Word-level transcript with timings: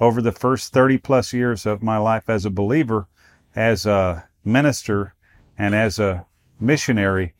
over 0.00 0.20
the 0.20 0.32
first 0.32 0.72
30 0.72 0.98
plus 0.98 1.32
years 1.32 1.66
of 1.66 1.82
my 1.82 1.96
life 1.98 2.28
as 2.28 2.44
a 2.44 2.50
believer, 2.50 3.08
as 3.54 3.86
a 3.86 4.28
minister, 4.44 5.14
and 5.58 5.74
as 5.74 5.98
a 5.98 6.26
missionary 6.60 7.34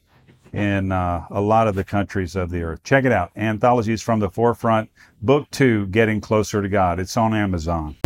in 0.52 0.90
uh, 0.90 1.26
a 1.30 1.40
lot 1.40 1.68
of 1.68 1.74
the 1.74 1.84
countries 1.84 2.34
of 2.34 2.50
the 2.50 2.62
earth. 2.62 2.82
Check 2.82 3.04
it 3.04 3.12
out. 3.12 3.30
Anthologies 3.36 4.00
from 4.00 4.20
the 4.20 4.30
Forefront, 4.30 4.90
Book 5.20 5.50
Two 5.50 5.86
Getting 5.86 6.20
Closer 6.20 6.62
to 6.62 6.68
God. 6.68 6.98
It's 6.98 7.16
on 7.16 7.34
Amazon. 7.34 7.96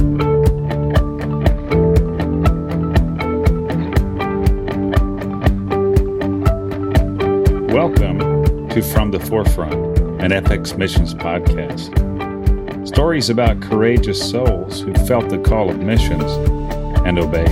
Welcome 7.68 8.68
to 8.70 8.82
From 8.82 9.12
the 9.12 9.20
Forefront, 9.20 9.74
an 10.20 10.32
FX 10.32 10.76
Missions 10.76 11.14
podcast. 11.14 12.09
Stories 12.84 13.28
about 13.28 13.60
courageous 13.60 14.30
souls 14.30 14.80
who 14.80 14.94
felt 15.06 15.28
the 15.28 15.38
call 15.38 15.68
of 15.68 15.78
missions 15.78 16.32
and 17.06 17.18
obeyed. 17.18 17.48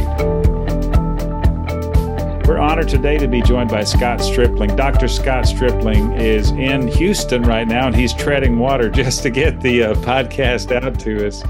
We're 2.48 2.58
honored 2.58 2.88
today 2.88 3.18
to 3.18 3.28
be 3.28 3.42
joined 3.42 3.68
by 3.68 3.84
Scott 3.84 4.22
Stripling. 4.22 4.74
Dr. 4.74 5.06
Scott 5.06 5.46
Stripling 5.46 6.12
is 6.12 6.50
in 6.52 6.88
Houston 6.88 7.42
right 7.42 7.68
now, 7.68 7.88
and 7.88 7.94
he's 7.94 8.14
treading 8.14 8.58
water 8.58 8.88
just 8.88 9.22
to 9.22 9.30
get 9.30 9.60
the 9.60 9.82
uh, 9.82 9.94
podcast 9.96 10.72
out 10.72 10.98
to 11.00 11.26
us. 11.26 11.44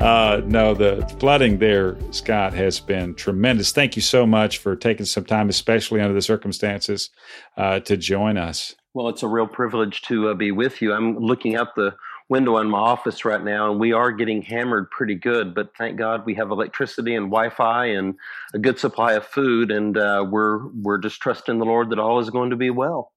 Uh, 0.00 0.40
no, 0.46 0.72
the 0.72 1.04
flooding 1.18 1.58
there, 1.58 1.96
Scott, 2.12 2.54
has 2.54 2.78
been 2.78 3.16
tremendous. 3.16 3.72
Thank 3.72 3.96
you 3.96 4.02
so 4.02 4.26
much 4.26 4.58
for 4.58 4.76
taking 4.76 5.06
some 5.06 5.24
time, 5.24 5.48
especially 5.48 6.00
under 6.00 6.14
the 6.14 6.22
circumstances, 6.22 7.10
uh, 7.56 7.80
to 7.80 7.96
join 7.96 8.36
us. 8.36 8.76
Well, 8.94 9.08
it's 9.08 9.24
a 9.24 9.28
real 9.28 9.48
privilege 9.48 10.02
to 10.02 10.28
uh, 10.28 10.34
be 10.34 10.52
with 10.52 10.80
you. 10.80 10.92
I'm 10.92 11.18
looking 11.18 11.56
out 11.56 11.74
the 11.74 11.96
window 12.28 12.58
in 12.58 12.70
my 12.70 12.78
office 12.78 13.24
right 13.24 13.42
now, 13.42 13.70
and 13.70 13.78
we 13.78 13.92
are 13.92 14.12
getting 14.12 14.42
hammered 14.42 14.90
pretty 14.90 15.14
good. 15.14 15.54
But 15.54 15.76
thank 15.76 15.98
God 15.98 16.24
we 16.24 16.34
have 16.34 16.50
electricity 16.50 17.14
and 17.14 17.26
Wi-Fi 17.26 17.86
and 17.86 18.14
a 18.54 18.58
good 18.58 18.78
supply 18.78 19.12
of 19.12 19.26
food, 19.26 19.70
and 19.70 19.96
uh, 19.96 20.24
we're 20.28 20.66
we're 20.68 20.98
just 20.98 21.20
trusting 21.20 21.58
the 21.58 21.64
Lord 21.64 21.90
that 21.90 21.98
all 21.98 22.18
is 22.20 22.30
going 22.30 22.50
to 22.50 22.56
be 22.56 22.70
well. 22.70 23.12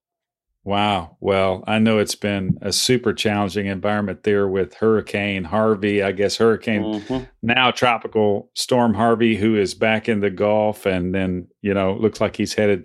Wow. 0.67 1.16
Well, 1.22 1.64
I 1.66 1.80
know 1.80 1.97
it's 1.97 2.16
been 2.16 2.58
a 2.61 2.73
super 2.73 3.14
challenging 3.14 3.67
environment 3.67 4.23
there 4.23 4.49
with 4.49 4.73
Hurricane 4.73 5.45
Harvey. 5.45 6.03
I 6.03 6.11
guess 6.11 6.36
Hurricane 6.36 6.81
mm-hmm. 6.83 7.23
now 7.42 7.71
Tropical 7.71 8.52
Storm 8.53 8.94
Harvey, 8.94 9.38
who 9.38 9.55
is 9.55 9.73
back 9.73 10.09
in 10.09 10.19
the 10.19 10.30
Gulf, 10.30 10.86
and 10.86 11.16
then 11.16 11.47
you 11.61 11.73
know 11.73 11.94
looks 11.94 12.19
like 12.19 12.36
he's 12.36 12.55
headed. 12.55 12.83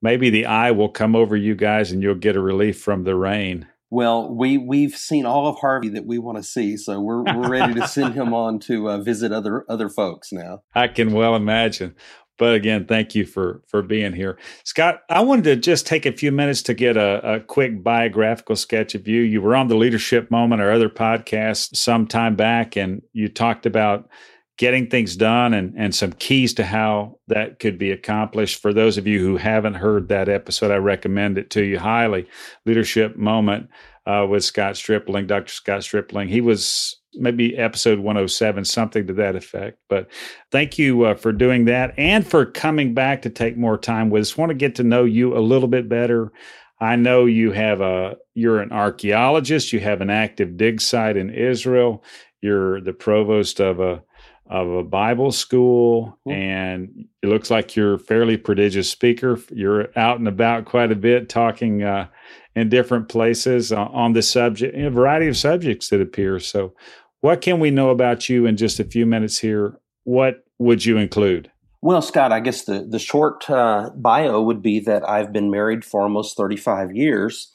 Maybe 0.00 0.30
the 0.30 0.46
eye 0.46 0.70
will 0.70 0.88
come 0.88 1.16
over 1.16 1.36
you 1.36 1.56
guys, 1.56 1.90
and 1.90 2.02
you'll 2.04 2.14
get 2.14 2.36
a 2.36 2.40
relief 2.40 2.80
from 2.80 3.02
the 3.02 3.16
rain. 3.16 3.66
Well, 3.94 4.28
we 4.28 4.58
we've 4.58 4.96
seen 4.96 5.24
all 5.24 5.46
of 5.46 5.56
Harvey 5.60 5.88
that 5.90 6.04
we 6.04 6.18
want 6.18 6.36
to 6.36 6.42
see, 6.42 6.76
so 6.76 7.00
we're 7.00 7.22
we're 7.22 7.48
ready 7.48 7.74
to 7.74 7.86
send 7.86 8.14
him 8.14 8.34
on 8.34 8.58
to 8.60 8.90
uh, 8.90 8.98
visit 8.98 9.30
other 9.30 9.64
other 9.68 9.88
folks 9.88 10.32
now. 10.32 10.62
I 10.74 10.88
can 10.88 11.12
well 11.12 11.36
imagine. 11.36 11.94
But 12.36 12.56
again, 12.56 12.86
thank 12.86 13.14
you 13.14 13.24
for 13.24 13.62
for 13.68 13.82
being 13.82 14.12
here, 14.12 14.36
Scott. 14.64 15.02
I 15.08 15.20
wanted 15.20 15.44
to 15.44 15.54
just 15.54 15.86
take 15.86 16.06
a 16.06 16.12
few 16.12 16.32
minutes 16.32 16.60
to 16.62 16.74
get 16.74 16.96
a, 16.96 17.34
a 17.34 17.38
quick 17.38 17.84
biographical 17.84 18.56
sketch 18.56 18.96
of 18.96 19.06
you. 19.06 19.20
You 19.20 19.40
were 19.40 19.54
on 19.54 19.68
the 19.68 19.76
Leadership 19.76 20.28
Moment 20.28 20.60
or 20.60 20.72
other 20.72 20.88
podcasts 20.88 21.76
some 21.76 22.08
time 22.08 22.34
back, 22.34 22.76
and 22.76 23.00
you 23.12 23.28
talked 23.28 23.64
about 23.64 24.08
getting 24.56 24.88
things 24.88 25.16
done 25.16 25.52
and, 25.52 25.74
and 25.76 25.94
some 25.94 26.12
keys 26.12 26.54
to 26.54 26.64
how 26.64 27.18
that 27.26 27.58
could 27.58 27.78
be 27.78 27.90
accomplished. 27.90 28.60
For 28.60 28.72
those 28.72 28.98
of 28.98 29.06
you 29.06 29.18
who 29.18 29.36
haven't 29.36 29.74
heard 29.74 30.08
that 30.08 30.28
episode, 30.28 30.70
I 30.70 30.76
recommend 30.76 31.38
it 31.38 31.50
to 31.50 31.62
you 31.62 31.78
highly. 31.78 32.26
Leadership 32.64 33.16
Moment 33.16 33.68
uh, 34.06 34.26
with 34.28 34.44
Scott 34.44 34.76
Stripling, 34.76 35.26
Dr. 35.26 35.52
Scott 35.52 35.82
Stripling. 35.82 36.28
He 36.28 36.40
was 36.40 37.00
maybe 37.14 37.56
episode 37.56 37.98
107, 37.98 38.64
something 38.64 39.06
to 39.06 39.12
that 39.14 39.36
effect. 39.36 39.78
But 39.88 40.08
thank 40.50 40.78
you 40.78 41.04
uh, 41.04 41.14
for 41.14 41.32
doing 41.32 41.64
that 41.66 41.94
and 41.96 42.26
for 42.26 42.44
coming 42.44 42.94
back 42.94 43.22
to 43.22 43.30
take 43.30 43.56
more 43.56 43.78
time 43.78 44.10
with 44.10 44.22
us. 44.22 44.36
Want 44.36 44.50
to 44.50 44.54
get 44.54 44.76
to 44.76 44.84
know 44.84 45.04
you 45.04 45.36
a 45.36 45.40
little 45.40 45.68
bit 45.68 45.88
better. 45.88 46.32
I 46.80 46.96
know 46.96 47.24
you 47.24 47.52
have 47.52 47.80
a 47.80 48.16
you're 48.34 48.60
an 48.60 48.72
archaeologist. 48.72 49.72
You 49.72 49.80
have 49.80 50.00
an 50.00 50.10
active 50.10 50.56
dig 50.56 50.80
site 50.80 51.16
in 51.16 51.30
Israel. 51.30 52.04
You're 52.42 52.80
the 52.80 52.92
provost 52.92 53.60
of 53.60 53.80
a 53.80 54.02
of 54.46 54.68
a 54.68 54.82
Bible 54.82 55.32
school, 55.32 56.18
mm-hmm. 56.26 56.38
and 56.38 57.06
it 57.22 57.28
looks 57.28 57.50
like 57.50 57.76
you're 57.76 57.94
a 57.94 57.98
fairly 57.98 58.36
prodigious 58.36 58.90
speaker. 58.90 59.38
You're 59.50 59.88
out 59.98 60.18
and 60.18 60.28
about 60.28 60.66
quite 60.66 60.92
a 60.92 60.96
bit, 60.96 61.28
talking 61.28 61.82
uh, 61.82 62.08
in 62.54 62.68
different 62.68 63.08
places 63.08 63.72
uh, 63.72 63.84
on 63.86 64.12
the 64.12 64.22
subject, 64.22 64.76
a 64.76 64.90
variety 64.90 65.28
of 65.28 65.36
subjects 65.36 65.88
that 65.88 66.00
appear. 66.00 66.38
So, 66.40 66.74
what 67.20 67.40
can 67.40 67.58
we 67.58 67.70
know 67.70 67.90
about 67.90 68.28
you 68.28 68.46
in 68.46 68.56
just 68.56 68.78
a 68.80 68.84
few 68.84 69.06
minutes 69.06 69.38
here? 69.38 69.78
What 70.04 70.44
would 70.58 70.84
you 70.84 70.98
include? 70.98 71.50
Well, 71.80 72.02
Scott, 72.02 72.32
I 72.32 72.40
guess 72.40 72.64
the 72.64 72.86
the 72.88 72.98
short 72.98 73.48
uh, 73.48 73.90
bio 73.94 74.42
would 74.42 74.62
be 74.62 74.80
that 74.80 75.08
I've 75.08 75.32
been 75.32 75.50
married 75.50 75.84
for 75.84 76.02
almost 76.02 76.36
thirty 76.36 76.56
five 76.56 76.94
years. 76.94 77.50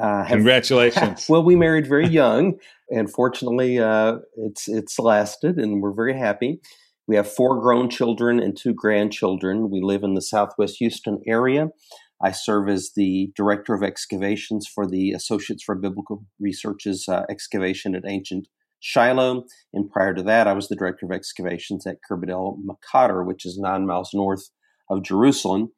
Uh, 0.00 0.24
have, 0.24 0.36
Congratulations! 0.36 1.26
well, 1.28 1.42
we 1.42 1.56
married 1.56 1.86
very 1.86 2.08
young 2.08 2.58
and 2.90 3.10
fortunately, 3.10 3.78
uh, 3.78 4.18
it's 4.36 4.68
it's 4.68 4.98
lasted, 4.98 5.58
and 5.58 5.80
we're 5.80 5.94
very 5.94 6.18
happy. 6.18 6.60
We 7.06 7.16
have 7.16 7.30
four 7.30 7.60
grown 7.60 7.88
children 7.88 8.40
and 8.40 8.56
two 8.56 8.74
grandchildren. 8.74 9.70
We 9.70 9.80
live 9.80 10.02
in 10.02 10.14
the 10.14 10.22
Southwest 10.22 10.76
Houston 10.78 11.20
area. 11.26 11.68
I 12.22 12.32
serve 12.32 12.68
as 12.68 12.90
the 12.94 13.32
director 13.34 13.74
of 13.74 13.82
excavations 13.82 14.66
for 14.66 14.86
the 14.86 15.12
Associates 15.12 15.62
for 15.62 15.74
Biblical 15.74 16.26
Research's 16.38 17.08
uh, 17.08 17.22
excavation 17.30 17.94
at 17.94 18.02
Ancient 18.06 18.48
Shiloh. 18.80 19.44
And 19.72 19.90
prior 19.90 20.12
to 20.14 20.22
that, 20.24 20.46
I 20.46 20.52
was 20.52 20.68
the 20.68 20.76
director 20.76 21.06
of 21.06 21.12
excavations 21.12 21.86
at 21.86 21.98
Khirbet 22.08 22.30
el-Maqatir, 22.30 23.24
which 23.24 23.46
is 23.46 23.56
nine 23.58 23.86
miles 23.86 24.10
north 24.12 24.50
of 24.90 25.02
Jerusalem. 25.02 25.72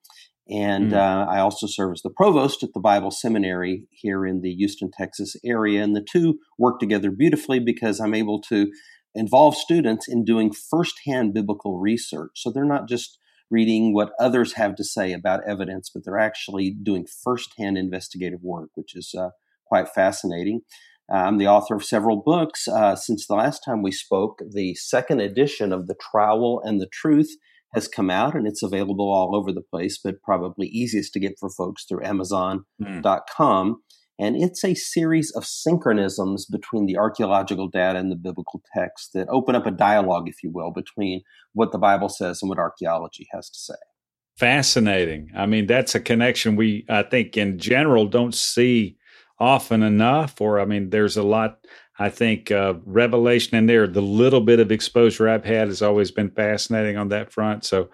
And 0.53 0.93
mm. 0.93 0.97
uh, 0.97 1.31
I 1.31 1.39
also 1.41 1.67
serve 1.67 1.93
as 1.95 2.03
the 2.03 2.11
provost 2.11 2.63
at 2.63 2.75
the 2.75 2.81
Bible 2.81 3.11
Seminary 3.11 3.87
here 3.91 4.27
in 4.27 4.43
the 4.43 4.53
Houston, 4.55 4.91
Texas 4.93 5.35
area. 5.45 5.83
And 5.83 5.97
the 5.97 6.07
two 6.07 6.41
work 6.59 6.79
together 6.79 7.11
beautifully 7.11 7.59
because 7.59 8.01
I'm 8.01 8.15
able 8.15 8.41
to 8.43 8.71
involve 9.15 9.57
students 9.57 10.09
in 10.09 10.25
doing 10.25 10.53
firsthand 10.53 11.33
biblical 11.33 11.79
research. 11.79 12.33
So 12.35 12.51
they're 12.51 12.65
not 12.65 12.87
just 12.87 13.19
reading 13.51 13.95
what 13.95 14.13
others 14.21 14.55
have 14.55 14.75
to 14.77 14.85
say 14.85 15.13
about 15.13 15.47
evidence, 15.47 15.91
but 15.93 16.05
they're 16.05 16.19
actually 16.19 16.71
doing 16.71 17.07
firsthand 17.07 17.79
investigative 17.79 18.41
work, 18.43 18.71
which 18.75 18.95
is 18.95 19.15
uh, 19.19 19.31
quite 19.67 19.89
fascinating. 19.89 20.63
Uh, 21.11 21.17
I'm 21.17 21.39
the 21.39 21.49
author 21.49 21.75
of 21.75 21.85
several 21.85 22.23
books. 22.23 22.69
Uh, 22.69 22.95
since 22.95 23.27
the 23.27 23.35
last 23.35 23.61
time 23.61 23.83
we 23.83 23.93
spoke, 23.93 24.41
the 24.51 24.75
second 24.75 25.21
edition 25.21 25.73
of 25.73 25.87
The 25.87 25.95
Trowel 25.95 26.61
and 26.65 26.81
the 26.81 26.89
Truth 26.91 27.37
has 27.75 27.89
come 27.89 28.11
out 28.11 28.35
and 28.35 28.47
it's 28.47 28.63
available 28.63 29.11
all 29.11 29.35
over 29.35 29.53
the 29.53 29.63
place, 29.63 29.99
but 30.03 30.23
probably 30.23 30.67
easiest 30.69 31.13
to 31.15 31.21
get 31.21 31.39
for 31.39 31.51
folks 31.51 31.85
through 31.85 32.05
Amazon.com. 32.05 33.71
Mm. 33.71 33.75
And 34.19 34.37
it's 34.37 34.63
a 34.63 34.75
series 34.75 35.33
of 35.35 35.45
synchronisms 35.45 36.45
between 36.51 36.87
the 36.87 36.97
archaeological 36.97 37.69
data 37.69 37.99
and 37.99 38.11
the 38.11 38.17
biblical 38.17 38.63
text 38.77 39.11
that 39.15 39.29
open 39.29 39.57
up 39.57 39.67
a 39.67 39.71
dialogue, 39.71 40.29
if 40.29 40.43
you 40.43 40.51
will, 40.53 40.71
between 40.71 41.23
what 41.55 41.73
the 41.73 41.79
Bible 41.79 42.09
says 42.09 42.41
and 42.43 42.49
what 42.49 42.59
archaeology 42.59 43.27
has 43.33 43.49
to 43.49 43.59
say. 43.59 43.75
Fascinating. 44.37 45.31
I 45.37 45.47
mean, 45.47 45.67
that's 45.67 45.95
a 45.95 46.01
connection 46.01 46.57
we, 46.57 46.85
I 46.89 47.03
think, 47.03 47.37
in 47.37 47.59
general, 47.59 48.07
don't 48.07 48.35
see 48.35 48.97
often 49.39 49.83
enough. 49.83 50.41
Or, 50.41 50.61
I 50.61 50.67
mean, 50.67 50.91
there's 50.91 51.17
a 51.17 51.23
lot 51.23 51.67
I 51.99 52.09
think 52.09 52.51
uh, 52.51 52.75
Revelation 52.85 53.57
in 53.57 53.67
there, 53.67 53.87
the 53.87 54.03
little 54.03 54.41
bit 54.41 54.61
of 54.61 54.73
exposure 54.73 55.29
I've 55.29 55.45
had 55.45 55.69
has 55.69 55.83
always 55.83 56.11
been 56.11 56.31
fascinating 56.31 56.97
on 56.97 57.09
that 57.09 57.33
front. 57.33 57.65
So, 57.65 57.91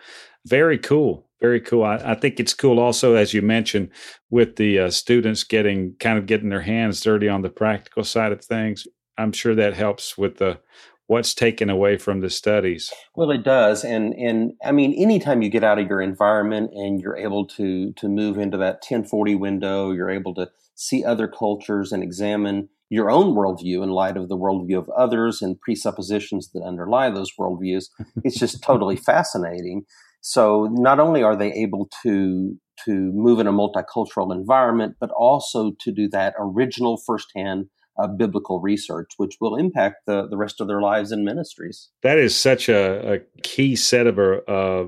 very 0.46 0.78
cool, 0.78 1.28
very 1.40 1.60
cool. 1.60 1.84
I, 1.84 1.96
I 1.96 2.14
think 2.14 2.38
it's 2.38 2.54
cool 2.54 2.78
also, 2.78 3.14
as 3.14 3.34
you 3.34 3.42
mentioned, 3.42 3.90
with 4.30 4.56
the 4.56 4.78
uh, 4.78 4.90
students 4.90 5.44
getting 5.44 5.94
kind 5.98 6.16
of 6.16 6.26
getting 6.26 6.48
their 6.48 6.62
hands 6.62 7.00
dirty 7.00 7.28
on 7.28 7.42
the 7.42 7.50
practical 7.50 8.04
side 8.04 8.32
of 8.32 8.44
things. 8.44 8.86
I'm 9.18 9.32
sure 9.32 9.54
that 9.56 9.74
helps 9.74 10.16
with 10.16 10.36
the 10.36 10.60
what's 11.08 11.34
taken 11.34 11.68
away 11.68 11.96
from 11.96 12.20
the 12.20 12.30
studies. 12.30 12.92
Well, 13.16 13.30
it 13.32 13.42
does, 13.42 13.84
and 13.84 14.14
and 14.14 14.52
I 14.64 14.70
mean, 14.70 14.94
anytime 14.94 15.42
you 15.42 15.50
get 15.50 15.64
out 15.64 15.78
of 15.78 15.88
your 15.88 16.00
environment 16.00 16.70
and 16.72 17.00
you're 17.00 17.16
able 17.16 17.46
to 17.48 17.92
to 17.94 18.08
move 18.08 18.38
into 18.38 18.56
that 18.58 18.74
1040 18.74 19.34
window, 19.34 19.90
you're 19.90 20.10
able 20.10 20.34
to 20.34 20.48
see 20.76 21.04
other 21.04 21.26
cultures 21.26 21.90
and 21.90 22.04
examine 22.04 22.68
your 22.90 23.10
own 23.10 23.34
worldview 23.34 23.82
in 23.82 23.90
light 23.90 24.16
of 24.16 24.28
the 24.28 24.36
worldview 24.36 24.78
of 24.78 24.88
others 24.90 25.42
and 25.42 25.60
presuppositions 25.60 26.50
that 26.52 26.62
underlie 26.62 27.10
those 27.10 27.32
worldviews. 27.38 27.86
It's 28.24 28.38
just 28.38 28.62
totally 28.62 28.96
fascinating. 28.96 29.84
So 30.20 30.68
not 30.72 30.98
only 30.98 31.22
are 31.22 31.36
they 31.36 31.52
able 31.52 31.88
to 32.02 32.56
to 32.84 32.92
move 33.12 33.40
in 33.40 33.48
a 33.48 33.52
multicultural 33.52 34.32
environment, 34.32 34.94
but 35.00 35.10
also 35.10 35.72
to 35.80 35.90
do 35.90 36.08
that 36.08 36.34
original 36.38 36.96
firsthand 37.04 37.66
uh, 38.00 38.06
biblical 38.06 38.60
research, 38.60 39.08
which 39.16 39.36
will 39.40 39.56
impact 39.56 39.96
the, 40.06 40.28
the 40.28 40.36
rest 40.36 40.60
of 40.60 40.68
their 40.68 40.80
lives 40.80 41.10
and 41.10 41.24
ministries. 41.24 41.90
That 42.02 42.18
is 42.18 42.36
such 42.36 42.68
a, 42.68 43.14
a 43.14 43.18
key 43.42 43.74
set 43.74 44.06
of 44.06 44.18
uh, 44.46 44.84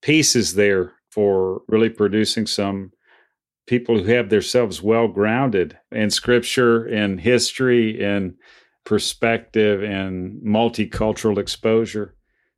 pieces 0.00 0.54
there 0.54 0.94
for 1.10 1.60
really 1.68 1.90
producing 1.90 2.46
some 2.46 2.92
people 3.66 4.02
who 4.02 4.12
have 4.12 4.28
themselves 4.28 4.82
well 4.82 5.08
grounded 5.08 5.78
in 5.90 6.10
scripture, 6.10 6.86
in 6.86 7.18
history, 7.18 8.00
in 8.00 8.34
perspective, 8.84 9.82
and 9.82 10.42
multicultural 10.42 11.38
exposure. 11.38 12.14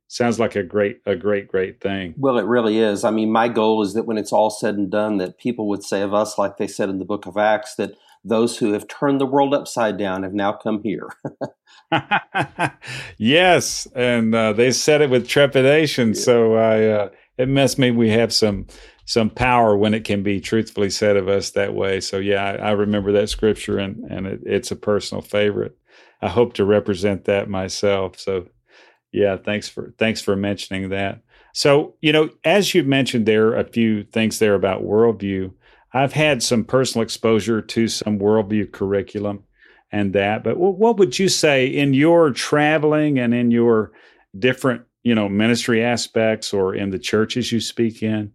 Sounds 0.07 0.39
like 0.39 0.55
a 0.55 0.63
great, 0.63 0.97
a 1.05 1.15
great, 1.15 1.47
great 1.47 1.81
thing. 1.81 2.13
Well, 2.17 2.37
it 2.37 2.45
really 2.45 2.79
is. 2.79 3.03
I 3.03 3.11
mean, 3.11 3.31
my 3.31 3.47
goal 3.47 3.81
is 3.81 3.93
that 3.95 4.05
when 4.05 4.17
it's 4.17 4.31
all 4.31 4.49
said 4.49 4.75
and 4.75 4.89
done, 4.89 5.17
that 5.17 5.39
people 5.39 5.67
would 5.69 5.83
say 5.83 6.01
of 6.01 6.13
us, 6.13 6.37
like 6.37 6.57
they 6.57 6.67
said 6.67 6.89
in 6.89 6.99
the 6.99 7.05
book 7.05 7.25
of 7.25 7.37
Acts, 7.37 7.75
that 7.75 7.95
those 8.23 8.57
who 8.57 8.73
have 8.73 8.87
turned 8.87 9.19
the 9.19 9.25
world 9.25 9.53
upside 9.53 9.97
down 9.97 10.23
have 10.23 10.33
now 10.33 10.51
come 10.51 10.81
here. 10.83 11.09
yes, 13.17 13.87
and 13.95 14.33
uh, 14.33 14.53
they 14.53 14.71
said 14.71 15.01
it 15.01 15.09
with 15.09 15.27
trepidation. 15.27 16.09
Yeah. 16.09 16.21
So 16.21 16.55
I, 16.55 16.85
uh, 16.85 17.09
it 17.37 17.49
must 17.49 17.77
mean 17.77 17.95
we 17.95 18.09
have 18.09 18.33
some 18.33 18.67
some 19.05 19.29
power 19.29 19.77
when 19.77 19.93
it 19.93 20.03
can 20.03 20.23
be 20.23 20.41
truthfully 20.41 20.89
said 20.89 21.15
of 21.15 21.27
us 21.27 21.51
that 21.51 21.73
way. 21.73 22.01
So 22.01 22.17
yeah, 22.17 22.43
I, 22.43 22.69
I 22.69 22.71
remember 22.71 23.11
that 23.13 23.29
scripture, 23.29 23.77
and 23.77 24.03
and 24.11 24.27
it, 24.27 24.41
it's 24.45 24.71
a 24.71 24.75
personal 24.75 25.21
favorite. 25.21 25.77
I 26.21 26.29
hope 26.29 26.53
to 26.53 26.65
represent 26.65 27.25
that 27.25 27.49
myself. 27.49 28.19
So 28.19 28.47
yeah, 29.11 29.37
thanks 29.37 29.69
for 29.69 29.93
thanks 29.97 30.21
for 30.21 30.35
mentioning 30.35 30.89
that. 30.89 31.21
So 31.53 31.95
you 32.01 32.11
know, 32.11 32.29
as 32.43 32.73
you 32.73 32.83
mentioned, 32.83 33.27
there 33.27 33.47
are 33.49 33.59
a 33.59 33.69
few 33.69 34.03
things 34.03 34.39
there 34.39 34.55
about 34.55 34.83
worldview. 34.83 35.53
I've 35.93 36.13
had 36.13 36.43
some 36.43 36.65
personal 36.65 37.03
exposure 37.03 37.61
to 37.61 37.87
some 37.87 38.19
worldview 38.19 38.73
curriculum 38.73 39.43
and 39.91 40.11
that, 40.13 40.43
but 40.43 40.57
what 40.57 40.97
would 40.97 41.17
you 41.17 41.29
say 41.29 41.67
in 41.67 41.93
your 41.93 42.31
traveling 42.31 43.17
and 43.17 43.33
in 43.33 43.51
your 43.51 43.93
different, 44.37 44.81
you 45.03 45.15
know, 45.15 45.29
ministry 45.29 45.81
aspects 45.81 46.53
or 46.53 46.75
in 46.75 46.89
the 46.89 46.99
churches 46.99 47.51
you 47.51 47.61
speak 47.61 48.03
in? 48.03 48.33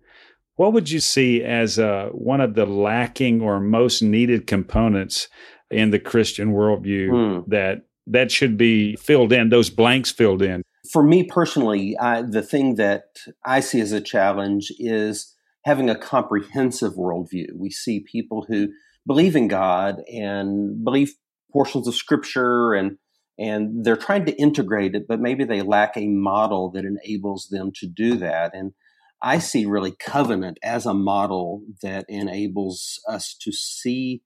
What 0.61 0.75
would 0.75 0.91
you 0.91 1.01
see 1.01 1.43
as 1.43 1.79
uh, 1.79 2.11
one 2.13 2.43
of 2.43 2.53
the 2.53 2.67
lacking 2.67 3.41
or 3.41 3.61
most 3.61 4.03
needed 4.03 4.47
components 4.47 5.27
in 5.71 5.91
the 5.91 5.99
Christian 5.99 6.53
worldview 6.53 7.45
hmm. 7.45 7.51
that 7.51 7.87
that 8.09 8.31
should 8.31 8.59
be 8.59 8.95
filled 8.97 9.33
in? 9.33 9.49
Those 9.49 9.71
blanks 9.71 10.11
filled 10.11 10.43
in. 10.43 10.63
For 10.93 11.03
me 11.03 11.25
personally, 11.25 11.97
I, 11.97 12.21
the 12.21 12.43
thing 12.43 12.75
that 12.75 13.05
I 13.43 13.61
see 13.61 13.81
as 13.81 13.93
a 13.93 14.03
challenge 14.03 14.71
is 14.79 15.35
having 15.65 15.89
a 15.89 15.97
comprehensive 15.97 16.93
worldview. 16.93 17.55
We 17.57 17.71
see 17.71 18.01
people 18.01 18.45
who 18.47 18.69
believe 19.07 19.37
in 19.37 19.49
God 19.49 20.03
and 20.13 20.85
believe 20.85 21.15
portions 21.51 21.89
of 21.89 21.95
scripture 21.95 22.75
and 22.75 22.99
and 23.39 23.83
they're 23.83 23.97
trying 23.97 24.27
to 24.27 24.37
integrate 24.39 24.95
it, 24.95 25.09
but 25.09 25.21
maybe 25.21 25.45
they 25.45 25.63
lack 25.63 25.97
a 25.97 26.07
model 26.07 26.71
that 26.73 26.85
enables 26.85 27.49
them 27.51 27.73
to 27.77 27.87
do 27.87 28.17
that. 28.17 28.55
And 28.55 28.75
I 29.23 29.39
see 29.39 29.67
really 29.67 29.93
covenant 29.93 30.59
as 30.63 30.87
a 30.87 30.95
model 30.95 31.63
that 31.83 32.07
enables 32.09 33.01
us 33.09 33.37
to 33.43 33.53
see 33.53 34.23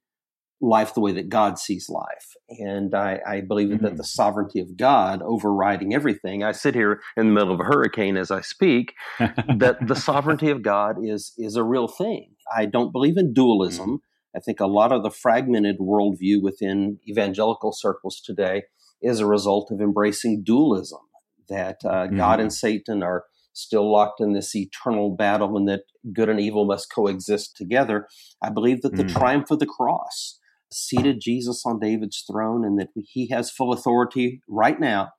life 0.61 0.94
the 0.94 1.00
way 1.00 1.12
that 1.12 1.29
God 1.29 1.58
sees 1.58 1.88
life. 1.88 2.35
And 2.49 2.94
I, 2.94 3.20
I 3.26 3.41
believe 3.41 3.69
mm-hmm. 3.69 3.85
that 3.85 3.96
the 3.96 4.05
sovereignty 4.05 4.61
of 4.61 4.76
God 4.76 5.20
overriding 5.23 5.94
everything. 5.94 6.43
I 6.43 6.52
sit 6.52 6.75
here 6.75 7.00
in 7.17 7.26
the 7.26 7.32
middle 7.32 7.52
of 7.52 7.61
a 7.61 7.64
hurricane 7.64 8.17
as 8.17 8.31
I 8.31 8.41
speak, 8.41 8.94
that 9.19 9.79
the 9.87 9.94
sovereignty 9.96 10.50
of 10.50 10.62
God 10.62 10.96
is 11.05 11.32
is 11.37 11.56
a 11.56 11.64
real 11.64 11.88
thing. 11.88 12.35
I 12.55 12.67
don't 12.67 12.93
believe 12.93 13.17
in 13.17 13.32
dualism. 13.32 13.88
Mm-hmm. 13.88 14.37
I 14.37 14.41
think 14.41 14.61
a 14.61 14.67
lot 14.67 14.93
of 14.93 15.02
the 15.02 15.11
fragmented 15.11 15.79
worldview 15.79 16.43
within 16.43 16.99
evangelical 17.08 17.73
circles 17.73 18.20
today 18.20 18.64
is 19.00 19.20
a 19.20 19.26
result 19.26 19.70
of 19.70 19.81
embracing 19.81 20.43
dualism, 20.44 21.00
that 21.49 21.76
uh, 21.85 22.06
mm-hmm. 22.06 22.17
God 22.17 22.41
and 22.41 22.52
Satan 22.52 23.02
are 23.02 23.25
still 23.55 23.91
locked 23.91 24.21
in 24.21 24.33
this 24.33 24.55
eternal 24.55 25.17
battle 25.17 25.56
and 25.56 25.69
that 25.69 25.83
good 26.12 26.29
and 26.29 26.41
evil 26.41 26.67
must 26.67 26.93
coexist 26.93 27.56
together. 27.56 28.06
I 28.43 28.51
believe 28.51 28.83
that 28.83 28.97
the 28.97 29.05
mm. 29.05 29.12
triumph 29.12 29.51
of 29.51 29.61
the 29.61 29.67
cross 29.67 30.39
seated 30.73 31.21
Jesus 31.21 31.62
on 31.65 31.79
David's 31.79 32.25
throne 32.31 32.65
and 32.65 32.79
that 32.79 32.89
he 32.97 33.29
has 33.29 33.51
full 33.51 33.73
authority 33.73 34.43
right 34.49 34.79
now 34.79 35.12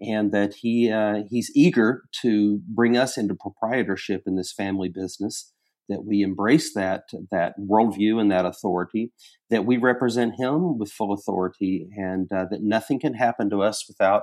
and 0.00 0.32
that 0.32 0.54
he 0.54 0.90
uh, 0.90 1.22
he's 1.28 1.50
eager 1.54 2.02
to 2.22 2.60
bring 2.68 2.96
us 2.96 3.16
into 3.16 3.34
proprietorship 3.34 4.22
in 4.26 4.36
this 4.36 4.52
family 4.52 4.88
business 4.88 5.52
that 5.88 6.04
we 6.04 6.22
embrace 6.22 6.72
that 6.74 7.04
that 7.30 7.54
worldview 7.58 8.20
and 8.20 8.30
that 8.30 8.46
authority 8.46 9.12
that 9.50 9.64
we 9.64 9.76
represent 9.76 10.34
him 10.38 10.78
with 10.78 10.90
full 10.90 11.12
authority 11.12 11.88
and 11.96 12.30
uh, 12.32 12.44
that 12.50 12.62
nothing 12.62 12.98
can 12.98 13.14
happen 13.14 13.50
to 13.50 13.62
us 13.62 13.86
without 13.88 14.22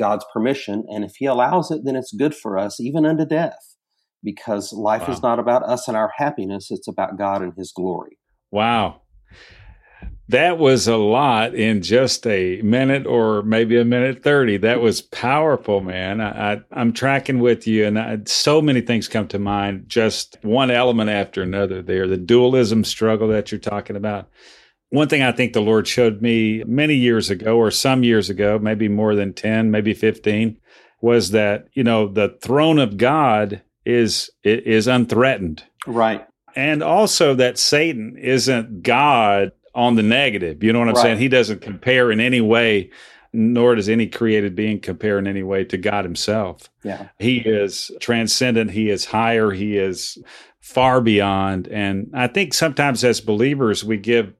God's 0.00 0.24
permission 0.32 0.84
and 0.88 1.04
if 1.04 1.12
he 1.16 1.26
allows 1.26 1.70
it 1.70 1.82
then 1.84 1.94
it's 1.94 2.12
good 2.12 2.34
for 2.34 2.58
us 2.58 2.80
even 2.80 3.06
unto 3.06 3.24
death 3.24 3.76
because 4.24 4.72
life 4.72 5.06
wow. 5.06 5.14
is 5.14 5.22
not 5.22 5.38
about 5.38 5.62
us 5.62 5.86
and 5.86 5.96
our 5.96 6.12
happiness 6.16 6.70
it's 6.70 6.88
about 6.88 7.18
God 7.18 7.42
and 7.42 7.52
his 7.56 7.72
glory. 7.72 8.18
Wow. 8.50 9.02
That 10.28 10.58
was 10.58 10.86
a 10.86 10.96
lot 10.96 11.54
in 11.54 11.82
just 11.82 12.24
a 12.26 12.62
minute 12.62 13.04
or 13.04 13.42
maybe 13.42 13.76
a 13.76 13.84
minute 13.84 14.22
30 14.22 14.58
that 14.58 14.80
was 14.80 15.02
powerful 15.02 15.80
man. 15.80 16.20
I, 16.20 16.60
am 16.72 16.92
tracking 16.92 17.40
with 17.40 17.66
you 17.66 17.86
and 17.86 17.98
I, 17.98 18.18
so 18.26 18.62
many 18.62 18.80
things 18.80 19.08
come 19.08 19.26
to 19.28 19.38
mind 19.38 19.84
just 19.88 20.38
one 20.42 20.70
element 20.70 21.10
after 21.10 21.42
another 21.42 21.82
there 21.82 22.06
the 22.06 22.16
dualism 22.16 22.84
struggle 22.84 23.28
that 23.28 23.50
you're 23.50 23.58
talking 23.58 23.96
about 23.96 24.28
one 24.90 25.08
thing 25.08 25.22
i 25.22 25.32
think 25.32 25.52
the 25.52 25.62
lord 25.62 25.88
showed 25.88 26.20
me 26.20 26.62
many 26.64 26.94
years 26.94 27.30
ago 27.30 27.56
or 27.56 27.70
some 27.70 28.04
years 28.04 28.30
ago 28.30 28.58
maybe 28.58 28.88
more 28.88 29.14
than 29.14 29.32
10 29.32 29.70
maybe 29.70 29.94
15 29.94 30.58
was 31.00 31.30
that 31.30 31.68
you 31.72 31.82
know 31.82 32.06
the 32.06 32.36
throne 32.42 32.78
of 32.78 32.96
god 32.96 33.62
is 33.84 34.30
is 34.44 34.86
unthreatened 34.86 35.62
right 35.86 36.26
and 36.54 36.82
also 36.82 37.34
that 37.34 37.58
satan 37.58 38.16
isn't 38.18 38.82
god 38.82 39.52
on 39.74 39.96
the 39.96 40.02
negative. 40.02 40.62
You 40.62 40.72
know 40.72 40.78
what 40.78 40.88
I'm 40.88 40.94
right. 40.94 41.02
saying? 41.02 41.18
He 41.18 41.28
doesn't 41.28 41.60
compare 41.60 42.10
in 42.10 42.20
any 42.20 42.40
way, 42.40 42.90
nor 43.32 43.74
does 43.74 43.88
any 43.88 44.06
created 44.06 44.54
being 44.54 44.80
compare 44.80 45.18
in 45.18 45.26
any 45.26 45.42
way 45.42 45.64
to 45.64 45.76
God 45.76 46.04
Himself. 46.04 46.68
Yeah. 46.82 47.08
He 47.18 47.38
is 47.38 47.90
transcendent, 48.00 48.72
He 48.72 48.90
is 48.90 49.04
higher, 49.04 49.50
He 49.50 49.76
is 49.76 50.18
far 50.60 51.00
beyond. 51.00 51.68
And 51.68 52.10
I 52.14 52.26
think 52.26 52.54
sometimes 52.54 53.04
as 53.04 53.20
believers 53.20 53.84
we 53.84 53.96
give 53.96 54.34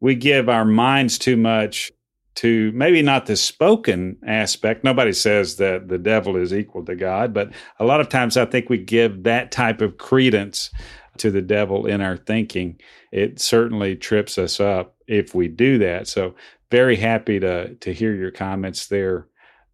we 0.00 0.14
give 0.14 0.48
our 0.48 0.64
minds 0.64 1.18
too 1.18 1.36
much 1.36 1.90
to 2.36 2.70
maybe 2.72 3.02
not 3.02 3.26
the 3.26 3.36
spoken 3.36 4.16
aspect. 4.24 4.84
Nobody 4.84 5.12
says 5.12 5.56
that 5.56 5.88
the 5.88 5.98
devil 5.98 6.36
is 6.36 6.54
equal 6.54 6.84
to 6.84 6.94
God, 6.94 7.34
but 7.34 7.50
a 7.80 7.84
lot 7.84 8.00
of 8.00 8.08
times 8.08 8.36
I 8.36 8.44
think 8.44 8.68
we 8.68 8.78
give 8.78 9.24
that 9.24 9.50
type 9.50 9.80
of 9.80 9.98
credence 9.98 10.70
to 11.16 11.32
the 11.32 11.42
devil 11.42 11.86
in 11.86 12.00
our 12.00 12.16
thinking. 12.16 12.78
It 13.10 13.40
certainly 13.40 13.96
trips 13.96 14.38
us 14.38 14.60
up 14.60 14.94
if 15.08 15.34
we 15.34 15.48
do 15.48 15.78
that. 15.78 16.06
So, 16.06 16.34
very 16.70 16.96
happy 16.96 17.40
to 17.40 17.74
to 17.74 17.92
hear 17.92 18.14
your 18.14 18.30
comments 18.30 18.86
there. 18.86 19.26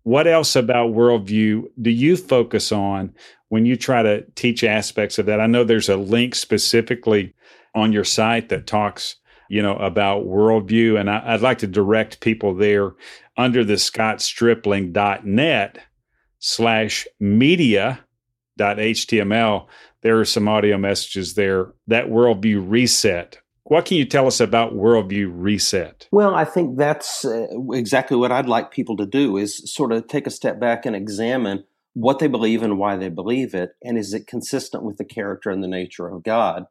What 0.04 0.26
else 0.26 0.54
about 0.54 0.92
worldview 0.92 1.64
do 1.80 1.90
you 1.90 2.16
focus 2.16 2.72
on 2.72 3.14
when 3.48 3.66
you 3.66 3.76
try 3.76 4.02
to 4.02 4.24
teach 4.36 4.62
aspects 4.64 5.18
of 5.18 5.26
that? 5.26 5.40
I 5.40 5.46
know 5.46 5.64
there's 5.64 5.88
a 5.88 5.96
link 5.96 6.34
specifically 6.34 7.34
on 7.74 7.92
your 7.92 8.04
site 8.04 8.48
that 8.50 8.66
talks, 8.66 9.16
you 9.48 9.62
know, 9.62 9.76
about 9.76 10.26
worldview, 10.26 10.98
and 10.98 11.10
I, 11.10 11.32
would 11.32 11.42
like 11.42 11.58
to 11.58 11.66
direct 11.66 12.20
people 12.20 12.54
there 12.54 12.92
under 13.36 13.64
the 13.64 13.74
scottstripling.net 13.74 15.78
slash 16.38 17.06
media 17.18 18.00
dot 18.56 18.76
html 18.76 19.66
there 20.04 20.20
are 20.20 20.26
some 20.26 20.48
audio 20.48 20.76
messages 20.76 21.32
there. 21.32 21.72
That 21.88 22.08
worldview 22.08 22.62
reset. 22.64 23.38
What 23.64 23.86
can 23.86 23.96
you 23.96 24.04
tell 24.04 24.26
us 24.26 24.38
about 24.38 24.74
worldview 24.74 25.32
reset? 25.32 26.06
Well, 26.12 26.34
I 26.34 26.44
think 26.44 26.76
that's 26.76 27.24
uh, 27.24 27.46
exactly 27.72 28.18
what 28.18 28.30
I'd 28.30 28.46
like 28.46 28.70
people 28.70 28.98
to 28.98 29.06
do 29.06 29.38
is 29.38 29.72
sort 29.72 29.92
of 29.92 30.06
take 30.06 30.26
a 30.26 30.30
step 30.30 30.60
back 30.60 30.84
and 30.84 30.94
examine 30.94 31.64
what 31.94 32.18
they 32.18 32.26
believe 32.26 32.62
and 32.62 32.76
why 32.76 32.96
they 32.96 33.08
believe 33.08 33.54
it, 33.54 33.70
and 33.82 33.96
is 33.96 34.12
it 34.12 34.26
consistent 34.26 34.82
with 34.82 34.98
the 34.98 35.06
character 35.06 35.48
and 35.48 35.62
the 35.62 35.68
nature 35.68 36.08
of 36.08 36.22
God? 36.22 36.66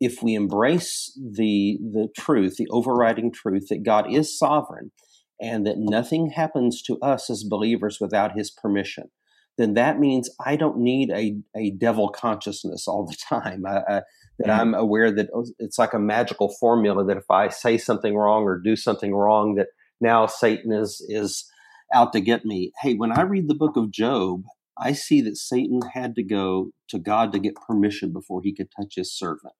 If 0.00 0.22
we 0.22 0.34
embrace 0.34 1.18
the 1.18 1.78
the 1.80 2.08
truth, 2.16 2.56
the 2.56 2.68
overriding 2.70 3.32
truth 3.32 3.68
that 3.68 3.82
God 3.82 4.12
is 4.12 4.38
sovereign, 4.38 4.92
and 5.40 5.66
that 5.66 5.78
nothing 5.78 6.30
happens 6.30 6.82
to 6.82 6.98
us 7.00 7.30
as 7.30 7.44
believers 7.44 7.98
without 8.00 8.36
His 8.36 8.50
permission, 8.50 9.10
then 9.58 9.74
that 9.74 9.98
means 9.98 10.30
I 10.44 10.56
don't 10.56 10.78
need 10.78 11.10
a, 11.10 11.36
a 11.56 11.70
devil 11.72 12.08
consciousness 12.08 12.86
all 12.86 13.06
the 13.06 13.16
time. 13.28 13.66
I, 13.66 13.78
I, 13.88 14.02
that 14.38 14.48
mm. 14.48 14.58
I'm 14.58 14.74
aware 14.74 15.10
that 15.12 15.28
oh, 15.34 15.46
it's 15.58 15.78
like 15.78 15.92
a 15.92 15.98
magical 15.98 16.54
formula 16.60 17.04
that 17.04 17.16
if 17.16 17.30
I 17.30 17.48
say 17.48 17.76
something 17.76 18.16
wrong 18.16 18.44
or 18.44 18.58
do 18.58 18.76
something 18.76 19.14
wrong, 19.14 19.56
that 19.56 19.68
now 20.00 20.26
Satan 20.26 20.72
is 20.72 21.04
is 21.08 21.50
out 21.92 22.12
to 22.12 22.20
get 22.20 22.44
me. 22.44 22.72
Hey, 22.82 22.94
when 22.94 23.12
I 23.12 23.22
read 23.22 23.48
the 23.48 23.54
book 23.54 23.76
of 23.76 23.90
Job, 23.90 24.44
I 24.78 24.92
see 24.92 25.20
that 25.22 25.36
Satan 25.36 25.80
had 25.92 26.14
to 26.14 26.22
go 26.22 26.70
to 26.88 26.98
God 26.98 27.32
to 27.32 27.38
get 27.38 27.54
permission 27.56 28.12
before 28.12 28.42
he 28.42 28.54
could 28.54 28.68
touch 28.70 28.94
his 28.94 29.12
servant. 29.16 29.54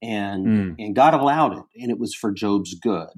And 0.00 0.46
mm. 0.46 0.74
and 0.78 0.94
God 0.94 1.14
allowed 1.14 1.56
it, 1.56 1.64
and 1.76 1.90
it 1.90 1.98
was 1.98 2.14
for 2.14 2.30
Job's 2.30 2.74
good. 2.74 3.08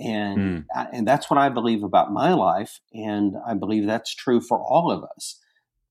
And 0.00 0.38
mm. 0.38 0.64
I, 0.74 0.86
and 0.92 1.06
that's 1.06 1.28
what 1.30 1.38
I 1.38 1.48
believe 1.50 1.82
about 1.82 2.12
my 2.12 2.32
life, 2.32 2.80
and 2.92 3.34
I 3.46 3.54
believe 3.54 3.86
that's 3.86 4.14
true 4.14 4.40
for 4.40 4.58
all 4.58 4.90
of 4.90 5.04
us. 5.16 5.38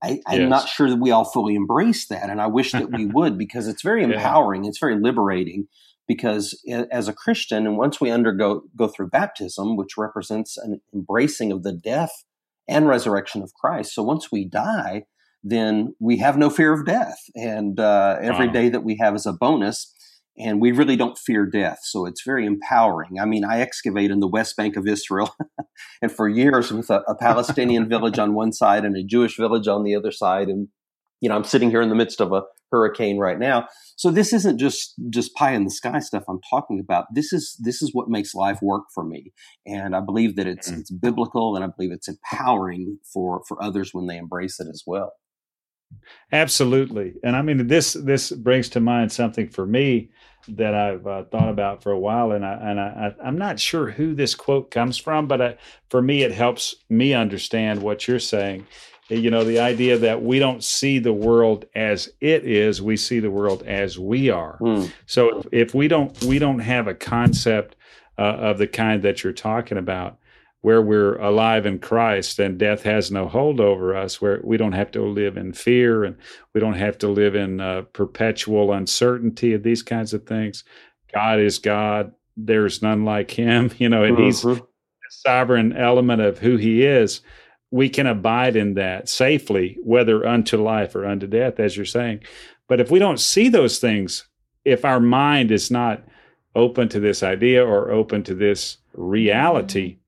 I, 0.04 0.20
am 0.28 0.40
yes. 0.42 0.50
not 0.50 0.68
sure 0.68 0.90
that 0.90 1.00
we 1.00 1.10
all 1.10 1.24
fully 1.24 1.54
embrace 1.54 2.06
that, 2.08 2.28
and 2.28 2.40
I 2.40 2.46
wish 2.46 2.72
that 2.72 2.92
we 2.92 3.06
would 3.14 3.38
because 3.38 3.68
it's 3.68 3.82
very 3.82 4.02
empowering. 4.02 4.64
Yeah. 4.64 4.68
It's 4.68 4.78
very 4.78 5.00
liberating 5.00 5.68
because 6.06 6.60
as 6.90 7.08
a 7.08 7.14
Christian, 7.14 7.66
and 7.66 7.78
once 7.78 8.00
we 8.00 8.10
undergo 8.10 8.62
go 8.76 8.88
through 8.88 9.08
baptism, 9.08 9.76
which 9.76 9.96
represents 9.96 10.58
an 10.58 10.80
embracing 10.92 11.50
of 11.52 11.62
the 11.62 11.72
death 11.72 12.24
and 12.68 12.88
resurrection 12.88 13.42
of 13.42 13.54
Christ, 13.54 13.94
so 13.94 14.02
once 14.02 14.30
we 14.30 14.44
die, 14.44 15.04
then 15.42 15.94
we 15.98 16.18
have 16.18 16.36
no 16.36 16.50
fear 16.50 16.72
of 16.72 16.86
death, 16.86 17.18
and 17.34 17.80
uh, 17.80 18.18
every 18.20 18.46
wow. 18.46 18.52
day 18.52 18.68
that 18.68 18.84
we 18.84 18.98
have 19.00 19.14
is 19.14 19.26
a 19.26 19.32
bonus. 19.32 19.92
And 20.36 20.60
we 20.60 20.72
really 20.72 20.96
don't 20.96 21.16
fear 21.16 21.46
death, 21.46 21.78
so 21.84 22.06
it's 22.06 22.22
very 22.24 22.44
empowering. 22.44 23.20
I 23.20 23.24
mean, 23.24 23.44
I 23.44 23.60
excavate 23.60 24.10
in 24.10 24.18
the 24.18 24.28
West 24.28 24.56
Bank 24.56 24.76
of 24.76 24.86
Israel, 24.86 25.34
and 26.02 26.10
for 26.10 26.28
years 26.28 26.72
with 26.72 26.90
a, 26.90 27.02
a 27.06 27.14
Palestinian 27.14 27.88
village 27.88 28.18
on 28.18 28.34
one 28.34 28.52
side 28.52 28.84
and 28.84 28.96
a 28.96 29.04
Jewish 29.04 29.36
village 29.36 29.68
on 29.68 29.84
the 29.84 29.94
other 29.94 30.10
side, 30.10 30.48
and 30.48 30.68
you 31.20 31.28
know, 31.28 31.36
I'm 31.36 31.44
sitting 31.44 31.70
here 31.70 31.80
in 31.80 31.88
the 31.88 31.94
midst 31.94 32.20
of 32.20 32.32
a 32.32 32.42
hurricane 32.70 33.18
right 33.18 33.38
now. 33.38 33.68
So 33.96 34.10
this 34.10 34.32
isn't 34.32 34.58
just 34.58 34.94
just 35.10 35.34
pie 35.34 35.52
in 35.52 35.64
the 35.64 35.70
sky 35.70 36.00
stuff 36.00 36.24
I'm 36.28 36.40
talking 36.50 36.80
about. 36.80 37.06
This 37.14 37.32
is 37.32 37.56
this 37.62 37.80
is 37.80 37.90
what 37.92 38.08
makes 38.08 38.34
life 38.34 38.58
work 38.60 38.84
for 38.92 39.04
me, 39.04 39.32
and 39.64 39.94
I 39.94 40.00
believe 40.00 40.34
that 40.36 40.48
it's 40.48 40.70
mm. 40.70 40.80
it's 40.80 40.90
biblical, 40.90 41.54
and 41.54 41.64
I 41.64 41.68
believe 41.68 41.92
it's 41.92 42.08
empowering 42.08 42.98
for 43.12 43.42
for 43.46 43.62
others 43.62 43.90
when 43.92 44.06
they 44.06 44.16
embrace 44.16 44.58
it 44.58 44.66
as 44.68 44.82
well. 44.86 45.12
Absolutely, 46.32 47.14
and 47.22 47.36
I 47.36 47.42
mean 47.42 47.66
this 47.66 47.92
this 47.92 48.30
brings 48.30 48.68
to 48.70 48.80
mind 48.80 49.12
something 49.12 49.48
for 49.48 49.66
me 49.66 50.10
that 50.48 50.74
I've 50.74 51.06
uh, 51.06 51.24
thought 51.24 51.48
about 51.48 51.82
for 51.82 51.92
a 51.92 51.98
while, 51.98 52.32
and 52.32 52.44
I 52.44 52.52
and 52.54 52.80
I, 52.80 53.14
I'm 53.22 53.38
not 53.38 53.60
sure 53.60 53.90
who 53.90 54.14
this 54.14 54.34
quote 54.34 54.70
comes 54.70 54.98
from, 54.98 55.26
but 55.26 55.40
I, 55.40 55.56
for 55.90 56.02
me 56.02 56.22
it 56.22 56.32
helps 56.32 56.74
me 56.88 57.14
understand 57.14 57.82
what 57.82 58.08
you're 58.08 58.18
saying. 58.18 58.66
You 59.08 59.30
know 59.30 59.44
the 59.44 59.60
idea 59.60 59.98
that 59.98 60.22
we 60.22 60.38
don't 60.38 60.64
see 60.64 60.98
the 60.98 61.12
world 61.12 61.66
as 61.74 62.08
it 62.20 62.46
is 62.46 62.80
we 62.80 62.96
see 62.96 63.20
the 63.20 63.30
world 63.30 63.62
as 63.64 63.98
we 63.98 64.30
are. 64.30 64.58
Mm. 64.60 64.90
so 65.06 65.38
if, 65.38 65.46
if, 65.52 65.74
we 65.74 65.88
don't 65.88 66.24
we 66.24 66.38
don't 66.38 66.60
have 66.60 66.88
a 66.88 66.94
concept 66.94 67.76
uh, 68.18 68.22
of 68.22 68.58
the 68.58 68.66
kind 68.66 69.02
that 69.02 69.22
you're 69.22 69.32
talking 69.34 69.76
about 69.76 70.18
where 70.64 70.80
we're 70.80 71.16
alive 71.16 71.66
in 71.66 71.78
Christ 71.78 72.38
and 72.38 72.58
death 72.58 72.84
has 72.84 73.10
no 73.10 73.28
hold 73.28 73.60
over 73.60 73.94
us 73.94 74.22
where 74.22 74.40
we 74.42 74.56
don't 74.56 74.72
have 74.72 74.90
to 74.92 75.02
live 75.02 75.36
in 75.36 75.52
fear 75.52 76.04
and 76.04 76.16
we 76.54 76.60
don't 76.60 76.72
have 76.72 76.96
to 76.98 77.08
live 77.08 77.34
in 77.34 77.60
uh, 77.60 77.82
perpetual 77.92 78.72
uncertainty 78.72 79.52
of 79.52 79.62
these 79.62 79.82
kinds 79.82 80.14
of 80.14 80.24
things 80.26 80.64
God 81.12 81.38
is 81.38 81.58
God 81.58 82.12
there's 82.36 82.80
none 82.80 83.04
like 83.04 83.30
him 83.30 83.70
you 83.78 83.90
know 83.90 84.04
and 84.04 84.16
mm-hmm. 84.16 84.24
he's 84.24 84.40
the 84.40 84.66
sovereign 85.10 85.76
element 85.76 86.22
of 86.22 86.38
who 86.38 86.56
he 86.56 86.82
is 86.82 87.20
we 87.70 87.88
can 87.88 88.06
abide 88.06 88.54
in 88.54 88.74
that 88.74 89.08
safely, 89.08 89.76
whether 89.82 90.24
unto 90.24 90.62
life 90.62 90.94
or 90.94 91.04
unto 91.04 91.26
death, 91.26 91.58
as 91.58 91.76
you're 91.76 91.84
saying. 91.84 92.20
But 92.68 92.80
if 92.80 92.88
we 92.88 93.00
don't 93.00 93.18
see 93.18 93.48
those 93.48 93.80
things, 93.80 94.28
if 94.64 94.84
our 94.84 95.00
mind 95.00 95.50
is 95.50 95.72
not 95.72 96.04
open 96.54 96.88
to 96.90 97.00
this 97.00 97.24
idea 97.24 97.66
or 97.66 97.90
open 97.90 98.22
to 98.22 98.34
this 98.36 98.76
reality, 98.92 99.98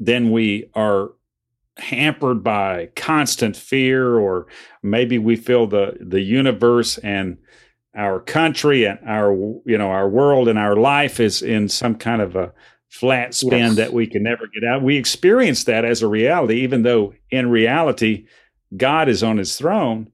then 0.00 0.32
we 0.32 0.68
are 0.74 1.10
hampered 1.76 2.42
by 2.42 2.88
constant 2.96 3.56
fear, 3.56 4.18
or 4.18 4.46
maybe 4.82 5.18
we 5.18 5.36
feel 5.36 5.66
the 5.66 5.96
the 6.00 6.22
universe 6.22 6.98
and 6.98 7.38
our 7.94 8.20
country 8.20 8.84
and 8.84 8.98
our 9.06 9.32
you 9.32 9.78
know 9.78 9.90
our 9.90 10.08
world 10.08 10.48
and 10.48 10.58
our 10.58 10.74
life 10.74 11.20
is 11.20 11.42
in 11.42 11.68
some 11.68 11.94
kind 11.94 12.22
of 12.22 12.34
a 12.34 12.52
flat 12.88 13.34
spin 13.34 13.58
yes. 13.58 13.76
that 13.76 13.92
we 13.92 14.06
can 14.06 14.22
never 14.22 14.48
get 14.52 14.68
out. 14.68 14.82
We 14.82 14.96
experience 14.96 15.64
that 15.64 15.84
as 15.84 16.02
a 16.02 16.08
reality, 16.08 16.60
even 16.62 16.82
though 16.82 17.14
in 17.30 17.48
reality, 17.48 18.26
God 18.76 19.08
is 19.08 19.22
on 19.22 19.36
his 19.36 19.56
throne. 19.56 20.10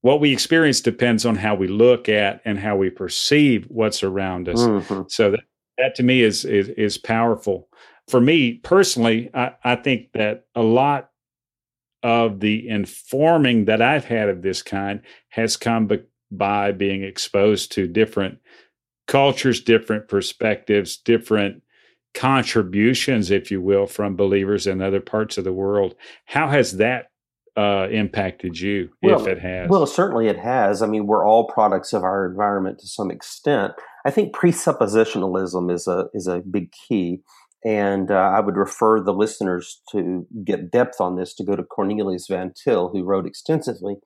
What 0.00 0.20
we 0.20 0.32
experience 0.32 0.80
depends 0.80 1.26
on 1.26 1.36
how 1.36 1.54
we 1.54 1.66
look 1.66 2.08
at 2.08 2.40
and 2.44 2.58
how 2.58 2.76
we 2.76 2.88
perceive 2.88 3.66
what's 3.68 4.02
around 4.02 4.48
us. 4.48 4.60
Mm-hmm. 4.60 5.02
So 5.08 5.32
that, 5.32 5.40
that 5.76 5.94
to 5.96 6.02
me 6.02 6.22
is, 6.22 6.44
is, 6.44 6.68
is 6.70 6.96
powerful. 6.96 7.68
For 8.08 8.20
me 8.20 8.54
personally, 8.54 9.30
I, 9.34 9.52
I 9.62 9.76
think 9.76 10.12
that 10.12 10.46
a 10.54 10.62
lot 10.62 11.10
of 12.02 12.40
the 12.40 12.68
informing 12.68 13.66
that 13.66 13.82
I've 13.82 14.04
had 14.04 14.28
of 14.28 14.42
this 14.42 14.62
kind 14.62 15.00
has 15.30 15.56
come 15.56 15.86
be, 15.86 16.02
by 16.30 16.72
being 16.72 17.02
exposed 17.02 17.72
to 17.72 17.86
different 17.86 18.38
cultures, 19.06 19.60
different 19.60 20.08
perspectives, 20.08 20.96
different 20.96 21.62
contributions, 22.14 23.30
if 23.30 23.50
you 23.50 23.60
will, 23.60 23.86
from 23.86 24.16
believers 24.16 24.66
in 24.66 24.80
other 24.80 25.00
parts 25.00 25.38
of 25.38 25.44
the 25.44 25.52
world. 25.52 25.94
How 26.26 26.48
has 26.48 26.76
that 26.76 27.10
uh, 27.56 27.88
impacted 27.90 28.58
you, 28.60 28.90
well, 29.02 29.20
if 29.20 29.26
it 29.26 29.40
has? 29.40 29.68
Well, 29.68 29.86
certainly 29.86 30.28
it 30.28 30.38
has. 30.38 30.80
I 30.80 30.86
mean, 30.86 31.06
we're 31.06 31.26
all 31.26 31.48
products 31.48 31.92
of 31.92 32.04
our 32.04 32.26
environment 32.26 32.78
to 32.80 32.86
some 32.86 33.10
extent. 33.10 33.72
I 34.06 34.10
think 34.10 34.34
presuppositionalism 34.34 35.72
is 35.72 35.86
a 35.88 36.06
is 36.14 36.28
a 36.28 36.40
big 36.40 36.72
key, 36.72 37.20
and 37.68 38.10
uh, 38.10 38.14
I 38.14 38.40
would 38.40 38.56
refer 38.56 38.98
the 38.98 39.12
listeners 39.12 39.82
to 39.92 40.26
get 40.42 40.70
depth 40.70 41.02
on 41.02 41.16
this 41.16 41.34
to 41.34 41.44
go 41.44 41.54
to 41.54 41.62
Cornelius 41.62 42.26
Van 42.26 42.50
Til, 42.64 42.88
who 42.88 43.04
wrote 43.04 43.26
extensively 43.26 43.96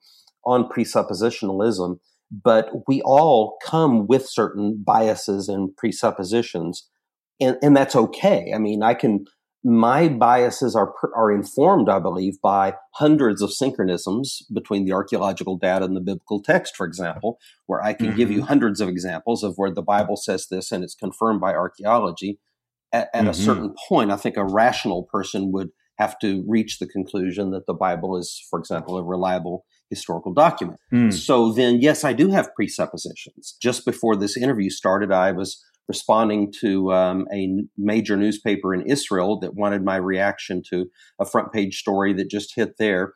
on 0.45 0.67
presuppositionalism. 0.67 1.99
But 2.29 2.71
we 2.89 3.01
all 3.03 3.57
come 3.63 4.05
with 4.05 4.27
certain 4.27 4.83
biases 4.85 5.47
and 5.47 5.73
presuppositions 5.77 6.89
and, 7.39 7.57
and 7.61 7.77
that's 7.77 7.95
okay. 7.95 8.51
I 8.53 8.57
mean, 8.57 8.83
I 8.83 8.95
can, 8.95 9.25
my 9.63 10.09
biases 10.09 10.75
are, 10.75 10.93
are 11.15 11.31
informed, 11.31 11.87
I 11.87 11.99
believe, 11.99 12.41
by 12.41 12.73
hundreds 12.95 13.41
of 13.41 13.51
synchronisms 13.51 14.43
between 14.53 14.83
the 14.83 14.91
archaeological 14.91 15.57
data 15.57 15.85
and 15.85 15.95
the 15.95 16.01
biblical 16.01 16.41
text, 16.41 16.75
for 16.75 16.85
example, 16.85 17.39
where 17.65 17.81
I 17.81 17.93
can 17.93 18.07
mm-hmm. 18.07 18.17
give 18.17 18.29
you 18.29 18.39
mm-hmm. 18.39 18.47
hundreds 18.47 18.81
of 18.81 18.89
examples 18.89 19.41
of 19.41 19.53
where 19.55 19.71
the 19.71 19.81
Bible 19.81 20.17
says 20.17 20.47
this 20.49 20.71
and 20.71 20.83
it's 20.83 20.95
confirmed 20.95 21.39
by 21.39 21.53
archaeology. 21.53 22.39
At, 22.93 23.09
at 23.13 23.21
mm-hmm. 23.21 23.29
a 23.29 23.33
certain 23.33 23.75
point, 23.89 24.11
I 24.11 24.17
think 24.17 24.37
a 24.37 24.45
rational 24.45 25.03
person 25.11 25.51
would 25.51 25.69
have 25.97 26.17
to 26.19 26.43
reach 26.47 26.79
the 26.79 26.87
conclusion 26.87 27.51
that 27.51 27.65
the 27.67 27.73
Bible 27.73 28.17
is, 28.17 28.41
for 28.49 28.59
example, 28.59 28.97
a 28.97 29.03
reliable 29.03 29.65
historical 29.89 30.33
document. 30.33 30.79
Mm. 30.91 31.13
So 31.13 31.51
then, 31.51 31.79
yes, 31.81 32.03
I 32.03 32.13
do 32.13 32.29
have 32.29 32.55
presuppositions. 32.55 33.55
Just 33.61 33.85
before 33.85 34.15
this 34.15 34.37
interview 34.37 34.69
started, 34.69 35.11
I 35.11 35.31
was 35.31 35.63
responding 35.87 36.51
to 36.61 36.93
um, 36.93 37.27
a 37.33 37.49
major 37.77 38.15
newspaper 38.17 38.73
in 38.73 38.81
Israel 38.87 39.39
that 39.41 39.55
wanted 39.55 39.83
my 39.83 39.97
reaction 39.97 40.63
to 40.69 40.85
a 41.19 41.25
front 41.25 41.51
page 41.51 41.77
story 41.77 42.13
that 42.13 42.29
just 42.29 42.55
hit 42.55 42.77
there. 42.79 43.13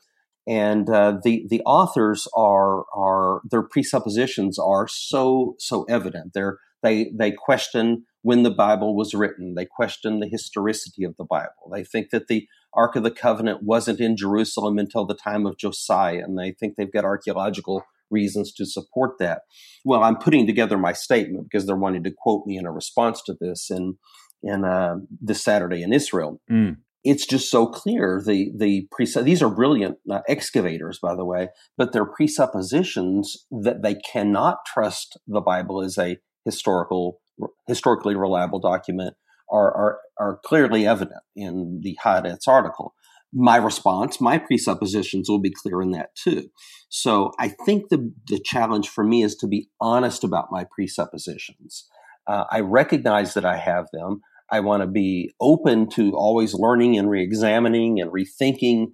And 0.47 0.89
uh, 0.89 1.17
the 1.23 1.45
the 1.49 1.61
authors 1.65 2.27
are 2.33 2.85
are 2.95 3.41
their 3.49 3.63
presuppositions 3.63 4.57
are 4.57 4.87
so 4.87 5.55
so 5.59 5.83
evident. 5.89 6.31
They're 6.33 6.57
they 6.83 7.11
they 7.13 7.31
question 7.31 8.05
when 8.21 8.43
the 8.43 8.51
Bible 8.51 8.95
was 8.95 9.13
written. 9.13 9.55
They 9.55 9.65
question 9.65 10.19
the 10.19 10.27
historicity 10.27 11.03
of 11.03 11.15
the 11.17 11.23
Bible. 11.23 11.69
They 11.71 11.83
think 11.83 12.09
that 12.09 12.27
the 12.27 12.47
Ark 12.73 12.95
of 12.95 13.03
the 13.03 13.11
Covenant 13.11 13.63
wasn't 13.63 13.99
in 13.99 14.17
Jerusalem 14.17 14.77
until 14.77 15.05
the 15.05 15.15
time 15.15 15.45
of 15.45 15.57
Josiah, 15.57 16.23
and 16.23 16.37
they 16.37 16.51
think 16.51 16.75
they've 16.75 16.91
got 16.91 17.05
archaeological 17.05 17.83
reasons 18.09 18.53
to 18.53 18.65
support 18.65 19.17
that. 19.19 19.41
Well, 19.83 20.03
I'm 20.03 20.17
putting 20.17 20.45
together 20.45 20.77
my 20.77 20.93
statement 20.93 21.47
because 21.49 21.65
they're 21.65 21.75
wanting 21.75 22.03
to 22.03 22.11
quote 22.11 22.45
me 22.45 22.57
in 22.57 22.65
a 22.65 22.71
response 22.71 23.21
to 23.23 23.35
this 23.39 23.69
in 23.69 23.97
in 24.43 24.63
uh, 24.63 24.95
this 25.21 25.43
Saturday 25.43 25.81
in 25.81 25.93
Israel. 25.93 26.41
Mm. 26.51 26.77
It's 27.03 27.25
just 27.25 27.49
so 27.49 27.65
clear. 27.65 28.21
The 28.25 28.51
the 28.55 28.87
presu- 28.93 29.23
these 29.23 29.41
are 29.41 29.49
brilliant 29.49 29.97
uh, 30.09 30.21
excavators, 30.27 30.99
by 30.99 31.15
the 31.15 31.25
way, 31.25 31.49
but 31.77 31.93
their 31.93 32.05
presuppositions 32.05 33.45
that 33.51 33.81
they 33.81 33.95
cannot 33.95 34.65
trust 34.65 35.17
the 35.27 35.41
Bible 35.41 35.81
as 35.81 35.97
a 35.97 36.17
historical 36.47 37.19
historically 37.67 38.15
reliable 38.15 38.59
document 38.59 39.15
are 39.51 39.71
are, 39.75 39.99
are 40.19 40.39
clearly 40.43 40.87
evident 40.87 41.21
in 41.35 41.81
the 41.83 41.97
Haaretz 42.03 42.47
article 42.47 42.95
my 43.33 43.57
response, 43.57 44.21
my 44.21 44.37
presuppositions 44.37 45.29
will 45.29 45.39
be 45.39 45.51
clear 45.51 45.81
in 45.81 45.91
that 45.91 46.15
too. 46.15 46.49
So 46.89 47.31
I 47.39 47.49
think 47.65 47.89
the, 47.89 48.11
the 48.27 48.39
challenge 48.39 48.89
for 48.89 49.03
me 49.03 49.23
is 49.23 49.35
to 49.37 49.47
be 49.47 49.69
honest 49.81 50.23
about 50.23 50.47
my 50.51 50.65
presuppositions. 50.75 51.87
Uh, 52.25 52.45
I 52.49 52.61
recognize 52.61 53.33
that 53.33 53.45
I 53.45 53.57
have 53.57 53.87
them. 53.93 54.21
I 54.49 54.61
want 54.61 54.81
to 54.81 54.87
be 54.87 55.33
open 55.41 55.89
to 55.91 56.13
always 56.13 56.53
learning 56.53 56.97
and 56.97 57.09
re-examining 57.09 57.99
and 57.99 58.11
rethinking 58.11 58.87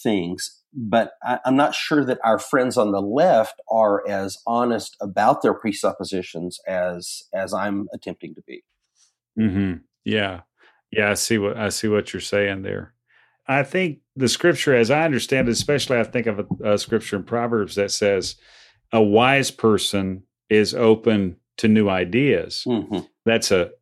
things. 0.00 0.59
But 0.72 1.14
I, 1.22 1.40
am 1.44 1.56
not 1.56 1.74
sure 1.74 2.04
that 2.04 2.18
our 2.24 2.38
friends 2.38 2.76
on 2.76 2.92
the 2.92 3.00
left 3.00 3.60
are 3.68 4.06
as 4.08 4.38
honest 4.46 4.96
about 5.00 5.42
their 5.42 5.54
presuppositions 5.54 6.60
as 6.66 7.24
as 7.32 7.52
I'm 7.52 7.88
attempting 7.92 8.34
to 8.34 8.42
be. 8.42 8.62
Mm-hmm. 9.38 9.78
Yeah, 10.04 10.40
yeah. 10.90 11.10
I 11.10 11.14
see 11.14 11.38
what 11.38 11.56
I 11.56 11.68
see 11.70 11.88
what 11.88 12.12
you're 12.12 12.20
saying 12.20 12.62
there. 12.62 12.94
I 13.48 13.64
think 13.64 13.98
the 14.14 14.28
scripture, 14.28 14.76
as 14.76 14.90
I 14.90 15.04
understand 15.04 15.48
it, 15.48 15.52
especially 15.52 15.98
I 15.98 16.04
think 16.04 16.26
of 16.26 16.38
a, 16.38 16.72
a 16.74 16.78
scripture 16.78 17.16
in 17.16 17.24
Proverbs 17.24 17.74
that 17.74 17.90
says, 17.90 18.36
"A 18.92 19.02
wise 19.02 19.50
person 19.50 20.22
is 20.48 20.74
open 20.74 21.36
to 21.58 21.68
new 21.68 21.88
ideas." 21.88 22.64
Mm-hmm. 22.66 23.00
That's 23.24 23.50
a 23.50 23.72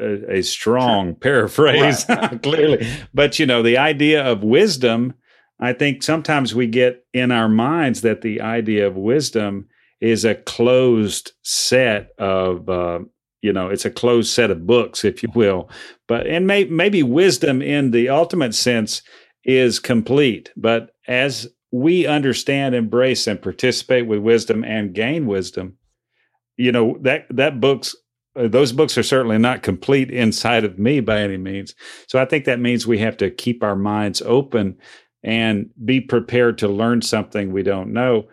a, 0.00 0.38
a 0.38 0.42
strong 0.42 1.08
sure. 1.08 1.14
paraphrase, 1.20 2.04
right. 2.08 2.42
clearly. 2.42 2.86
But 3.14 3.38
you 3.38 3.46
know, 3.46 3.62
the 3.62 3.78
idea 3.78 4.24
of 4.24 4.42
wisdom 4.42 5.14
I 5.62 5.72
think 5.72 6.02
sometimes 6.02 6.56
we 6.56 6.66
get 6.66 7.06
in 7.14 7.30
our 7.30 7.48
minds 7.48 8.00
that 8.00 8.22
the 8.22 8.40
idea 8.40 8.84
of 8.84 8.96
wisdom 8.96 9.68
is 10.00 10.24
a 10.24 10.34
closed 10.34 11.30
set 11.42 12.10
of, 12.18 12.68
uh, 12.68 12.98
you 13.42 13.52
know, 13.52 13.68
it's 13.68 13.84
a 13.84 13.90
closed 13.90 14.32
set 14.32 14.50
of 14.50 14.66
books, 14.66 15.04
if 15.04 15.22
you 15.22 15.28
will. 15.36 15.70
But, 16.08 16.26
and 16.26 16.48
may, 16.48 16.64
maybe 16.64 17.04
wisdom 17.04 17.62
in 17.62 17.92
the 17.92 18.08
ultimate 18.08 18.56
sense 18.56 19.02
is 19.44 19.78
complete. 19.78 20.50
But 20.56 20.90
as 21.06 21.46
we 21.70 22.08
understand, 22.08 22.74
embrace, 22.74 23.28
and 23.28 23.40
participate 23.40 24.08
with 24.08 24.18
wisdom 24.18 24.64
and 24.64 24.92
gain 24.92 25.26
wisdom, 25.26 25.78
you 26.56 26.72
know, 26.72 26.98
that, 27.02 27.26
that 27.30 27.60
book's 27.60 27.94
uh, 28.34 28.48
those 28.48 28.72
books 28.72 28.96
are 28.96 29.02
certainly 29.02 29.38
not 29.38 29.62
complete 29.62 30.10
inside 30.10 30.64
of 30.64 30.78
me 30.78 31.00
by 31.00 31.20
any 31.20 31.36
means. 31.36 31.74
So 32.06 32.18
I 32.18 32.24
think 32.24 32.46
that 32.46 32.60
means 32.60 32.86
we 32.86 32.98
have 32.98 33.16
to 33.18 33.30
keep 33.30 33.62
our 33.62 33.76
minds 33.76 34.22
open 34.22 34.78
and 35.22 35.70
be 35.84 36.00
prepared 36.00 36.58
to 36.58 36.68
learn 36.68 37.02
something 37.02 37.52
we 37.52 37.62
don't 37.62 37.92
know 37.92 38.26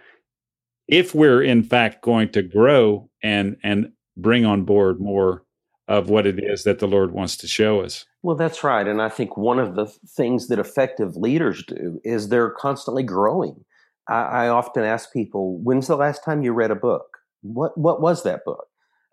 if 0.89 1.13
we're 1.13 1.41
in 1.41 1.63
fact 1.63 2.01
going 2.01 2.29
to 2.29 2.41
grow 2.41 3.10
and 3.22 3.55
and 3.63 3.91
bring 4.17 4.46
on 4.46 4.65
board 4.65 5.00
more 5.00 5.43
of 5.88 6.10
what 6.10 6.27
it 6.27 6.39
is 6.43 6.63
that 6.63 6.79
the 6.79 6.88
Lord 6.88 7.12
wants 7.12 7.36
to 7.38 7.48
show 7.48 7.81
us. 7.81 8.05
Well, 8.22 8.36
that's 8.36 8.63
right. 8.63 8.88
And 8.88 9.01
I 9.01 9.10
think 9.10 9.38
one 9.38 9.60
of 9.60 9.75
the 9.75 9.88
things 10.08 10.48
that 10.48 10.60
effective 10.60 11.15
leaders 11.15 11.63
do 11.67 12.00
is 12.03 12.29
they're 12.29 12.51
constantly 12.51 13.01
growing. 13.01 13.63
I, 14.08 14.22
I 14.22 14.48
often 14.50 14.84
ask 14.84 15.12
people, 15.12 15.60
when's 15.63 15.88
the 15.88 15.96
last 15.96 16.24
time 16.24 16.43
you 16.43 16.51
read 16.51 16.69
a 16.69 16.75
book? 16.75 17.05
What, 17.41 17.75
what 17.77 18.01
was 18.01 18.24
that 18.24 18.46
book? 18.46 18.67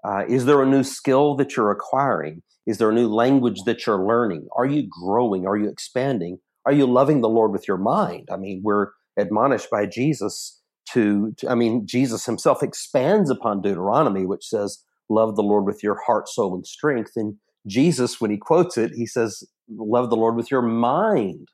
Uh, 0.05 0.25
is 0.29 0.45
there 0.45 0.63
a 0.63 0.67
new 0.67 0.83
skill 0.83 1.35
that 1.37 1.57
you're 1.57 1.71
acquiring? 1.71 2.43
Is 2.67 2.77
there 2.79 2.91
a 2.91 2.95
new 2.95 3.09
language 3.09 3.61
that 3.65 3.87
you're 3.87 4.05
learning? 4.05 4.47
Are 4.55 4.67
you 4.67 4.87
growing? 4.87 5.47
Are 5.47 5.57
you 5.57 5.69
expanding? 5.71 6.39
Are 6.67 6.73
you 6.73 6.87
loving 6.87 7.21
the 7.21 7.29
Lord 7.29 7.53
with 7.53 7.69
your 7.69 7.79
mind? 7.79 8.29
I 8.31 8.37
mean, 8.37 8.61
we're 8.65 8.89
admonished 9.17 9.71
by 9.71 9.87
Jesus 9.87 10.61
to, 10.93 11.33
to, 11.39 11.49
I 11.49 11.55
mean, 11.55 11.87
Jesus 11.87 12.27
himself 12.27 12.63
expands 12.63 13.31
upon 13.31 13.63
Deuteronomy, 13.63 14.27
which 14.27 14.45
says, 14.45 14.83
Love 15.09 15.37
the 15.37 15.43
Lord 15.43 15.65
with 15.65 15.83
your 15.83 16.01
heart, 16.07 16.29
soul, 16.29 16.55
and 16.55 16.67
strength. 16.67 17.13
And 17.15 17.37
Jesus, 17.67 18.21
when 18.21 18.31
he 18.31 18.37
quotes 18.37 18.77
it, 18.77 18.93
he 18.95 19.07
says, 19.07 19.45
Love 19.69 20.11
the 20.11 20.17
Lord 20.17 20.37
with 20.37 20.51
your 20.51 20.63
mind, 20.63 21.49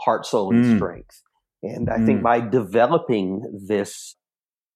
heart, 0.00 0.26
soul, 0.26 0.52
and 0.52 0.64
mm. 0.64 0.76
strength. 0.76 1.22
And 1.62 1.88
I 1.88 1.98
mm. 1.98 2.06
think 2.06 2.22
by 2.22 2.40
developing 2.40 3.42
this 3.66 4.16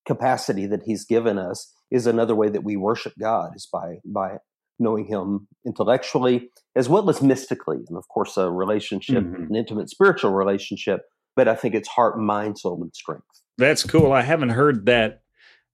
capacity 0.06 0.66
that 0.66 0.82
he's 0.84 1.04
given 1.04 1.38
us 1.38 1.72
is 1.90 2.06
another 2.06 2.34
way 2.34 2.48
that 2.48 2.64
we 2.64 2.76
worship 2.76 3.12
God 3.20 3.50
is 3.54 3.68
by 3.70 3.96
by 4.04 4.36
knowing 4.80 5.04
him 5.04 5.46
intellectually 5.66 6.50
as 6.74 6.88
well 6.88 7.08
as 7.10 7.22
mystically 7.22 7.78
and 7.88 7.96
of 7.96 8.08
course 8.08 8.36
a 8.36 8.50
relationship 8.50 9.22
mm-hmm. 9.22 9.44
an 9.44 9.56
intimate 9.56 9.88
spiritual 9.90 10.32
relationship 10.32 11.02
but 11.36 11.46
i 11.48 11.54
think 11.54 11.74
it's 11.74 11.88
heart 11.88 12.18
mind 12.18 12.58
soul 12.58 12.82
and 12.82 12.94
strength. 12.94 13.24
That's 13.58 13.84
cool. 13.84 14.12
I 14.12 14.22
haven't 14.22 14.50
heard 14.50 14.86
that 14.86 15.22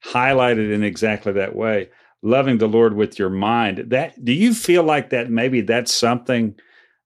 highlighted 0.04 0.72
in 0.72 0.82
exactly 0.82 1.32
that 1.34 1.54
way. 1.54 1.88
Loving 2.22 2.58
the 2.58 2.66
lord 2.66 2.94
with 2.94 3.18
your 3.18 3.30
mind. 3.30 3.84
That 3.90 4.24
do 4.24 4.32
you 4.32 4.54
feel 4.54 4.82
like 4.82 5.10
that 5.10 5.30
maybe 5.30 5.60
that's 5.60 5.94
something 5.94 6.56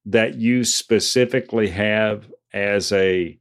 that 0.06 0.36
you 0.36 0.64
specifically 0.64 1.68
have 1.68 2.30
as 2.54 2.90
a 2.92 3.38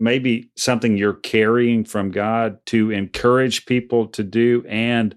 maybe 0.00 0.50
something 0.56 0.96
you're 0.96 1.14
carrying 1.14 1.84
from 1.84 2.10
god 2.10 2.58
to 2.66 2.90
encourage 2.90 3.64
people 3.64 4.06
to 4.08 4.22
do 4.22 4.62
and 4.68 5.14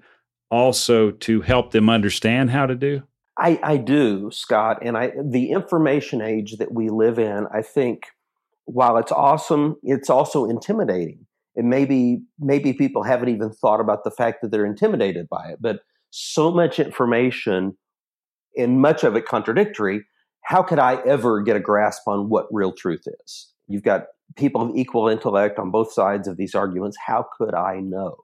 also 0.52 1.12
to 1.12 1.42
help 1.42 1.72
them 1.72 1.90
understand 1.90 2.52
how 2.52 2.66
to 2.66 2.76
do? 2.76 3.04
I, 3.38 3.60
I 3.64 3.78
do, 3.78 4.32
Scott. 4.32 4.80
And 4.82 4.98
I 4.98 5.14
the 5.24 5.52
information 5.52 6.22
age 6.22 6.58
that 6.58 6.74
we 6.74 6.90
live 6.90 7.18
in, 7.18 7.48
I 7.54 7.62
think 7.62 8.04
while 8.66 8.98
it's 8.98 9.12
awesome, 9.12 9.78
it's 9.82 10.10
also 10.10 10.46
intimidating. 10.46 11.26
And 11.56 11.70
maybe 11.70 12.22
maybe 12.40 12.74
people 12.74 13.04
haven't 13.04 13.30
even 13.30 13.52
thought 13.52 13.80
about 13.80 14.04
the 14.04 14.12
fact 14.12 14.42
that 14.42 14.52
they're 14.52 14.66
intimidated 14.66 15.28
by 15.30 15.50
it. 15.50 15.60
But 15.62 15.80
so 16.12 16.52
much 16.52 16.80
information 16.80 17.78
and 18.58 18.82
much 18.82 19.04
of 19.04 19.16
it 19.16 19.26
contradictory, 19.26 20.06
how 20.44 20.62
could 20.64 20.80
I 20.80 20.96
ever 21.06 21.42
get 21.42 21.56
a 21.56 21.60
grasp 21.60 22.08
on 22.08 22.30
what 22.30 22.48
real 22.52 22.74
truth 22.74 23.04
is? 23.26 23.52
You've 23.68 23.84
got 23.84 24.08
people 24.36 24.62
of 24.62 24.76
equal 24.76 25.08
intellect 25.08 25.60
on 25.60 25.72
both 25.72 25.94
sides 25.94 26.28
of 26.28 26.38
these 26.38 26.56
arguments. 26.56 26.98
How 27.06 27.26
could 27.38 27.54
I 27.54 27.80
know? 27.80 28.18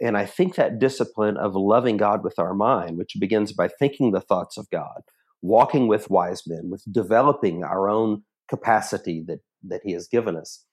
And 0.00 0.16
I 0.16 0.26
think 0.26 0.56
that 0.56 0.78
discipline 0.78 1.36
of 1.36 1.54
loving 1.54 1.96
God 1.96 2.22
with 2.22 2.38
our 2.38 2.54
mind, 2.54 2.98
which 2.98 3.16
begins 3.18 3.52
by 3.52 3.68
thinking 3.68 4.12
the 4.12 4.20
thoughts 4.20 4.58
of 4.58 4.68
God, 4.70 5.02
walking 5.42 5.88
with 5.88 6.10
wise 6.10 6.42
men, 6.46 6.70
with 6.70 6.82
developing 6.90 7.64
our 7.64 7.88
own 7.88 8.22
capacity 8.48 9.24
that, 9.26 9.38
that 9.64 9.80
He 9.84 9.92
has 9.92 10.08
given 10.08 10.36
us, 10.36 10.64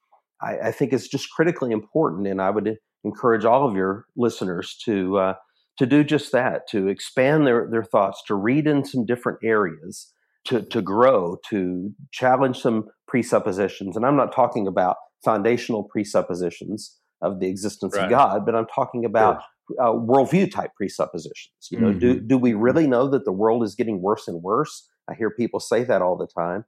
I, 0.41 0.57
I 0.67 0.71
think 0.71 0.93
is 0.93 1.07
just 1.07 1.31
critically 1.31 1.71
important. 1.71 2.27
And 2.27 2.41
I 2.41 2.49
would 2.49 2.77
encourage 3.03 3.45
all 3.45 3.67
of 3.67 3.75
your 3.75 4.05
listeners 4.15 4.77
to 4.86 5.17
uh, 5.17 5.33
to 5.77 5.86
do 5.86 6.03
just 6.03 6.31
that, 6.31 6.67
to 6.69 6.88
expand 6.88 7.47
their, 7.47 7.67
their 7.69 7.83
thoughts, 7.83 8.21
to 8.27 8.36
read 8.36 8.67
in 8.67 8.86
some 8.86 9.05
different 9.05 9.39
areas, 9.43 10.13
to, 10.45 10.62
to 10.62 10.81
grow, 10.81 11.38
to 11.49 11.91
challenge 12.12 12.59
some 12.59 12.86
presuppositions. 13.07 13.95
And 13.95 14.05
I'm 14.05 14.17
not 14.17 14.33
talking 14.36 14.67
about 14.67 14.97
foundational 15.23 15.83
presuppositions 15.83 16.99
of 17.23 17.39
the 17.39 17.47
existence 17.47 17.95
right. 17.95 18.05
of 18.05 18.09
God, 18.09 18.45
but 18.45 18.53
I'm 18.53 18.67
talking 18.67 19.05
about 19.05 19.41
sure. 19.67 19.81
uh, 19.81 19.93
worldview 19.93 20.51
type 20.51 20.71
presuppositions. 20.75 21.69
You 21.71 21.79
know, 21.79 21.89
mm-hmm. 21.89 21.99
do 21.99 22.19
do 22.19 22.38
we 22.38 22.53
really 22.53 22.86
know 22.86 23.07
that 23.07 23.25
the 23.25 23.31
world 23.31 23.63
is 23.63 23.73
getting 23.73 24.01
worse 24.01 24.27
and 24.27 24.43
worse? 24.43 24.88
I 25.09 25.15
hear 25.15 25.31
people 25.31 25.59
say 25.59 25.83
that 25.86 26.01
all 26.01 26.15
the 26.15 26.27
time. 26.27 26.65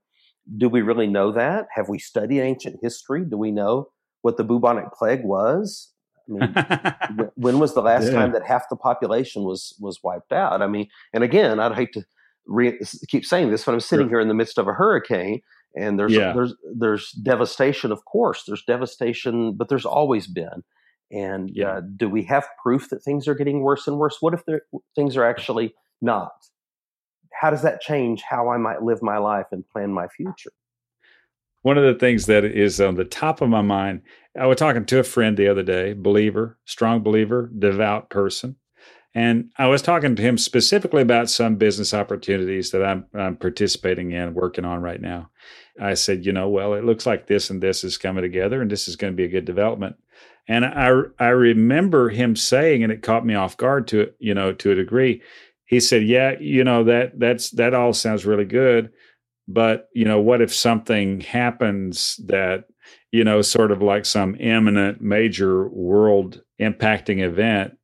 Do 0.58 0.70
we 0.70 0.82
really 0.82 1.08
know 1.08 1.32
that? 1.32 1.68
Have 1.76 1.90
we 1.90 2.00
studied 2.00 2.42
ancient 2.42 2.80
history? 2.82 3.26
Do 3.26 3.38
we 3.38 3.52
know 3.52 3.90
what 4.22 4.38
the 4.38 4.44
bubonic 4.44 4.92
plague 4.94 5.24
was? 5.24 5.92
I 6.28 6.32
mean, 6.32 7.30
when 7.36 7.60
was 7.60 7.74
the 7.74 7.82
last 7.82 8.06
yeah. 8.06 8.12
time 8.14 8.32
that 8.32 8.46
half 8.46 8.70
the 8.70 8.76
population 8.76 9.44
was 9.44 9.76
was 9.80 10.00
wiped 10.04 10.32
out? 10.32 10.62
I 10.62 10.68
mean, 10.68 10.88
and 11.14 11.24
again, 11.24 11.60
I'd 11.60 11.76
hate 11.76 11.94
to 11.94 12.06
re- 12.48 12.80
keep 13.08 13.26
saying 13.26 13.52
this, 13.52 13.64
but 13.66 13.74
I'm 13.74 13.80
sitting 13.80 14.06
sure. 14.06 14.12
here 14.12 14.20
in 14.20 14.28
the 14.28 14.34
midst 14.34 14.58
of 14.58 14.68
a 14.68 14.74
hurricane, 14.74 15.42
and 15.76 16.00
there's 16.00 16.14
yeah. 16.14 16.34
there's 16.34 16.54
there's 16.76 17.12
devastation 17.12 17.92
of 17.92 18.04
course 18.06 18.44
there's 18.48 18.64
devastation 18.64 19.54
but 19.54 19.70
there's 19.70 19.86
always 19.86 20.28
been 20.28 20.64
and 21.12 21.52
yeah. 21.54 21.74
uh, 21.74 21.82
do 21.98 22.10
we 22.10 22.24
have 22.24 22.48
proof 22.62 22.90
that 22.90 23.04
things 23.04 23.28
are 23.28 23.36
getting 23.36 23.62
worse 23.62 23.88
and 23.88 23.98
worse 23.98 24.18
what 24.22 24.34
if 24.34 24.42
things 24.96 25.16
are 25.18 25.26
actually 25.26 25.74
not 26.02 26.32
how 27.34 27.50
does 27.50 27.62
that 27.62 27.82
change 27.82 28.22
how 28.22 28.50
i 28.50 28.58
might 28.58 28.84
live 28.84 29.02
my 29.02 29.18
life 29.18 29.48
and 29.52 29.68
plan 29.70 29.92
my 29.92 30.08
future 30.08 30.52
one 31.62 31.78
of 31.78 31.84
the 31.84 32.00
things 32.00 32.28
that 32.28 32.46
is 32.46 32.80
on 32.80 32.96
the 32.96 33.06
top 33.06 33.42
of 33.42 33.50
my 33.50 33.62
mind 33.62 34.02
i 34.40 34.46
was 34.46 34.58
talking 34.58 34.86
to 34.86 35.00
a 35.00 35.04
friend 35.04 35.38
the 35.38 35.48
other 35.48 35.64
day 35.64 35.94
believer 35.94 36.58
strong 36.66 37.02
believer 37.02 37.52
devout 37.60 38.10
person 38.10 38.56
and 39.16 39.50
I 39.58 39.68
was 39.68 39.82
talking 39.82 40.18
to 40.18 40.22
him 40.22 40.38
specifically 40.38 41.02
about 41.02 41.30
some 41.30 41.56
business 41.56 41.94
opportunities 41.94 42.72
that 42.72 42.84
I'm, 42.84 43.06
I'm, 43.14 43.38
participating 43.38 44.12
in, 44.12 44.34
working 44.34 44.66
on 44.66 44.82
right 44.82 45.00
now. 45.00 45.30
I 45.80 45.94
said, 45.94 46.26
you 46.26 46.34
know, 46.34 46.50
well, 46.50 46.74
it 46.74 46.84
looks 46.84 47.06
like 47.06 47.26
this 47.26 47.50
and 47.50 47.64
this 47.64 47.86
is 47.86 47.98
coming 47.98 48.24
together, 48.24 48.62
and 48.62 48.70
this 48.70 48.90
is 48.90 48.98
going 48.98 49.14
to 49.14 49.18
be 49.18 49.24
a 49.24 49.30
good 49.30 49.46
development. 49.46 49.96
And 50.48 50.66
I 50.66 50.92
I 51.18 51.30
remember 51.30 52.10
him 52.10 52.36
saying, 52.36 52.84
and 52.84 52.92
it 52.92 53.02
caught 53.02 53.26
me 53.26 53.36
off 53.36 53.58
guard 53.58 53.88
to 53.88 54.12
you 54.20 54.34
know 54.34 54.54
to 54.54 54.72
a 54.72 54.76
degree. 54.76 55.22
He 55.66 55.80
said, 55.80 56.04
yeah, 56.04 56.36
you 56.40 56.64
know 56.64 56.84
that 56.84 57.18
that's 57.18 57.50
that 57.52 57.74
all 57.74 57.94
sounds 57.94 58.26
really 58.26 58.46
good, 58.46 58.92
but 59.48 59.88
you 59.94 60.06
know 60.06 60.20
what 60.20 60.42
if 60.42 60.54
something 60.54 61.22
happens 61.22 62.20
that 62.26 62.66
you 63.12 63.24
know 63.24 63.42
sort 63.42 63.72
of 63.72 63.82
like 63.82 64.06
some 64.06 64.36
imminent 64.36 65.02
major 65.02 65.68
world 65.70 66.42
impacting 66.62 67.22
event 67.22 67.78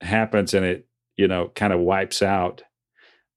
happens 0.00 0.54
and 0.54 0.64
it 0.64 0.86
you 1.16 1.28
know 1.28 1.50
kind 1.54 1.72
of 1.72 1.80
wipes 1.80 2.22
out 2.22 2.62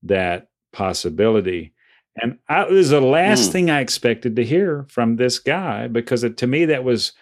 that 0.04 0.50
possibility 0.74 1.74
and 2.22 2.38
I, 2.48 2.64
it 2.64 2.72
was 2.72 2.90
the 2.90 3.02
last 3.02 3.50
mm. 3.50 3.52
thing 3.52 3.70
i 3.70 3.80
expected 3.80 4.36
to 4.36 4.46
hear 4.46 4.86
from 4.90 5.16
this 5.16 5.40
guy 5.40 5.88
because 5.88 6.24
it, 6.24 6.38
to 6.38 6.48
me 6.48 6.66
that 6.66 6.84
was 6.84 7.14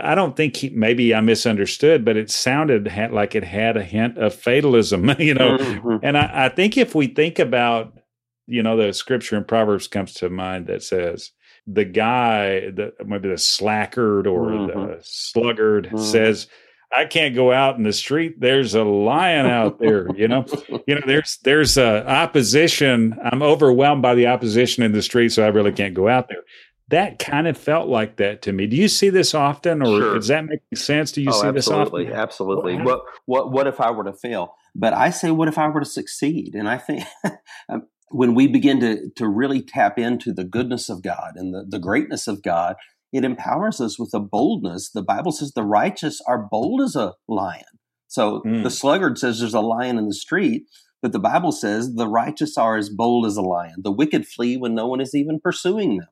i 0.00 0.14
don't 0.14 0.36
think 0.36 0.56
he 0.56 0.70
maybe 0.70 1.14
i 1.14 1.20
misunderstood 1.20 2.04
but 2.04 2.16
it 2.16 2.30
sounded 2.30 2.90
like 3.12 3.34
it 3.34 3.44
had 3.44 3.76
a 3.76 3.82
hint 3.82 4.18
of 4.18 4.34
fatalism 4.34 5.10
you 5.18 5.34
know 5.34 5.58
mm-hmm. 5.58 5.96
and 6.02 6.16
I, 6.16 6.46
I 6.46 6.48
think 6.48 6.76
if 6.76 6.94
we 6.94 7.08
think 7.08 7.38
about 7.38 7.98
you 8.46 8.62
know 8.62 8.76
the 8.76 8.92
scripture 8.92 9.36
in 9.36 9.44
proverbs 9.44 9.88
comes 9.88 10.14
to 10.14 10.30
mind 10.30 10.68
that 10.68 10.82
says 10.82 11.32
the 11.66 11.84
guy, 11.84 12.70
the 12.70 12.92
maybe 13.04 13.28
the 13.28 13.38
slackard 13.38 14.26
or 14.26 14.50
mm-hmm. 14.50 14.66
the 14.66 14.98
sluggard 15.02 15.86
mm-hmm. 15.86 15.98
says, 15.98 16.46
I 16.92 17.04
can't 17.04 17.34
go 17.34 17.52
out 17.52 17.76
in 17.76 17.82
the 17.82 17.92
street. 17.92 18.40
There's 18.40 18.74
a 18.74 18.84
lion 18.84 19.46
out 19.46 19.78
there. 19.78 20.08
You 20.16 20.28
know, 20.28 20.46
you 20.86 20.94
know. 20.94 21.02
There's 21.06 21.38
there's 21.42 21.76
a 21.76 22.06
opposition. 22.08 23.18
I'm 23.24 23.42
overwhelmed 23.42 24.02
by 24.02 24.14
the 24.14 24.28
opposition 24.28 24.82
in 24.82 24.92
the 24.92 25.02
street, 25.02 25.30
so 25.32 25.44
I 25.44 25.48
really 25.48 25.72
can't 25.72 25.94
go 25.94 26.08
out 26.08 26.28
there. 26.28 26.42
That 26.88 27.18
kind 27.18 27.48
of 27.48 27.58
felt 27.58 27.88
like 27.88 28.16
that 28.16 28.42
to 28.42 28.52
me. 28.52 28.68
Do 28.68 28.76
you 28.76 28.88
see 28.88 29.08
this 29.10 29.34
often, 29.34 29.82
or 29.82 30.00
sure. 30.00 30.14
does 30.14 30.28
that 30.28 30.44
make 30.44 30.60
sense? 30.76 31.10
Do 31.10 31.22
you 31.22 31.30
oh, 31.30 31.32
see 31.32 31.48
absolutely, 31.48 31.58
this 31.58 31.68
often? 31.68 31.82
Absolutely. 31.82 32.76
Absolutely 32.76 32.82
what 32.82 33.02
what 33.24 33.52
what 33.52 33.66
if 33.66 33.80
I 33.80 33.90
were 33.90 34.04
to 34.04 34.12
fail? 34.12 34.54
But 34.74 34.92
I 34.92 35.10
say, 35.10 35.30
what 35.30 35.48
if 35.48 35.58
I 35.58 35.68
were 35.68 35.80
to 35.80 35.86
succeed? 35.86 36.54
And 36.54 36.68
I 36.68 36.78
think 36.78 37.04
um, 37.68 37.88
when 38.10 38.34
we 38.34 38.46
begin 38.46 38.80
to 38.80 39.10
to 39.16 39.28
really 39.28 39.62
tap 39.62 39.98
into 39.98 40.32
the 40.32 40.44
goodness 40.44 40.88
of 40.88 41.02
God 41.02 41.32
and 41.34 41.52
the, 41.52 41.64
the 41.68 41.80
greatness 41.80 42.28
of 42.28 42.42
God, 42.42 42.76
it 43.16 43.24
empowers 43.24 43.80
us 43.80 43.98
with 43.98 44.12
a 44.14 44.20
boldness. 44.20 44.90
The 44.90 45.02
Bible 45.02 45.32
says 45.32 45.52
the 45.52 45.62
righteous 45.62 46.20
are 46.26 46.46
bold 46.50 46.82
as 46.82 46.94
a 46.96 47.14
lion. 47.28 47.64
So 48.08 48.42
mm. 48.46 48.62
the 48.62 48.70
sluggard 48.70 49.18
says 49.18 49.40
there's 49.40 49.54
a 49.54 49.60
lion 49.60 49.98
in 49.98 50.06
the 50.06 50.14
street, 50.14 50.64
but 51.02 51.12
the 51.12 51.18
Bible 51.18 51.52
says 51.52 51.94
the 51.94 52.08
righteous 52.08 52.56
are 52.56 52.76
as 52.76 52.88
bold 52.88 53.26
as 53.26 53.36
a 53.36 53.42
lion. 53.42 53.76
The 53.82 53.92
wicked 53.92 54.26
flee 54.26 54.56
when 54.56 54.74
no 54.74 54.86
one 54.86 55.00
is 55.00 55.14
even 55.14 55.40
pursuing 55.40 55.98
them. 55.98 56.08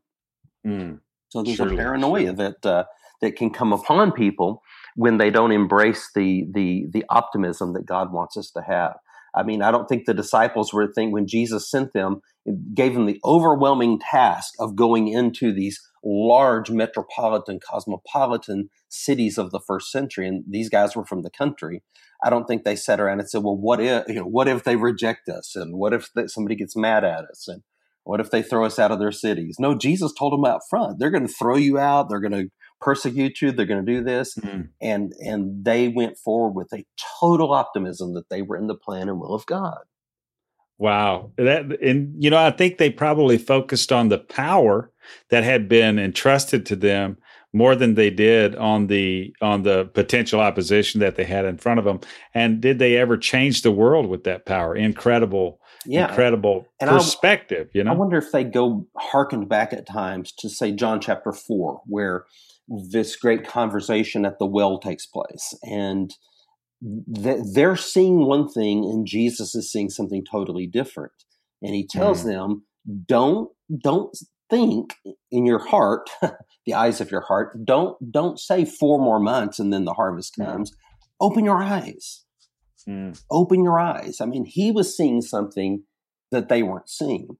Mm. 0.66 1.00
So 1.28 1.42
there's 1.42 1.56
Surely. 1.56 1.74
a 1.74 1.78
paranoia 1.78 2.32
that 2.32 2.64
uh, 2.66 2.84
that 3.20 3.36
can 3.36 3.50
come 3.50 3.72
upon 3.72 4.12
people 4.12 4.62
when 4.96 5.18
they 5.18 5.30
don't 5.30 5.52
embrace 5.52 6.10
the 6.14 6.46
the 6.52 6.86
the 6.90 7.04
optimism 7.08 7.72
that 7.74 7.86
God 7.86 8.12
wants 8.12 8.36
us 8.36 8.50
to 8.52 8.62
have. 8.62 8.94
I 9.34 9.42
mean, 9.42 9.62
I 9.62 9.72
don't 9.72 9.88
think 9.88 10.04
the 10.04 10.14
disciples 10.14 10.72
were 10.72 10.86
thinking 10.86 11.12
when 11.12 11.26
Jesus 11.26 11.68
sent 11.68 11.92
them, 11.92 12.20
gave 12.72 12.94
them 12.94 13.06
the 13.06 13.20
overwhelming 13.24 13.98
task 13.98 14.54
of 14.60 14.76
going 14.76 15.08
into 15.08 15.52
these 15.52 15.80
large 16.04 16.70
metropolitan, 16.70 17.58
cosmopolitan 17.60 18.68
cities 18.88 19.38
of 19.38 19.50
the 19.50 19.60
first 19.60 19.90
century, 19.90 20.28
and 20.28 20.44
these 20.48 20.68
guys 20.68 20.94
were 20.94 21.04
from 21.04 21.22
the 21.22 21.30
country. 21.30 21.82
I 22.22 22.30
don't 22.30 22.46
think 22.46 22.64
they 22.64 22.76
sat 22.76 23.00
around 23.00 23.20
and 23.20 23.28
said, 23.28 23.42
"Well, 23.42 23.56
what 23.56 23.80
if 23.80 24.06
you 24.08 24.14
know, 24.14 24.26
what 24.26 24.48
if 24.48 24.64
they 24.64 24.76
reject 24.76 25.28
us, 25.28 25.56
and 25.56 25.76
what 25.78 25.92
if 25.92 26.10
somebody 26.26 26.56
gets 26.56 26.76
mad 26.76 27.04
at 27.04 27.24
us, 27.24 27.48
and 27.48 27.62
what 28.04 28.20
if 28.20 28.30
they 28.30 28.42
throw 28.42 28.64
us 28.64 28.78
out 28.78 28.90
of 28.90 28.98
their 28.98 29.12
cities?" 29.12 29.56
No, 29.58 29.74
Jesus 29.74 30.12
told 30.12 30.32
them 30.32 30.44
out 30.44 30.60
front, 30.68 30.98
"They're 30.98 31.10
going 31.10 31.26
to 31.26 31.32
throw 31.32 31.56
you 31.56 31.78
out. 31.78 32.08
They're 32.08 32.20
going 32.20 32.32
to 32.32 32.50
persecute 32.80 33.40
you. 33.40 33.52
They're 33.52 33.66
going 33.66 33.84
to 33.84 33.92
do 33.92 34.02
this," 34.02 34.34
mm. 34.36 34.68
and 34.80 35.12
and 35.20 35.64
they 35.64 35.88
went 35.88 36.18
forward 36.18 36.54
with 36.54 36.72
a 36.72 36.84
total 37.20 37.52
optimism 37.52 38.14
that 38.14 38.28
they 38.28 38.42
were 38.42 38.56
in 38.56 38.66
the 38.66 38.74
plan 38.74 39.08
and 39.08 39.20
will 39.20 39.34
of 39.34 39.46
God. 39.46 39.80
Wow. 40.78 41.30
That 41.36 41.80
and 41.80 42.22
you 42.22 42.30
know, 42.30 42.38
I 42.38 42.50
think 42.50 42.78
they 42.78 42.90
probably 42.90 43.38
focused 43.38 43.92
on 43.92 44.08
the 44.08 44.18
power 44.18 44.90
that 45.30 45.44
had 45.44 45.68
been 45.68 45.98
entrusted 45.98 46.66
to 46.66 46.76
them 46.76 47.16
more 47.52 47.76
than 47.76 47.94
they 47.94 48.10
did 48.10 48.56
on 48.56 48.88
the 48.88 49.34
on 49.40 49.62
the 49.62 49.84
potential 49.94 50.40
opposition 50.40 51.00
that 51.00 51.16
they 51.16 51.24
had 51.24 51.44
in 51.44 51.56
front 51.56 51.78
of 51.78 51.84
them. 51.84 52.00
And 52.34 52.60
did 52.60 52.78
they 52.78 52.96
ever 52.96 53.16
change 53.16 53.62
the 53.62 53.70
world 53.70 54.06
with 54.06 54.24
that 54.24 54.44
power? 54.44 54.74
Incredible, 54.74 55.60
yeah. 55.86 56.08
incredible 56.08 56.66
and 56.80 56.90
perspective. 56.90 57.68
I, 57.68 57.78
you 57.78 57.84
know, 57.84 57.92
I 57.92 57.94
wonder 57.94 58.18
if 58.18 58.32
they 58.32 58.44
go 58.44 58.86
harkened 58.96 59.48
back 59.48 59.72
at 59.72 59.86
times 59.86 60.32
to 60.38 60.48
say 60.48 60.72
John 60.72 61.00
chapter 61.00 61.32
four, 61.32 61.80
where 61.86 62.24
this 62.68 63.14
great 63.14 63.46
conversation 63.46 64.24
at 64.24 64.38
the 64.38 64.46
well 64.46 64.78
takes 64.78 65.06
place, 65.06 65.54
and 65.62 66.12
they're 66.80 67.76
seeing 67.76 68.26
one 68.26 68.48
thing 68.48 68.84
and 68.84 69.06
Jesus 69.06 69.54
is 69.54 69.70
seeing 69.70 69.88
something 69.88 70.24
totally 70.30 70.66
different. 70.66 71.12
And 71.62 71.74
he 71.74 71.86
tells 71.86 72.22
mm. 72.22 72.26
them, 72.26 72.64
don't, 73.06 73.50
don't 73.82 74.14
think 74.50 74.94
in 75.30 75.46
your 75.46 75.58
heart, 75.58 76.10
the 76.66 76.74
eyes 76.74 77.00
of 77.00 77.10
your 77.10 77.22
heart, 77.22 77.64
don't, 77.64 77.96
don't 78.12 78.38
say 78.38 78.64
four 78.64 78.98
more 78.98 79.20
months 79.20 79.58
and 79.58 79.72
then 79.72 79.84
the 79.84 79.94
harvest 79.94 80.36
comes. 80.36 80.70
Mm. 80.70 80.74
Open 81.20 81.44
your 81.44 81.62
eyes. 81.62 82.24
Mm. 82.88 83.20
Open 83.30 83.62
your 83.62 83.78
eyes. 83.80 84.20
I 84.20 84.26
mean, 84.26 84.44
he 84.44 84.70
was 84.70 84.96
seeing 84.96 85.22
something 85.22 85.84
that 86.30 86.48
they 86.48 86.62
weren't 86.62 86.88
seeing. 86.88 87.36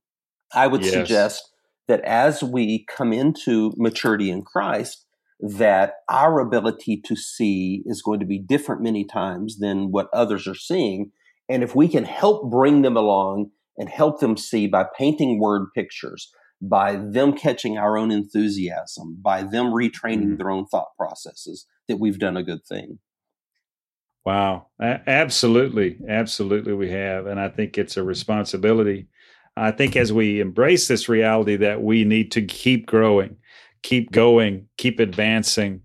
I 0.53 0.67
would 0.67 0.83
yes. 0.83 0.93
suggest 0.93 1.51
that 1.89 2.01
as 2.03 2.43
we 2.43 2.85
come 2.87 3.13
into 3.13 3.73
maturity 3.77 4.31
in 4.31 4.43
Christ, 4.43 5.05
that 5.41 5.95
our 6.09 6.41
ability 6.41 7.03
to 7.05 7.17
see 7.17 7.83
is 7.85 8.03
going 8.03 8.21
to 8.21 8.27
be 8.27 8.39
different 8.39 8.83
many 8.83 9.05
times 9.05 9.59
than 9.59 9.91
what 9.91 10.09
others 10.13 10.47
are 10.47 10.55
seeing. 10.55 11.11
And 11.49 11.63
if 11.63 11.75
we 11.75 11.89
can 11.89 12.05
help 12.05 12.51
bring 12.51 12.83
them 12.83 12.97
along 12.97 13.51
and 13.77 13.89
help 13.89 14.21
them 14.21 14.37
see 14.37 14.67
by 14.67 14.87
painting 14.97 15.39
word 15.39 15.67
pictures, 15.75 16.33
by 16.61 16.97
them 16.97 17.33
catching 17.37 17.77
our 17.79 17.99
own 17.99 18.11
enthusiasm, 18.11 19.19
by 19.21 19.43
them 19.43 19.67
retraining 19.67 20.23
mm-hmm. 20.23 20.37
their 20.37 20.51
own 20.51 20.67
thought 20.67 20.97
processes, 20.97 21.67
that 21.89 21.99
we've 21.99 22.19
done 22.19 22.37
a 22.37 22.43
good 22.43 22.65
thing. 22.65 22.99
Wow. 24.25 24.69
Absolutely. 24.81 25.99
Absolutely, 26.09 26.73
we 26.73 26.91
have. 26.91 27.27
And 27.27 27.39
I 27.39 27.51
think 27.51 27.77
it's 27.77 27.99
a 27.99 28.03
responsibility. 28.03 29.09
I 29.55 29.71
think 29.71 29.97
as 29.97 30.13
we 30.13 30.41
embrace 30.41 30.89
this 30.89 31.09
reality 31.09 31.57
that 31.57 31.83
we 31.83 32.05
need 32.05 32.33
to 32.33 32.43
keep 32.43 32.87
growing, 32.87 33.37
keep 33.83 34.11
going, 34.11 34.69
keep 34.79 34.99
advancing. 34.99 35.83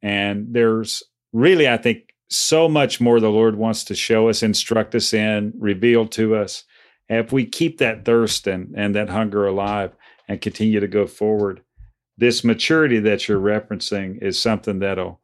And 0.00 0.46
there's 0.50 1.02
really, 1.34 1.68
I 1.68 1.76
think, 1.76 2.14
so 2.30 2.66
much 2.66 2.98
more 2.98 3.20
the 3.20 3.28
Lord 3.28 3.56
wants 3.56 3.84
to 3.84 3.94
show 3.94 4.30
us, 4.30 4.42
instruct 4.42 4.94
us 4.94 5.12
in, 5.12 5.52
reveal 5.58 6.06
to 6.08 6.34
us. 6.34 6.64
if 7.08 7.32
we 7.32 7.44
keep 7.44 7.78
that 7.78 8.04
thirst 8.04 8.46
and, 8.46 8.74
and 8.74 8.94
that 8.94 9.10
hunger 9.10 9.46
alive 9.46 9.92
and 10.28 10.40
continue 10.40 10.80
to 10.80 10.88
go 10.88 11.06
forward, 11.06 11.62
this 12.16 12.44
maturity 12.44 12.98
that 13.00 13.28
you're 13.28 13.40
referencing 13.40 14.22
is 14.22 14.38
something 14.38 14.78
that'll 14.78 15.20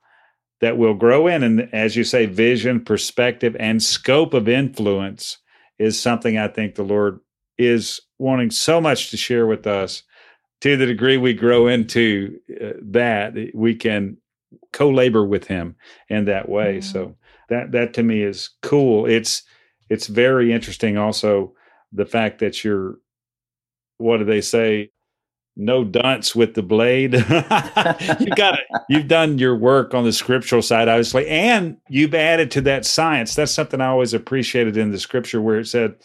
that 0.61 0.77
will 0.77 0.95
grow 0.95 1.29
in. 1.29 1.45
And 1.45 1.73
as 1.73 1.95
you 1.95 2.03
say, 2.03 2.27
vision, 2.27 2.85
perspective, 2.85 3.57
and 3.61 3.81
scope 3.83 4.35
of 4.35 4.49
influence 4.49 5.39
is 5.79 6.01
something 6.01 6.37
I 6.37 6.49
think 6.49 6.75
the 6.75 6.83
Lord 6.83 7.21
is 7.57 8.01
wanting 8.19 8.51
so 8.51 8.81
much 8.81 9.11
to 9.11 9.17
share 9.17 9.47
with 9.47 9.67
us 9.67 10.03
to 10.61 10.77
the 10.77 10.87
degree 10.87 11.17
we 11.17 11.35
grow 11.35 11.69
into 11.69 12.39
uh, 12.61 12.73
that, 12.83 13.35
we 13.55 13.75
can 13.75 14.17
co-labor 14.73 15.25
with 15.25 15.47
him 15.47 15.77
in 16.09 16.25
that 16.25 16.49
way. 16.49 16.79
Mm-hmm. 16.79 16.93
So 16.93 17.17
that 17.49 17.73
that 17.73 17.95
to 17.95 18.03
me 18.03 18.23
is 18.23 18.51
cool. 18.63 19.07
It's 19.07 19.43
it's 19.89 20.07
very 20.07 20.53
interesting. 20.53 20.99
Also, 20.99 21.55
the 21.93 22.07
fact 22.07 22.41
that 22.41 22.65
you're 22.65 22.99
what 23.99 24.19
do 24.19 24.25
they 24.25 24.41
say? 24.41 24.91
No 25.57 25.83
dunce 25.85 26.37
with 26.37 26.55
the 26.55 26.63
blade. 26.63 27.15
you 27.15 27.21
got 27.21 28.59
it. 28.59 28.67
You've 28.89 29.09
done 29.09 29.39
your 29.39 29.57
work 29.57 29.93
on 29.93 30.05
the 30.05 30.13
scriptural 30.13 30.63
side, 30.63 30.89
obviously, 30.89 31.27
and 31.29 31.79
you've 31.89 32.15
added 32.15 32.53
to 32.53 32.61
that 32.63 32.87
science. 32.87 33.35
That's 33.35 33.53
something 33.53 33.81
I 33.81 33.89
always 33.89 34.15
appreciated 34.15 34.77
in 34.77 34.93
the 34.93 35.01
scripture 35.01 35.43
where 35.43 35.59
it 35.59 35.67
said 35.67 35.97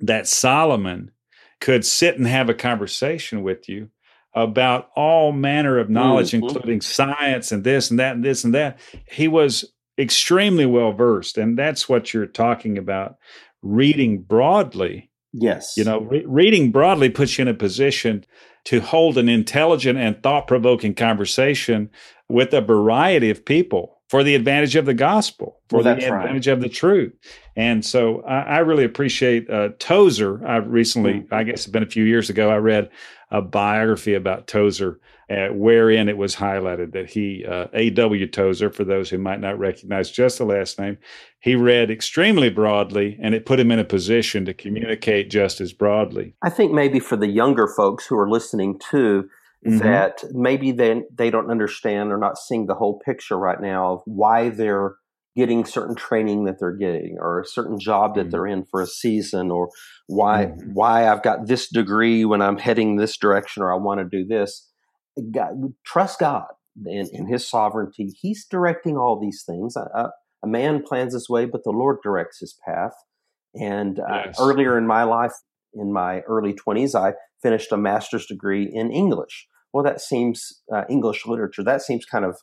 that 0.00 0.26
Solomon 0.26 1.10
could 1.60 1.84
sit 1.84 2.16
and 2.16 2.26
have 2.26 2.48
a 2.48 2.54
conversation 2.54 3.42
with 3.42 3.68
you 3.68 3.90
about 4.34 4.90
all 4.94 5.32
manner 5.32 5.78
of 5.78 5.90
knowledge, 5.90 6.30
mm-hmm. 6.30 6.46
including 6.46 6.80
science 6.80 7.52
and 7.52 7.64
this 7.64 7.90
and 7.90 7.98
that 7.98 8.14
and 8.14 8.24
this 8.24 8.44
and 8.44 8.54
that. 8.54 8.78
He 9.06 9.28
was 9.28 9.70
extremely 9.98 10.66
well 10.66 10.92
versed. 10.92 11.36
And 11.36 11.58
that's 11.58 11.88
what 11.88 12.14
you're 12.14 12.26
talking 12.26 12.78
about 12.78 13.16
reading 13.62 14.22
broadly. 14.22 15.07
Yes. 15.32 15.74
You 15.76 15.84
know, 15.84 16.00
re- 16.00 16.24
reading 16.26 16.70
broadly 16.70 17.10
puts 17.10 17.38
you 17.38 17.42
in 17.42 17.48
a 17.48 17.54
position 17.54 18.24
to 18.64 18.80
hold 18.80 19.18
an 19.18 19.28
intelligent 19.28 19.98
and 19.98 20.22
thought 20.22 20.46
provoking 20.46 20.94
conversation 20.94 21.90
with 22.28 22.52
a 22.52 22.60
variety 22.60 23.30
of 23.30 23.44
people 23.44 23.97
for 24.08 24.24
the 24.24 24.34
advantage 24.34 24.74
of 24.74 24.86
the 24.86 24.94
gospel, 24.94 25.60
for 25.68 25.76
well, 25.76 25.84
the 25.84 25.92
advantage 25.92 26.46
right. 26.46 26.52
of 26.52 26.60
the 26.60 26.68
truth. 26.68 27.12
And 27.56 27.84
so 27.84 28.22
I, 28.22 28.40
I 28.40 28.58
really 28.58 28.84
appreciate 28.84 29.50
uh, 29.50 29.70
Tozer. 29.78 30.46
I 30.46 30.56
recently, 30.56 31.14
mm-hmm. 31.14 31.34
I 31.34 31.44
guess 31.44 31.60
it's 31.60 31.66
been 31.66 31.82
a 31.82 31.86
few 31.86 32.04
years 32.04 32.30
ago, 32.30 32.50
I 32.50 32.56
read 32.56 32.90
a 33.30 33.42
biography 33.42 34.14
about 34.14 34.46
Tozer, 34.46 34.98
uh, 35.28 35.48
wherein 35.48 36.08
it 36.08 36.16
was 36.16 36.36
highlighted 36.36 36.92
that 36.92 37.10
he, 37.10 37.44
uh, 37.44 37.66
A.W. 37.74 38.26
Tozer, 38.28 38.70
for 38.70 38.84
those 38.84 39.10
who 39.10 39.18
might 39.18 39.40
not 39.40 39.58
recognize 39.58 40.10
just 40.10 40.38
the 40.38 40.46
last 40.46 40.78
name, 40.78 40.96
he 41.40 41.54
read 41.54 41.90
extremely 41.90 42.48
broadly 42.48 43.18
and 43.20 43.34
it 43.34 43.44
put 43.44 43.60
him 43.60 43.70
in 43.70 43.78
a 43.78 43.84
position 43.84 44.46
to 44.46 44.54
communicate 44.54 45.30
just 45.30 45.60
as 45.60 45.74
broadly. 45.74 46.34
I 46.42 46.48
think 46.48 46.72
maybe 46.72 46.98
for 46.98 47.16
the 47.16 47.28
younger 47.28 47.68
folks 47.76 48.06
who 48.06 48.16
are 48.16 48.30
listening 48.30 48.78
too, 48.78 49.28
mm-hmm. 49.66 49.78
that 49.78 50.24
maybe 50.32 50.72
they, 50.72 51.02
they 51.12 51.30
don't 51.30 51.50
understand 51.50 52.12
or 52.12 52.18
not 52.18 52.38
seeing 52.38 52.66
the 52.66 52.74
whole 52.74 53.00
picture 53.04 53.38
right 53.38 53.60
now 53.60 53.94
of 53.94 54.02
why 54.06 54.48
they're 54.48 54.96
getting 55.36 55.64
certain 55.64 55.94
training 55.94 56.44
that 56.44 56.58
they're 56.58 56.76
getting 56.76 57.16
or 57.20 57.40
a 57.40 57.46
certain 57.46 57.78
job 57.78 58.14
that 58.14 58.22
mm-hmm. 58.22 58.30
they're 58.30 58.46
in 58.46 58.64
for 58.64 58.80
a 58.80 58.86
season 58.86 59.50
or 59.50 59.68
why 60.06 60.46
mm-hmm. 60.46 60.72
why 60.72 61.08
I've 61.08 61.22
got 61.22 61.46
this 61.46 61.68
degree 61.68 62.24
when 62.24 62.42
I'm 62.42 62.58
heading 62.58 62.96
this 62.96 63.16
direction 63.16 63.62
or 63.62 63.72
I 63.72 63.76
want 63.76 64.00
to 64.00 64.04
do 64.04 64.26
this. 64.26 64.68
God, 65.32 65.74
trust 65.84 66.18
God 66.18 66.46
in, 66.86 67.08
in 67.12 67.26
His 67.28 67.48
sovereignty. 67.48 68.10
He's 68.20 68.46
directing 68.46 68.96
all 68.96 69.20
these 69.20 69.44
things. 69.46 69.76
A 69.76 70.46
man 70.46 70.82
plans 70.82 71.14
his 71.14 71.28
way, 71.28 71.46
but 71.46 71.64
the 71.64 71.70
Lord 71.70 71.98
directs 72.02 72.40
his 72.40 72.56
path. 72.64 72.92
And 73.54 73.98
uh, 73.98 74.22
yes. 74.26 74.36
earlier 74.40 74.78
in 74.78 74.86
my 74.86 75.02
life, 75.04 75.32
in 75.74 75.92
my 75.92 76.20
early 76.20 76.54
20s, 76.54 76.94
I 76.94 77.14
finished 77.42 77.72
a 77.72 77.76
master's 77.76 78.26
degree 78.26 78.68
in 78.72 78.90
English. 78.90 79.46
well, 79.72 79.84
that 79.84 80.00
seems 80.00 80.62
uh, 80.72 80.84
English 80.88 81.26
literature. 81.26 81.62
That 81.62 81.82
seems 81.82 82.04
kind 82.04 82.24
of 82.24 82.36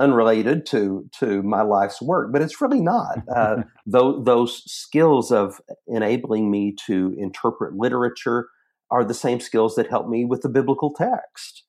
unrelated 0.00 0.64
to 0.64 1.08
to 1.18 1.42
my 1.42 1.62
life's 1.62 2.00
work, 2.00 2.32
but 2.32 2.42
it's 2.42 2.60
really 2.60 2.80
not. 2.80 3.18
Uh, 3.34 3.62
those, 3.86 4.24
those 4.24 4.62
skills 4.66 5.30
of 5.30 5.60
enabling 5.86 6.50
me 6.50 6.74
to 6.86 7.14
interpret 7.18 7.74
literature 7.74 8.48
are 8.90 9.04
the 9.04 9.14
same 9.14 9.38
skills 9.38 9.74
that 9.76 9.88
help 9.88 10.08
me 10.08 10.24
with 10.24 10.42
the 10.42 10.48
biblical 10.48 10.92
text, 10.92 11.64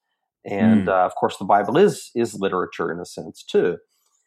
and 0.45 0.87
mm. 0.87 0.89
uh, 0.89 1.05
of 1.05 1.13
course, 1.15 1.37
the 1.37 1.45
Bible 1.45 1.77
is 1.77 2.11
is 2.15 2.33
literature 2.33 2.91
in 2.91 2.99
a 2.99 3.05
sense 3.05 3.43
too. 3.43 3.77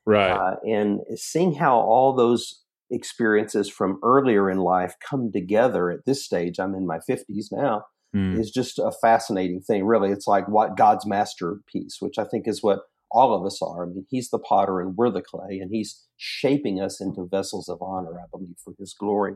Right. 0.04 0.30
Uh, 0.30 0.56
and 0.66 1.00
seeing 1.14 1.54
how 1.54 1.76
all 1.76 2.14
those 2.14 2.61
experiences 2.92 3.68
from 3.68 3.98
earlier 4.04 4.50
in 4.50 4.58
life 4.58 4.94
come 5.08 5.32
together 5.32 5.90
at 5.90 6.04
this 6.06 6.24
stage, 6.24 6.58
I'm 6.58 6.74
in 6.74 6.86
my 6.86 6.98
50s 7.08 7.46
now, 7.50 7.84
mm. 8.14 8.38
is 8.38 8.50
just 8.50 8.78
a 8.78 8.92
fascinating 9.00 9.60
thing. 9.60 9.84
Really, 9.84 10.10
it's 10.10 10.26
like 10.26 10.46
what 10.48 10.76
God's 10.76 11.06
masterpiece, 11.06 11.96
which 12.00 12.18
I 12.18 12.24
think 12.24 12.46
is 12.46 12.62
what 12.62 12.80
all 13.10 13.34
of 13.34 13.44
us 13.44 13.60
are. 13.62 13.84
I 13.84 13.86
mean, 13.86 14.06
He's 14.08 14.30
the 14.30 14.38
potter 14.38 14.80
and 14.80 14.96
we're 14.96 15.10
the 15.10 15.22
clay, 15.22 15.58
and 15.58 15.70
He's 15.72 16.06
shaping 16.16 16.80
us 16.80 17.00
into 17.00 17.26
vessels 17.28 17.68
of 17.68 17.78
honor, 17.80 18.20
I 18.20 18.26
believe, 18.30 18.56
for 18.62 18.74
His 18.78 18.94
glory. 18.98 19.34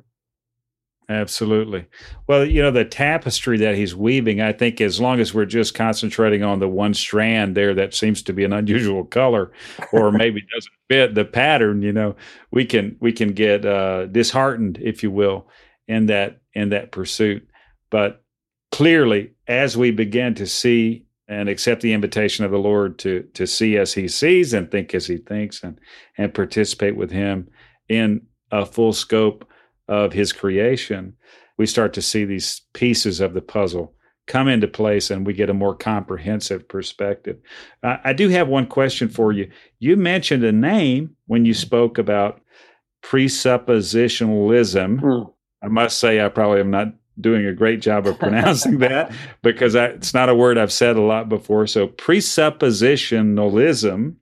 Absolutely. 1.09 1.87
Well, 2.27 2.45
you 2.45 2.61
know, 2.61 2.73
the 2.73 2.85
tapestry 2.85 3.59
that 3.59 3.77
he's 3.77 3.95
weaving, 3.95 4.41
I 4.41 4.53
think 4.53 4.81
as 4.81 5.01
long 5.01 5.21
as 5.21 5.33
we're 5.33 5.45
just 5.45 5.73
concentrating 5.75 6.43
on 6.43 6.59
the 6.59 6.69
one 6.69 6.95
strand 6.95 7.57
there 7.57 7.75
that 7.75 7.95
seems 7.95 8.23
to 8.23 8.33
be 8.33 8.43
an 8.43 8.53
unusual 8.53 9.05
color 9.05 9.53
or 9.93 10.11
maybe 10.13 10.43
doesn't 10.53 10.73
fit 10.89 11.15
the 11.15 11.25
pattern, 11.25 11.83
you 11.83 11.93
know, 11.93 12.17
we 12.51 12.65
can 12.65 12.97
we 13.01 13.13
can 13.13 13.35
get 13.35 13.65
uh, 13.65 14.07
disheartened, 14.07 14.79
if 14.83 15.05
you 15.05 15.13
will, 15.13 15.49
in 15.87 16.07
that 16.07 16.41
in 16.55 16.71
that 16.71 16.91
pursuit. 16.91 17.47
But 17.91 18.25
clearly, 18.73 19.31
as 19.47 19.77
we 19.77 19.93
begin 19.93 20.35
to 20.35 20.47
see 20.47 21.07
and 21.29 21.49
accept 21.49 21.83
the 21.83 21.93
invitation 21.93 22.45
of 22.45 22.51
the 22.51 22.59
Lord 22.59 22.99
to 23.01 23.23
to 23.35 23.47
see 23.47 23.77
as 23.77 23.95
he 23.95 24.09
sees 24.09 24.53
and 24.53 24.69
think 24.73 24.93
as 24.93 25.07
he 25.07 25.19
thinks 25.19 25.63
and 25.63 25.79
and 26.19 26.35
participate 26.35 26.97
with 26.97 27.13
him 27.13 27.49
in 27.89 28.23
a 28.51 28.67
full 28.67 28.93
scope 28.93 29.49
of 29.89 30.13
his 30.13 30.33
creation, 30.33 31.15
we 31.59 31.67
start 31.67 31.93
to 31.95 32.03
see 32.03 32.25
these 32.25 32.63
pieces 32.75 33.21
of 33.21 33.35
the 33.35 33.43
puzzle 33.43 33.97
come 34.27 34.49
into 34.49 34.69
place 34.69 35.11
and 35.11 35.27
we 35.27 35.33
get 35.33 35.51
a 35.51 35.55
more 35.55 35.75
comprehensive 35.75 36.69
perspective. 36.69 37.39
Uh, 37.83 37.97
I 38.05 38.13
do 38.13 38.29
have 38.29 38.49
one 38.49 38.67
question 38.67 39.09
for 39.09 39.33
you. 39.33 39.51
You 39.79 39.97
mentioned 39.97 40.45
a 40.45 40.53
name 40.53 41.17
when 41.27 41.45
you 41.45 41.55
spoke 41.55 41.99
about 41.99 42.41
presuppositionalism. 43.05 45.01
Mm. 45.01 45.33
I 45.63 45.69
must 45.69 45.99
say, 45.99 46.25
I 46.25 46.29
probably 46.29 46.61
am 46.61 46.71
not 46.71 46.89
doing 47.21 47.45
a 47.47 47.55
great 47.55 47.81
job 47.81 48.07
of 48.07 48.19
pronouncing 48.19 48.79
that 48.79 49.13
because 49.43 49.77
I, 49.77 49.87
it's 49.87 50.13
not 50.13 50.29
a 50.29 50.35
word 50.35 50.59
I've 50.59 50.73
said 50.73 50.97
a 50.97 51.03
lot 51.03 51.29
before. 51.29 51.67
So, 51.67 51.89
presuppositionalism 51.89 54.15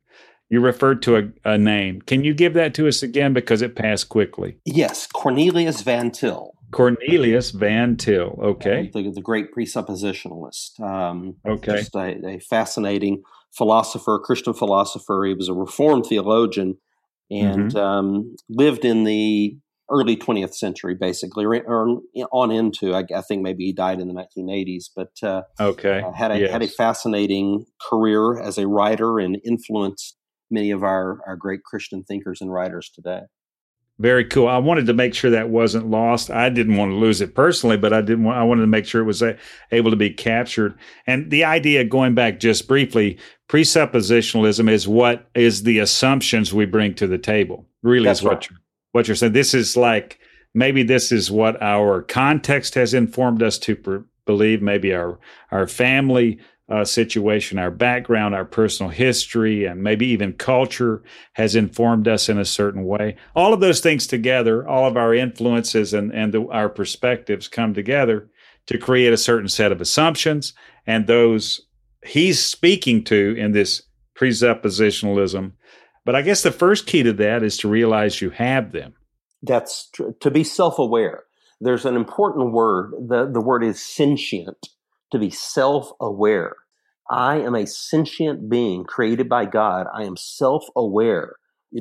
you 0.50 0.60
referred 0.60 1.02
to 1.02 1.16
a, 1.16 1.22
a, 1.44 1.58
name. 1.58 2.02
Can 2.02 2.24
you 2.24 2.34
give 2.34 2.54
that 2.54 2.74
to 2.74 2.86
us 2.86 3.02
again 3.02 3.32
because 3.32 3.62
it 3.62 3.76
passed 3.76 4.08
quickly? 4.08 4.58
Yes, 4.64 5.06
Cornelius 5.06 5.82
Van 5.82 6.10
Til. 6.10 6.52
Cornelius 6.70 7.50
Van 7.50 7.96
Til. 7.96 8.38
Okay, 8.42 8.90
the, 8.92 9.10
the 9.10 9.22
great 9.22 9.54
presuppositionalist. 9.54 10.80
Um, 10.80 11.36
okay, 11.46 11.78
just 11.78 11.94
a, 11.94 12.26
a, 12.26 12.38
fascinating 12.40 13.22
philosopher, 13.56 14.18
Christian 14.22 14.54
philosopher. 14.54 15.24
He 15.26 15.34
was 15.34 15.48
a 15.48 15.54
Reformed 15.54 16.06
theologian 16.06 16.76
and 17.30 17.72
mm-hmm. 17.72 17.78
um, 17.78 18.36
lived 18.48 18.84
in 18.84 19.04
the 19.04 19.56
early 19.90 20.16
20th 20.16 20.54
century, 20.54 20.94
basically, 20.94 21.44
or 21.44 22.00
on 22.32 22.50
into. 22.50 22.94
I, 22.94 23.04
I, 23.14 23.20
think 23.20 23.42
maybe 23.42 23.64
he 23.64 23.72
died 23.72 24.00
in 24.00 24.08
the 24.08 24.14
1980s, 24.14 24.84
but 24.94 25.12
uh, 25.22 25.42
okay, 25.60 26.02
uh, 26.02 26.12
had 26.12 26.30
a 26.32 26.40
yes. 26.40 26.50
had 26.50 26.62
a 26.62 26.68
fascinating 26.68 27.66
career 27.88 28.40
as 28.40 28.58
a 28.58 28.66
writer 28.66 29.18
and 29.18 29.38
influenced 29.44 30.16
many 30.50 30.70
of 30.70 30.82
our, 30.82 31.20
our 31.26 31.36
great 31.36 31.62
Christian 31.64 32.04
thinkers 32.04 32.40
and 32.40 32.52
writers 32.52 32.90
today. 32.94 33.20
Very 34.00 34.24
cool. 34.24 34.48
I 34.48 34.58
wanted 34.58 34.86
to 34.86 34.92
make 34.92 35.14
sure 35.14 35.30
that 35.30 35.50
wasn't 35.50 35.88
lost. 35.88 36.28
I 36.28 36.48
didn't 36.48 36.76
want 36.76 36.90
to 36.90 36.96
lose 36.96 37.20
it 37.20 37.36
personally, 37.36 37.76
but 37.76 37.92
I 37.92 38.00
didn't 38.00 38.24
want, 38.24 38.36
I 38.36 38.42
wanted 38.42 38.62
to 38.62 38.66
make 38.66 38.86
sure 38.86 39.00
it 39.00 39.04
was 39.04 39.22
a, 39.22 39.38
able 39.70 39.92
to 39.92 39.96
be 39.96 40.10
captured. 40.10 40.76
And 41.06 41.30
the 41.30 41.44
idea 41.44 41.84
going 41.84 42.14
back 42.16 42.40
just 42.40 42.66
briefly, 42.66 43.18
presuppositionalism 43.48 44.68
is 44.68 44.88
what 44.88 45.28
is 45.36 45.62
the 45.62 45.78
assumptions 45.78 46.52
we 46.52 46.66
bring 46.66 46.94
to 46.96 47.06
the 47.06 47.18
table. 47.18 47.68
Really 47.84 48.06
That's 48.06 48.18
is 48.18 48.24
what 48.24 48.32
right. 48.32 48.50
you're, 48.50 48.58
what 48.90 49.06
you're 49.06 49.14
saying. 49.14 49.32
This 49.32 49.54
is 49.54 49.76
like, 49.76 50.18
maybe 50.54 50.82
this 50.82 51.12
is 51.12 51.30
what 51.30 51.62
our 51.62 52.02
context 52.02 52.74
has 52.74 52.94
informed 52.94 53.44
us 53.44 53.58
to 53.58 53.76
per- 53.76 54.04
believe. 54.26 54.60
Maybe 54.60 54.92
our, 54.92 55.20
our 55.52 55.68
family 55.68 56.40
uh, 56.68 56.84
situation, 56.84 57.58
our 57.58 57.70
background, 57.70 58.34
our 58.34 58.44
personal 58.44 58.90
history, 58.90 59.66
and 59.66 59.82
maybe 59.82 60.06
even 60.06 60.32
culture 60.32 61.02
has 61.34 61.54
informed 61.54 62.08
us 62.08 62.28
in 62.28 62.38
a 62.38 62.44
certain 62.44 62.84
way. 62.84 63.16
All 63.36 63.52
of 63.52 63.60
those 63.60 63.80
things 63.80 64.06
together, 64.06 64.66
all 64.66 64.86
of 64.86 64.96
our 64.96 65.14
influences 65.14 65.92
and, 65.92 66.12
and 66.12 66.32
the, 66.32 66.46
our 66.48 66.70
perspectives 66.70 67.48
come 67.48 67.74
together 67.74 68.30
to 68.66 68.78
create 68.78 69.12
a 69.12 69.18
certain 69.18 69.48
set 69.48 69.72
of 69.72 69.80
assumptions. 69.80 70.54
And 70.86 71.06
those 71.06 71.60
he's 72.04 72.42
speaking 72.42 73.04
to 73.04 73.34
in 73.36 73.52
this 73.52 73.82
presuppositionalism. 74.18 75.52
But 76.04 76.14
I 76.14 76.22
guess 76.22 76.42
the 76.42 76.52
first 76.52 76.86
key 76.86 77.02
to 77.02 77.12
that 77.14 77.42
is 77.42 77.56
to 77.58 77.68
realize 77.68 78.22
you 78.22 78.30
have 78.30 78.72
them. 78.72 78.94
That's 79.42 79.90
tr- 79.90 80.10
to 80.20 80.30
be 80.30 80.44
self 80.44 80.78
aware. 80.78 81.24
There's 81.60 81.84
an 81.84 81.96
important 81.96 82.52
word. 82.52 82.92
The, 83.08 83.30
the 83.30 83.40
word 83.40 83.64
is 83.64 83.82
sentient 83.82 84.68
to 85.14 85.18
be 85.18 85.30
self 85.30 85.90
aware. 86.00 86.56
I 87.10 87.36
am 87.36 87.54
a 87.54 87.66
sentient 87.66 88.48
being 88.48 88.84
created 88.84 89.28
by 89.28 89.46
God. 89.46 89.86
I 89.94 90.04
am 90.04 90.16
self 90.16 90.66
aware. 90.76 91.36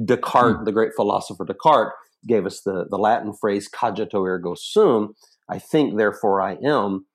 Descartes, 0.05 0.59
hmm. 0.59 0.63
the 0.63 0.71
great 0.71 0.93
philosopher 0.95 1.45
Descartes, 1.45 1.93
gave 2.27 2.45
us 2.45 2.61
the, 2.61 2.85
the 2.89 2.97
Latin 2.97 3.33
phrase 3.33 3.69
cogito 3.69 4.23
ergo 4.25 4.55
sum. 4.55 5.13
I 5.49 5.59
think, 5.59 5.97
therefore 5.97 6.41
I 6.41 6.57
am. 6.63 7.05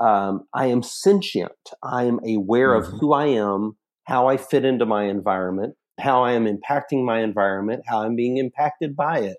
Um, 0.00 0.44
I 0.54 0.66
am 0.66 0.82
sentient. 0.82 1.52
I 1.82 2.04
am 2.04 2.20
aware 2.24 2.70
mm-hmm. 2.70 2.94
of 2.94 3.00
who 3.00 3.12
I 3.12 3.26
am, 3.26 3.76
how 4.04 4.28
I 4.28 4.36
fit 4.36 4.64
into 4.64 4.86
my 4.86 5.04
environment, 5.04 5.74
how 5.98 6.22
I 6.22 6.32
am 6.32 6.44
impacting 6.44 7.04
my 7.04 7.20
environment, 7.20 7.82
how 7.86 8.02
I'm 8.02 8.14
being 8.14 8.36
impacted 8.36 8.94
by 8.96 9.20
it. 9.20 9.38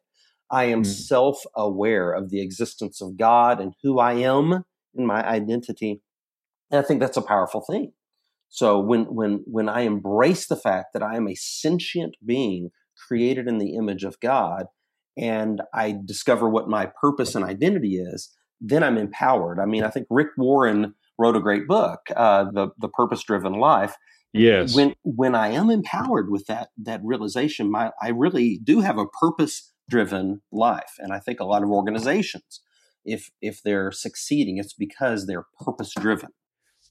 I 0.51 0.65
am 0.65 0.83
mm 0.83 0.85
self 0.85 1.43
aware 1.55 2.11
of 2.11 2.29
the 2.29 2.41
existence 2.41 3.01
of 3.01 3.17
God 3.17 3.61
and 3.61 3.73
who 3.83 3.99
I 3.99 4.13
am 4.13 4.65
in 4.95 5.05
my 5.05 5.25
identity. 5.25 6.01
And 6.71 6.79
I 6.79 6.87
think 6.87 6.99
that's 6.99 7.17
a 7.17 7.21
powerful 7.21 7.61
thing. 7.61 7.93
So 8.49 8.79
when 8.79 9.03
when 9.05 9.43
when 9.45 9.69
I 9.69 9.81
embrace 9.81 10.47
the 10.47 10.55
fact 10.55 10.87
that 10.93 11.03
I 11.03 11.15
am 11.15 11.27
a 11.27 11.35
sentient 11.35 12.15
being 12.25 12.71
created 13.07 13.47
in 13.47 13.59
the 13.59 13.75
image 13.75 14.03
of 14.03 14.19
God, 14.19 14.65
and 15.17 15.61
I 15.73 15.97
discover 16.03 16.49
what 16.49 16.67
my 16.67 16.91
purpose 16.99 17.35
and 17.35 17.45
identity 17.45 17.97
is, 17.97 18.35
then 18.59 18.83
I'm 18.83 18.97
empowered. 18.97 19.59
I 19.59 19.65
mean, 19.65 19.83
I 19.83 19.89
think 19.89 20.07
Rick 20.09 20.29
Warren 20.37 20.95
wrote 21.17 21.35
a 21.35 21.41
great 21.41 21.67
book, 21.67 21.99
uh, 22.15 22.45
the 22.51 22.69
the 22.79 22.89
Purpose 22.89 23.23
Driven 23.23 23.53
Life. 23.53 23.95
Yes. 24.33 24.75
When 24.75 24.95
when 25.03 25.35
I 25.35 25.49
am 25.49 25.69
empowered 25.69 26.29
with 26.31 26.45
that 26.47 26.69
that 26.77 27.01
realization, 27.03 27.71
my 27.71 27.91
I 28.01 28.09
really 28.09 28.59
do 28.63 28.81
have 28.81 28.97
a 28.97 29.07
purpose 29.07 29.71
driven 29.89 30.41
life, 30.51 30.93
and 30.99 31.13
I 31.13 31.19
think 31.19 31.39
a 31.39 31.45
lot 31.45 31.63
of 31.63 31.69
organizations, 31.69 32.61
if 33.05 33.29
if 33.41 33.61
they're 33.63 33.91
succeeding, 33.91 34.57
it's 34.57 34.73
because 34.73 35.27
they're 35.27 35.45
purpose 35.63 35.93
driven. 35.99 36.29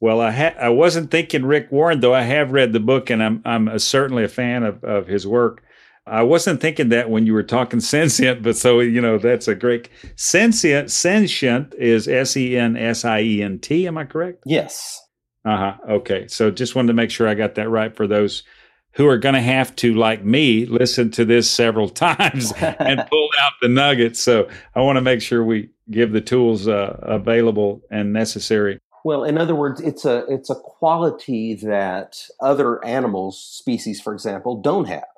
Well, 0.01 0.21
I 0.21 0.31
ha- 0.31 0.55
I 0.61 0.69
wasn't 0.69 1.11
thinking 1.11 1.45
Rick 1.45 1.73
Warren, 1.73 2.01
though 2.01 2.15
I 2.15 2.23
have 2.23 2.53
read 2.53 2.73
the 2.73 2.81
book 2.81 3.11
and 3.11 3.23
I'm 3.23 3.43
I'm 3.45 3.69
a, 3.69 3.79
certainly 3.79 4.25
a 4.25 4.29
fan 4.29 4.63
of, 4.63 4.83
of 4.85 5.07
his 5.07 5.27
work. 5.27 5.63
I 6.07 6.23
wasn't 6.23 6.61
thinking 6.61 6.89
that 6.89 7.11
when 7.11 7.27
you 7.27 7.35
were 7.35 7.43
talking 7.43 7.81
sentient, 7.97 8.43
but 8.43 8.57
so 8.57 8.81
you 8.81 9.01
know 9.01 9.19
that's 9.19 9.49
a 9.49 9.55
great 9.55 9.89
sentient. 10.17 10.91
Sentient 10.91 11.75
is 11.75 12.09
S 12.09 12.37
E 12.37 12.57
N 12.57 12.77
S 12.77 13.05
I 13.05 13.21
E 13.21 13.43
N 13.43 13.59
T. 13.59 13.87
Am 13.87 13.99
I 13.99 14.05
correct? 14.05 14.43
Yes. 14.47 15.01
Uh 15.45 15.57
huh. 15.57 15.75
Okay. 15.91 16.29
So 16.29 16.51
just 16.51 16.75
wanted 16.75 16.89
to 16.89 16.95
make 16.95 17.11
sure 17.11 17.29
I 17.29 17.35
got 17.35 17.55
that 17.57 17.69
right 17.69 17.95
for 17.95 18.07
those 18.07 18.43
who 18.93 19.07
are 19.07 19.19
going 19.19 19.35
to 19.35 19.41
have 19.41 19.77
to, 19.77 19.95
like 19.95 20.25
me, 20.25 20.67
listen 20.67 21.11
to 21.13 21.25
this 21.25 21.49
several 21.49 21.89
times 22.07 22.53
and 22.61 23.05
pull 23.11 23.29
out 23.41 23.53
the 23.63 23.69
nuggets. 23.69 24.21
So 24.21 24.49
I 24.75 24.81
want 24.81 24.97
to 24.97 25.01
make 25.03 25.23
sure 25.23 25.45
we 25.45 25.71
give 25.91 26.13
the 26.13 26.21
tools 26.21 26.69
uh, 26.69 26.99
available 27.03 27.83
and 27.91 28.13
necessary 28.13 28.81
well, 29.09 29.25
in 29.25 29.39
other 29.39 29.55
words, 29.55 29.81
it's 29.81 30.05
a 30.05 30.27
it's 30.29 30.51
a 30.51 30.55
quality 30.55 31.55
that 31.55 32.27
other 32.41 32.85
animals, 32.85 33.43
species, 33.43 34.03
for 34.03 34.13
example, 34.13 34.61
don't 34.61 34.85
have. 34.85 35.09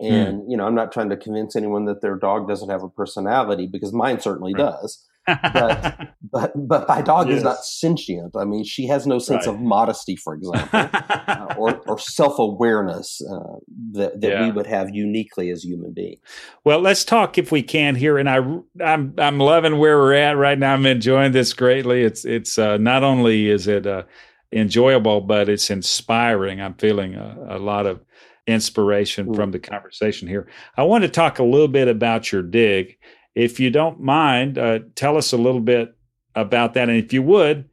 Hmm. 0.00 0.06
And 0.06 0.40
mm. 0.40 0.44
you 0.48 0.56
know, 0.56 0.66
I'm 0.66 0.74
not 0.74 0.90
trying 0.90 1.10
to 1.10 1.18
convince 1.18 1.54
anyone 1.54 1.84
that 1.84 2.00
their 2.00 2.16
dog 2.16 2.48
doesn't 2.48 2.70
have 2.70 2.82
a 2.82 2.88
personality 2.88 3.66
because 3.66 3.92
mine 3.92 4.20
certainly 4.20 4.54
right. 4.54 4.70
does 4.70 5.04
but 5.26 6.08
but 6.22 6.52
but 6.56 6.88
my 6.88 7.02
dog 7.02 7.28
yes. 7.28 7.38
is 7.38 7.42
not 7.42 7.64
sentient. 7.64 8.36
I 8.36 8.44
mean, 8.44 8.64
she 8.64 8.86
has 8.86 9.06
no 9.06 9.18
sense 9.18 9.46
right. 9.46 9.54
of 9.54 9.60
modesty, 9.60 10.16
for 10.16 10.34
example, 10.34 10.68
uh, 11.28 11.54
or 11.56 11.80
or 11.86 11.98
self 11.98 12.38
awareness 12.38 13.20
uh, 13.22 13.56
that 13.92 14.20
that 14.20 14.30
yeah. 14.30 14.42
we 14.46 14.52
would 14.52 14.66
have 14.66 14.90
uniquely 14.94 15.50
as 15.50 15.64
human 15.64 15.92
beings. 15.92 16.20
Well, 16.64 16.80
let's 16.80 17.04
talk 17.04 17.38
if 17.38 17.52
we 17.52 17.62
can 17.62 17.94
here, 17.94 18.18
and 18.18 18.28
I 18.28 18.38
I'm 18.84 19.14
I'm 19.18 19.38
loving 19.38 19.78
where 19.78 19.98
we're 19.98 20.14
at 20.14 20.36
right 20.36 20.58
now. 20.58 20.74
I'm 20.74 20.86
enjoying 20.86 21.32
this 21.32 21.52
greatly. 21.52 22.02
It's 22.02 22.24
it's 22.24 22.58
uh, 22.58 22.76
not 22.78 23.02
only 23.02 23.50
is 23.50 23.66
it 23.66 23.86
uh, 23.86 24.04
enjoyable, 24.52 25.20
but 25.20 25.48
it's 25.48 25.70
inspiring. 25.70 26.60
I'm 26.60 26.74
feeling 26.74 27.14
a, 27.14 27.56
a 27.56 27.58
lot 27.58 27.86
of 27.86 28.00
inspiration 28.46 29.34
from 29.34 29.50
the 29.50 29.58
conversation 29.58 30.28
here. 30.28 30.48
I 30.76 30.84
want 30.84 31.02
to 31.02 31.08
talk 31.08 31.38
a 31.38 31.44
little 31.44 31.68
bit 31.68 31.88
about 31.88 32.30
your 32.30 32.42
dig. 32.42 32.96
If 33.36 33.60
you 33.60 33.70
don't 33.70 34.00
mind, 34.00 34.58
uh, 34.58 34.80
tell 34.96 35.16
us 35.16 35.32
a 35.32 35.36
little 35.36 35.60
bit 35.60 35.94
about 36.34 36.74
that. 36.74 36.88
And 36.88 36.98
if 36.98 37.12
you 37.12 37.22
would, 37.22 37.68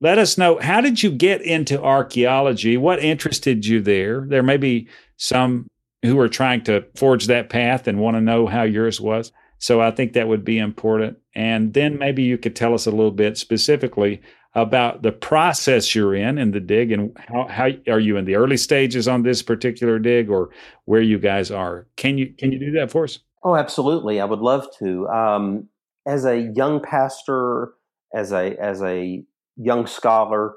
let 0.00 0.18
us 0.18 0.36
know 0.36 0.58
how 0.60 0.80
did 0.80 1.02
you 1.02 1.12
get 1.12 1.42
into 1.42 1.80
archaeology? 1.80 2.76
What 2.76 2.98
interested 2.98 3.64
you 3.64 3.80
there? 3.80 4.26
There 4.28 4.42
may 4.42 4.56
be 4.56 4.88
some 5.18 5.68
who 6.02 6.18
are 6.18 6.28
trying 6.28 6.64
to 6.64 6.84
forge 6.96 7.28
that 7.28 7.50
path 7.50 7.86
and 7.86 8.00
want 8.00 8.16
to 8.16 8.20
know 8.20 8.48
how 8.48 8.64
yours 8.64 9.00
was. 9.00 9.30
So 9.58 9.80
I 9.80 9.92
think 9.92 10.14
that 10.14 10.26
would 10.26 10.44
be 10.44 10.58
important. 10.58 11.18
And 11.36 11.72
then 11.72 11.98
maybe 11.98 12.24
you 12.24 12.36
could 12.36 12.56
tell 12.56 12.74
us 12.74 12.86
a 12.86 12.90
little 12.90 13.12
bit 13.12 13.38
specifically 13.38 14.20
about 14.54 15.02
the 15.02 15.12
process 15.12 15.94
you're 15.94 16.14
in 16.14 16.36
in 16.36 16.50
the 16.50 16.60
dig 16.60 16.92
and 16.92 17.16
how, 17.16 17.46
how 17.48 17.68
are 17.88 18.00
you 18.00 18.16
in 18.16 18.24
the 18.24 18.34
early 18.34 18.56
stages 18.56 19.08
on 19.08 19.22
this 19.22 19.42
particular 19.42 19.98
dig 19.98 20.28
or 20.28 20.50
where 20.84 21.00
you 21.00 21.18
guys 21.18 21.50
are 21.50 21.86
can 21.96 22.18
you 22.18 22.34
can 22.38 22.52
you 22.52 22.58
do 22.58 22.70
that 22.70 22.90
for 22.90 23.04
us 23.04 23.20
oh 23.44 23.56
absolutely 23.56 24.20
i 24.20 24.24
would 24.24 24.40
love 24.40 24.66
to 24.78 25.08
um, 25.08 25.68
as 26.06 26.24
a 26.24 26.52
young 26.54 26.80
pastor 26.80 27.72
as 28.14 28.32
a 28.32 28.56
as 28.56 28.82
a 28.82 29.22
young 29.56 29.86
scholar 29.86 30.54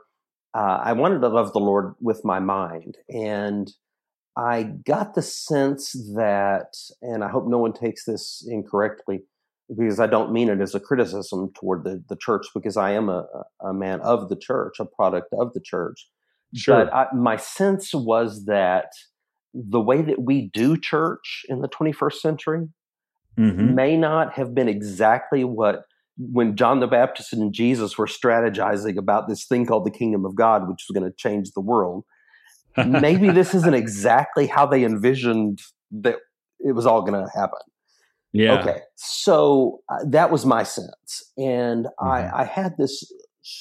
uh, 0.53 0.79
i 0.83 0.93
wanted 0.93 1.19
to 1.19 1.27
love 1.27 1.53
the 1.53 1.59
lord 1.59 1.93
with 1.99 2.23
my 2.23 2.39
mind 2.39 2.97
and 3.09 3.73
i 4.37 4.63
got 4.63 5.13
the 5.13 5.21
sense 5.21 5.91
that 6.15 6.73
and 7.01 7.23
i 7.23 7.29
hope 7.29 7.45
no 7.47 7.57
one 7.57 7.73
takes 7.73 8.05
this 8.05 8.45
incorrectly 8.49 9.21
because 9.69 9.99
I 9.99 10.07
don't 10.07 10.31
mean 10.31 10.49
it 10.49 10.61
as 10.61 10.75
a 10.75 10.79
criticism 10.79 11.51
toward 11.55 11.83
the, 11.83 12.03
the 12.07 12.15
church, 12.15 12.45
because 12.53 12.77
I 12.77 12.91
am 12.91 13.09
a, 13.09 13.25
a 13.61 13.73
man 13.73 13.99
of 14.01 14.29
the 14.29 14.35
church, 14.35 14.79
a 14.79 14.85
product 14.85 15.33
of 15.33 15.53
the 15.53 15.59
church. 15.59 16.07
Sure. 16.53 16.85
But 16.85 16.93
I, 16.93 17.07
my 17.15 17.35
sense 17.37 17.93
was 17.93 18.45
that 18.45 18.89
the 19.55 19.79
way 19.79 20.01
that 20.01 20.21
we 20.21 20.49
do 20.53 20.77
church 20.77 21.45
in 21.47 21.61
the 21.61 21.69
21st 21.69 22.13
century 22.15 22.67
mm-hmm. 23.37 23.73
may 23.73 23.95
not 23.95 24.33
have 24.33 24.53
been 24.53 24.67
exactly 24.67 25.43
what 25.43 25.83
when 26.17 26.55
John 26.55 26.79
the 26.79 26.87
Baptist 26.87 27.33
and 27.33 27.53
Jesus 27.53 27.97
were 27.97 28.05
strategizing 28.05 28.97
about 28.97 29.27
this 29.27 29.45
thing 29.45 29.65
called 29.65 29.85
the 29.85 29.91
kingdom 29.91 30.25
of 30.25 30.35
God, 30.35 30.69
which 30.69 30.85
was 30.87 30.97
going 30.97 31.09
to 31.09 31.15
change 31.15 31.51
the 31.51 31.61
world. 31.61 32.05
Maybe 32.77 33.29
this 33.31 33.53
isn't 33.53 33.73
exactly 33.73 34.47
how 34.47 34.65
they 34.65 34.83
envisioned 34.83 35.61
that 35.91 36.17
it 36.59 36.71
was 36.71 36.85
all 36.85 37.01
going 37.01 37.21
to 37.21 37.29
happen. 37.33 37.59
Yeah. 38.31 38.59
Okay. 38.59 38.79
So 38.95 39.81
uh, 39.89 39.99
that 40.07 40.31
was 40.31 40.45
my 40.45 40.63
sense. 40.63 41.23
And 41.37 41.85
mm-hmm. 41.85 42.07
I, 42.07 42.41
I 42.41 42.43
had 42.45 42.75
this 42.77 43.11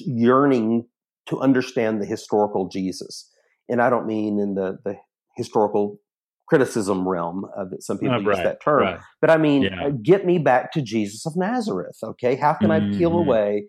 yearning 0.01 0.87
to 1.27 1.41
understand 1.41 2.01
the 2.01 2.07
historical 2.07 2.69
Jesus. 2.69 3.31
And 3.69 3.81
I 3.81 3.91
don't 3.91 4.07
mean 4.07 4.39
in 4.39 4.55
the, 4.55 4.79
the 4.85 4.97
historical 5.37 5.99
criticism 6.47 7.09
realm 7.09 7.45
uh, 7.57 7.65
that 7.71 7.83
some 7.83 7.99
people 7.99 8.23
use 8.23 8.37
that 8.37 8.63
term, 8.63 8.83
right. 8.83 9.01
but 9.21 9.31
I 9.31 9.39
mean, 9.39 9.63
yeah. 9.63 9.87
uh, 9.87 9.91
get 10.03 10.27
me 10.27 10.39
back 10.39 10.73
to 10.73 10.83
Jesus 10.83 11.25
of 11.27 11.35
Nazareth. 11.37 11.97
Okay. 12.03 12.37
How 12.37 12.53
can 12.53 12.69
mm-hmm. 12.69 12.95
I 12.95 12.99
peel 12.99 13.11
mm-hmm. 13.11 13.29
away 13.29 13.65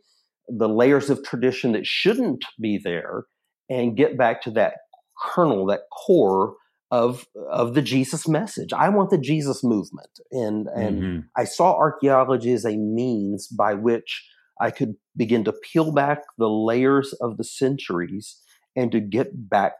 the 0.47 0.69
layers 0.69 1.10
of 1.10 1.23
tradition 1.23 1.71
that 1.71 1.86
shouldn't 1.86 2.43
be 2.62 2.80
there 2.84 3.23
and 3.69 3.97
get 3.97 4.17
back 4.17 4.41
to 4.43 4.51
that 4.51 4.75
kernel, 5.17 5.65
that 5.67 5.82
core 6.06 6.56
of 6.91 7.25
of 7.49 7.73
the 7.73 7.82
Jesus 7.82 8.28
message. 8.28 8.71
I 8.73 8.89
want 8.89 9.10
the 9.10 9.17
Jesus 9.17 9.63
movement, 9.63 10.19
and 10.32 10.67
and 10.67 11.01
mm-hmm. 11.01 11.19
I 11.36 11.45
saw 11.45 11.75
archaeology 11.75 12.54
as 12.54 12.65
a 12.65 12.78
means 12.78 13.47
by 13.47 13.73
which 13.73 14.23
I 14.62 14.71
could 14.71 14.95
begin 15.17 15.43
to 15.45 15.54
peel 15.54 15.91
back 15.91 16.19
the 16.38 16.49
layers 16.49 17.13
of 17.21 17.38
the 17.38 17.43
centuries 17.43 18.39
and 18.75 18.91
to 18.91 18.99
get 18.99 19.49
back 19.49 19.73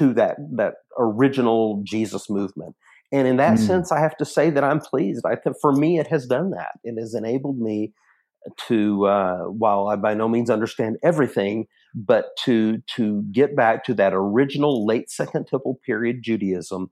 to 0.00 0.12
that 0.14 0.36
that 0.56 0.74
original 0.98 1.82
Jesus 1.84 2.28
movement. 2.28 2.74
And 3.12 3.26
in 3.26 3.36
that 3.36 3.58
mm. 3.58 3.66
sense, 3.66 3.90
I 3.92 4.00
have 4.00 4.16
to 4.18 4.24
say 4.24 4.50
that 4.50 4.64
I'm 4.64 4.80
pleased. 4.80 5.24
I 5.26 5.36
think 5.36 5.56
for 5.60 5.72
me, 5.72 5.98
it 5.98 6.06
has 6.08 6.26
done 6.26 6.50
that. 6.50 6.78
It 6.84 6.98
has 6.98 7.14
enabled 7.14 7.58
me 7.58 7.92
to, 8.68 9.06
uh, 9.06 9.38
while 9.44 9.88
I 9.88 9.96
by 9.96 10.14
no 10.14 10.28
means 10.28 10.48
understand 10.48 10.96
everything, 11.02 11.66
but 11.94 12.36
to 12.44 12.78
to 12.96 13.22
get 13.32 13.54
back 13.54 13.84
to 13.84 13.94
that 13.94 14.12
original 14.14 14.86
late 14.86 15.10
Second 15.10 15.46
Temple 15.46 15.78
period 15.84 16.22
Judaism 16.22 16.90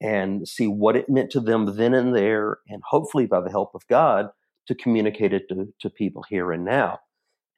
and 0.00 0.46
see 0.46 0.66
what 0.66 0.96
it 0.96 1.08
meant 1.08 1.30
to 1.30 1.40
them 1.40 1.76
then 1.76 1.94
and 1.94 2.14
there, 2.14 2.58
and 2.68 2.82
hopefully 2.88 3.26
by 3.26 3.40
the 3.40 3.50
help 3.50 3.74
of 3.74 3.86
God 3.88 4.26
to 4.68 4.74
communicate 4.74 5.32
it 5.32 5.48
to, 5.48 5.72
to 5.80 5.90
people 5.90 6.24
here 6.28 6.52
and 6.52 6.64
now. 6.64 6.98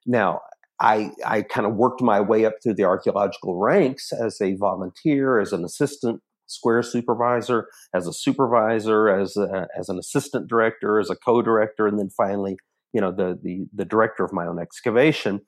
Now, 0.07 0.41
I, 0.81 1.11
I 1.27 1.43
kind 1.43 1.67
of 1.67 1.75
worked 1.75 2.01
my 2.01 2.21
way 2.21 2.45
up 2.45 2.55
through 2.63 2.75
the 2.75 2.85
archaeological 2.85 3.57
ranks 3.57 4.13
as 4.13 4.41
a 4.41 4.55
volunteer, 4.55 5.41
as 5.41 5.53
an 5.53 5.65
assistant 5.65 6.23
square 6.47 6.83
supervisor, 6.83 7.69
as 7.95 8.07
a 8.07 8.13
supervisor, 8.13 9.09
as 9.09 9.37
a, 9.37 9.67
as 9.79 9.89
an 9.89 9.99
assistant 9.99 10.49
director, 10.49 10.99
as 10.99 11.11
a 11.11 11.17
co-director, 11.17 11.87
and 11.87 11.99
then 11.99 12.11
finally, 12.11 12.57
you 12.93 13.01
know, 13.01 13.13
the 13.13 13.39
the, 13.43 13.67
the 13.75 13.85
director 13.85 14.25
of 14.25 14.33
my 14.33 14.47
own 14.47 14.59
excavation. 14.59 15.41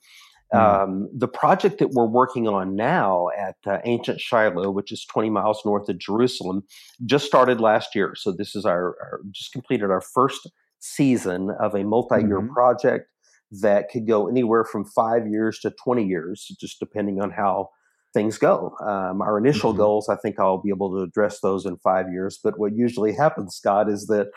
Mm. 0.53 0.59
Um, 0.59 1.09
the 1.17 1.29
project 1.29 1.79
that 1.79 1.91
we're 1.91 2.09
working 2.09 2.49
on 2.49 2.75
now 2.75 3.29
at 3.39 3.57
uh, 3.67 3.79
Ancient 3.85 4.21
Shiloh, 4.21 4.71
which 4.71 4.91
is 4.91 5.05
20 5.05 5.31
miles 5.31 5.63
north 5.65 5.89
of 5.89 5.99
Jerusalem, 5.99 6.65
just 7.07 7.25
started 7.25 7.61
last 7.61 7.95
year. 7.95 8.15
So 8.17 8.33
this 8.33 8.57
is 8.57 8.65
our, 8.65 8.97
our 9.01 9.21
just 9.31 9.53
completed 9.53 9.91
our 9.91 10.01
first 10.01 10.51
season 10.81 11.51
of 11.61 11.77
a 11.77 11.85
multi-year 11.85 12.41
mm-hmm. 12.41 12.53
project 12.53 13.07
that 13.51 13.89
could 13.91 14.07
go 14.07 14.29
anywhere 14.29 14.65
from 14.65 14.85
five 14.85 15.27
years 15.27 15.59
to 15.61 15.73
20 15.83 16.05
years, 16.05 16.47
just 16.61 16.79
depending 16.79 17.21
on 17.21 17.31
how 17.31 17.69
things 18.13 18.39
go. 18.39 18.75
Um, 18.81 19.23
our 19.23 19.39
initial 19.39 19.71
mm-hmm. 19.71 19.81
goals, 19.81 20.09
I 20.09 20.17
think 20.17 20.39
I'll 20.39 20.63
be 20.63 20.71
able 20.71 20.91
to 20.97 21.03
address 21.03 21.41
those 21.41 21.67
in 21.67 21.77
five 21.79 22.11
years. 22.11 22.39
But 22.43 22.59
what 22.59 22.75
usually 22.75 23.15
happens, 23.15 23.55
Scott, 23.55 23.89
is 23.89 24.07
that 24.07 24.29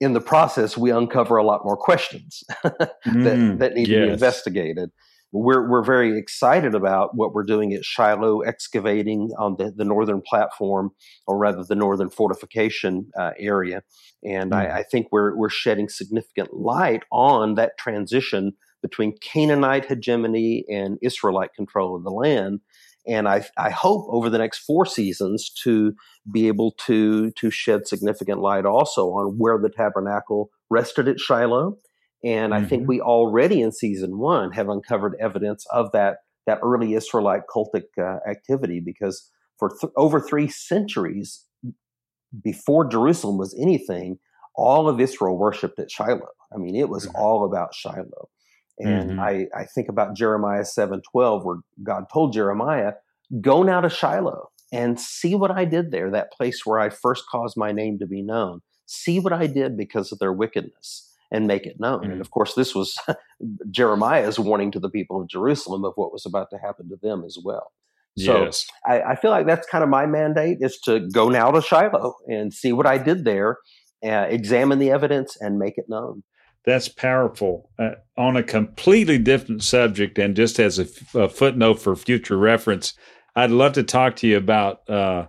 in 0.00 0.12
the 0.12 0.20
process, 0.20 0.76
we 0.76 0.90
uncover 0.90 1.36
a 1.36 1.44
lot 1.44 1.64
more 1.64 1.76
questions 1.76 2.42
that, 2.62 2.98
mm, 3.06 3.58
that 3.58 3.74
need 3.74 3.88
yes. 3.88 4.00
to 4.00 4.06
be 4.06 4.12
investigated 4.12 4.90
we're 5.36 5.68
we're 5.68 5.84
very 5.84 6.18
excited 6.18 6.74
about 6.74 7.14
what 7.14 7.34
we're 7.34 7.44
doing 7.44 7.72
at 7.72 7.84
Shiloh 7.84 8.40
excavating 8.40 9.30
on 9.38 9.56
the, 9.56 9.70
the 9.70 9.84
northern 9.84 10.22
platform, 10.22 10.90
or 11.26 11.38
rather 11.38 11.62
the 11.64 11.74
northern 11.74 12.10
fortification 12.10 13.10
uh, 13.18 13.32
area, 13.38 13.82
and 14.24 14.52
mm. 14.52 14.56
I, 14.56 14.78
I, 14.78 14.82
think 14.82 15.08
we're 15.12 15.36
we're 15.36 15.50
shedding 15.50 15.88
significant 15.88 16.54
light 16.54 17.04
on 17.10 17.54
that 17.54 17.78
transition 17.78 18.52
between 18.82 19.16
Canaanite 19.20 19.86
hegemony 19.86 20.64
and 20.68 20.98
Israelite 21.02 21.54
control 21.54 21.96
of 21.96 22.04
the 22.04 22.10
land. 22.10 22.60
And 23.08 23.28
I, 23.28 23.44
I 23.56 23.70
hope 23.70 24.06
over 24.10 24.28
the 24.28 24.38
next 24.38 24.58
four 24.58 24.84
seasons 24.84 25.50
to 25.62 25.94
be 26.30 26.48
able 26.48 26.72
to 26.86 27.30
to 27.32 27.50
shed 27.50 27.86
significant 27.86 28.40
light 28.40 28.66
also 28.66 29.10
on 29.10 29.36
where 29.38 29.58
the 29.58 29.70
tabernacle 29.70 30.50
rested 30.70 31.06
at 31.06 31.20
Shiloh 31.20 31.78
and 32.24 32.52
mm-hmm. 32.52 32.64
I 32.64 32.66
think 32.66 32.82
mm-hmm. 32.82 32.88
we 32.88 33.00
already 33.00 33.60
in 33.60 33.72
season 33.72 34.18
one 34.18 34.52
have 34.52 34.68
uncovered 34.68 35.16
evidence 35.20 35.66
of 35.72 35.92
that 35.92 36.18
that 36.46 36.58
early 36.62 36.94
Israelite 36.94 37.42
cultic 37.54 37.84
uh, 37.98 38.18
activity 38.28 38.80
because 38.84 39.30
for 39.58 39.70
th- 39.80 39.92
over 39.96 40.20
three 40.20 40.48
centuries 40.48 41.44
before 42.42 42.86
Jerusalem 42.86 43.36
was 43.36 43.56
anything, 43.60 44.18
all 44.54 44.88
of 44.88 45.00
Israel 45.00 45.36
worshipped 45.36 45.78
at 45.80 45.90
Shiloh. 45.90 46.28
I 46.54 46.58
mean, 46.58 46.76
it 46.76 46.88
was 46.88 47.06
mm-hmm. 47.06 47.16
all 47.16 47.44
about 47.44 47.74
Shiloh. 47.74 48.28
And 48.78 49.12
mm-hmm. 49.12 49.20
I, 49.20 49.46
I 49.56 49.64
think 49.64 49.88
about 49.88 50.16
Jeremiah 50.16 50.62
7:12, 50.62 51.44
where 51.44 51.58
God 51.82 52.04
told 52.12 52.32
Jeremiah, 52.32 52.92
Go 53.40 53.62
now 53.62 53.80
to 53.80 53.88
Shiloh 53.88 54.50
and 54.72 55.00
see 55.00 55.34
what 55.34 55.50
I 55.50 55.64
did 55.64 55.90
there, 55.90 56.10
that 56.10 56.32
place 56.32 56.64
where 56.64 56.78
I 56.78 56.90
first 56.90 57.24
caused 57.30 57.56
my 57.56 57.72
name 57.72 57.98
to 57.98 58.06
be 58.06 58.22
known. 58.22 58.60
See 58.86 59.18
what 59.18 59.32
I 59.32 59.46
did 59.46 59.76
because 59.76 60.12
of 60.12 60.18
their 60.18 60.32
wickedness 60.32 61.12
and 61.30 61.46
make 61.46 61.66
it 61.66 61.80
known. 61.80 62.02
Mm-hmm. 62.02 62.12
And 62.12 62.20
of 62.20 62.30
course, 62.30 62.54
this 62.54 62.74
was 62.74 62.96
Jeremiah's 63.70 64.38
warning 64.38 64.70
to 64.72 64.80
the 64.80 64.90
people 64.90 65.20
of 65.20 65.28
Jerusalem 65.28 65.84
of 65.84 65.92
what 65.96 66.12
was 66.12 66.26
about 66.26 66.50
to 66.50 66.58
happen 66.58 66.88
to 66.88 66.96
them 67.02 67.24
as 67.24 67.38
well. 67.42 67.72
So 68.18 68.44
yes. 68.44 68.66
I, 68.86 69.02
I, 69.02 69.16
feel 69.16 69.30
like 69.30 69.46
that's 69.46 69.68
kind 69.68 69.84
of 69.84 69.90
my 69.90 70.06
mandate 70.06 70.58
is 70.60 70.78
to 70.84 71.00
go 71.00 71.28
now 71.28 71.50
to 71.50 71.60
Shiloh 71.60 72.14
and 72.26 72.50
see 72.50 72.72
what 72.72 72.86
I 72.86 72.96
did 72.96 73.26
there, 73.26 73.58
uh, 74.02 74.26
examine 74.30 74.78
the 74.78 74.90
evidence, 74.90 75.36
and 75.38 75.58
make 75.58 75.76
it 75.76 75.84
known. 75.86 76.22
That's 76.64 76.88
powerful. 76.88 77.70
Uh, 77.78 77.96
on 78.16 78.36
a 78.36 78.42
completely 78.42 79.18
different 79.18 79.62
subject, 79.62 80.18
and 80.18 80.34
just 80.34 80.58
as 80.58 80.78
a, 80.78 80.84
f- 80.84 81.14
a 81.14 81.28
footnote 81.28 81.74
for 81.74 81.94
future 81.94 82.38
reference, 82.38 82.94
I'd 83.36 83.50
love 83.50 83.74
to 83.74 83.82
talk 83.82 84.16
to 84.16 84.26
you 84.26 84.38
about 84.38 84.88
uh, 84.88 85.26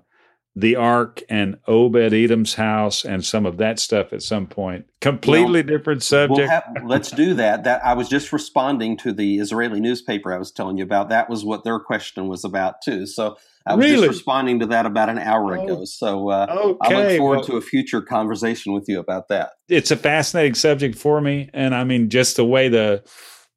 the 0.57 0.75
ark 0.75 1.21
and 1.29 1.59
Obed 1.67 2.15
Edom's 2.15 2.55
house 2.55 3.05
and 3.05 3.23
some 3.23 3.45
of 3.45 3.57
that 3.57 3.77
stuff 3.77 4.11
at 4.11 4.23
some 4.23 4.47
point. 4.47 4.87
Completely 5.01 5.61
well, 5.61 5.77
different 5.77 6.01
subject. 6.01 6.39
We'll 6.39 6.47
have, 6.49 6.83
let's 6.83 7.11
do 7.11 7.35
that. 7.35 7.63
That 7.63 7.85
I 7.85 7.93
was 7.93 8.09
just 8.09 8.33
responding 8.33 8.97
to 8.97 9.13
the 9.13 9.37
Israeli 9.37 9.79
newspaper 9.79 10.33
I 10.33 10.39
was 10.39 10.51
telling 10.51 10.79
you 10.79 10.83
about. 10.83 11.09
That 11.09 11.29
was 11.29 11.45
what 11.45 11.63
their 11.63 11.77
question 11.77 12.27
was 12.27 12.43
about 12.43 12.81
too. 12.81 13.05
So 13.05 13.37
I 13.67 13.75
was 13.75 13.85
really? 13.85 14.07
just 14.07 14.17
responding 14.17 14.59
to 14.61 14.65
that 14.65 14.87
about 14.87 15.09
an 15.09 15.19
hour 15.19 15.55
oh, 15.55 15.63
ago. 15.63 15.85
So 15.85 16.29
uh, 16.31 16.47
okay. 16.49 16.95
I 16.95 17.07
look 17.07 17.17
forward 17.19 17.35
well, 17.35 17.45
to 17.45 17.57
a 17.57 17.61
future 17.61 18.01
conversation 18.01 18.73
with 18.73 18.85
you 18.87 18.99
about 18.99 19.27
that. 19.27 19.51
It's 19.69 19.91
a 19.91 19.95
fascinating 19.95 20.55
subject 20.55 20.97
for 20.97 21.21
me, 21.21 21.51
and 21.53 21.75
I 21.75 21.83
mean 21.83 22.09
just 22.09 22.35
the 22.35 22.45
way 22.45 22.67
the 22.67 23.03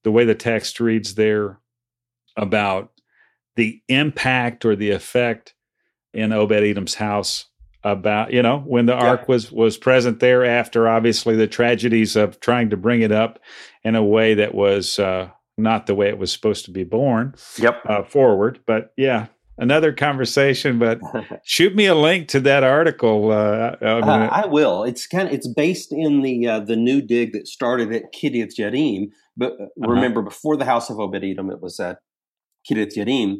the 0.04 0.12
way 0.12 0.26
the 0.26 0.34
text 0.34 0.80
reads 0.80 1.14
there 1.14 1.60
about 2.36 2.92
the 3.56 3.80
impact 3.88 4.66
or 4.66 4.76
the 4.76 4.90
effect 4.90 5.54
in 6.12 6.32
Obed 6.32 6.52
Edom's 6.52 6.94
house 6.94 7.46
about 7.82 8.32
you 8.32 8.42
know 8.42 8.58
when 8.66 8.86
the 8.86 8.92
yeah. 8.92 9.08
ark 9.08 9.28
was 9.28 9.50
was 9.50 9.78
present 9.78 10.20
there 10.20 10.44
after 10.44 10.88
obviously 10.88 11.34
the 11.34 11.46
tragedies 11.46 12.14
of 12.14 12.38
trying 12.40 12.68
to 12.70 12.76
bring 12.76 13.00
it 13.00 13.12
up 13.12 13.38
in 13.84 13.94
a 13.94 14.04
way 14.04 14.34
that 14.34 14.54
was 14.54 14.98
uh, 14.98 15.28
not 15.56 15.86
the 15.86 15.94
way 15.94 16.08
it 16.08 16.18
was 16.18 16.32
supposed 16.32 16.64
to 16.66 16.70
be 16.70 16.84
born 16.84 17.34
yep 17.58 17.80
uh, 17.86 18.02
forward 18.02 18.60
but 18.66 18.92
yeah 18.98 19.28
another 19.56 19.92
conversation 19.94 20.78
but 20.78 21.00
shoot 21.44 21.74
me 21.74 21.86
a 21.86 21.94
link 21.94 22.28
to 22.28 22.40
that 22.40 22.62
article 22.62 23.32
uh, 23.32 23.76
I, 23.80 23.86
uh, 23.86 24.28
I, 24.30 24.46
will 24.46 24.84
it's 24.84 25.06
kind 25.06 25.28
of 25.28 25.32
it's 25.32 25.48
based 25.48 25.90
in 25.90 26.20
the 26.20 26.46
uh, 26.46 26.60
the 26.60 26.76
new 26.76 27.00
dig 27.00 27.32
that 27.32 27.48
started 27.48 27.92
at 27.92 28.12
Kiriath 28.12 28.56
Jearim 28.58 29.08
but 29.38 29.52
uh, 29.52 29.64
uh-huh. 29.64 29.90
remember 29.90 30.20
before 30.20 30.58
the 30.58 30.66
house 30.66 30.90
of 30.90 31.00
Obed 31.00 31.24
Edom 31.24 31.50
it 31.50 31.62
was 31.62 31.80
at 31.80 32.00
Kiriath 32.68 32.94
Jearim 32.94 33.38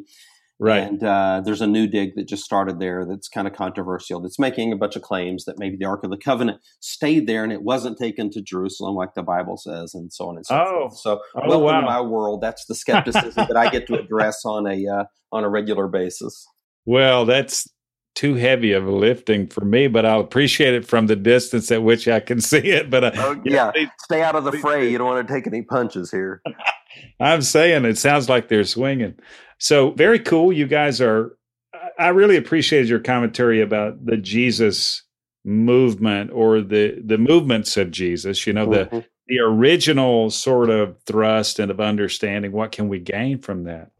Right. 0.61 0.83
And 0.83 1.03
uh, 1.03 1.41
there's 1.43 1.61
a 1.61 1.67
new 1.67 1.87
dig 1.87 2.13
that 2.15 2.27
just 2.27 2.43
started 2.43 2.79
there 2.79 3.03
that's 3.03 3.27
kind 3.27 3.47
of 3.47 3.53
controversial. 3.53 4.21
That's 4.21 4.37
making 4.37 4.71
a 4.71 4.75
bunch 4.75 4.95
of 4.95 5.01
claims 5.01 5.45
that 5.45 5.57
maybe 5.57 5.75
the 5.75 5.85
Ark 5.85 6.03
of 6.03 6.11
the 6.11 6.17
Covenant 6.17 6.61
stayed 6.79 7.25
there 7.25 7.43
and 7.43 7.51
it 7.51 7.63
wasn't 7.63 7.97
taken 7.97 8.29
to 8.29 8.43
Jerusalem 8.43 8.95
like 8.95 9.15
the 9.15 9.23
Bible 9.23 9.57
says, 9.57 9.95
and 9.95 10.13
so 10.13 10.29
on 10.29 10.35
and 10.35 10.45
so 10.45 10.55
oh. 10.55 10.79
forth. 10.89 10.97
So, 10.99 11.19
oh, 11.35 11.49
welcome 11.49 11.63
wow. 11.63 11.79
to 11.79 11.85
my 11.87 12.01
world. 12.01 12.41
That's 12.41 12.65
the 12.65 12.75
skepticism 12.75 13.47
that 13.47 13.57
I 13.57 13.71
get 13.71 13.87
to 13.87 13.95
address 13.95 14.41
on 14.45 14.67
a 14.67 14.85
uh, 14.87 15.05
on 15.31 15.43
a 15.43 15.49
regular 15.49 15.87
basis. 15.87 16.47
Well, 16.85 17.25
that's 17.25 17.67
too 18.13 18.35
heavy 18.35 18.73
of 18.73 18.85
a 18.85 18.91
lifting 18.91 19.47
for 19.47 19.65
me, 19.65 19.87
but 19.87 20.05
I'll 20.05 20.19
appreciate 20.19 20.75
it 20.75 20.85
from 20.85 21.07
the 21.07 21.15
distance 21.15 21.71
at 21.71 21.81
which 21.81 22.07
I 22.07 22.19
can 22.19 22.39
see 22.39 22.69
it. 22.69 22.91
But 22.91 23.03
uh, 23.03 23.11
oh, 23.15 23.41
yeah, 23.43 23.71
yeah 23.75 23.85
stay 24.03 24.21
out 24.21 24.35
of 24.35 24.43
the 24.43 24.51
fray. 24.51 24.91
You 24.91 24.99
don't 24.99 25.07
want 25.07 25.27
to 25.27 25.33
take 25.33 25.47
any 25.47 25.63
punches 25.63 26.11
here. 26.11 26.43
I'm 27.19 27.41
saying 27.41 27.85
it 27.85 27.97
sounds 27.97 28.29
like 28.29 28.47
they're 28.47 28.63
swinging. 28.63 29.15
So 29.59 29.91
very 29.91 30.19
cool. 30.19 30.51
You 30.51 30.67
guys 30.67 31.01
are. 31.01 31.37
I 31.99 32.09
really 32.09 32.37
appreciated 32.37 32.89
your 32.89 32.99
commentary 32.99 33.61
about 33.61 34.05
the 34.05 34.17
Jesus 34.17 35.03
movement 35.45 36.31
or 36.33 36.61
the 36.61 36.99
the 37.03 37.17
movements 37.17 37.77
of 37.77 37.91
Jesus. 37.91 38.47
You 38.47 38.53
know 38.53 38.67
mm-hmm. 38.67 38.95
the 38.95 39.05
the 39.27 39.39
original 39.39 40.29
sort 40.29 40.69
of 40.69 40.97
thrust 41.05 41.59
and 41.59 41.71
of 41.71 41.79
understanding 41.79 42.51
what 42.51 42.71
can 42.71 42.89
we 42.89 42.99
gain 42.99 43.39
from 43.39 43.65
that. 43.65 43.91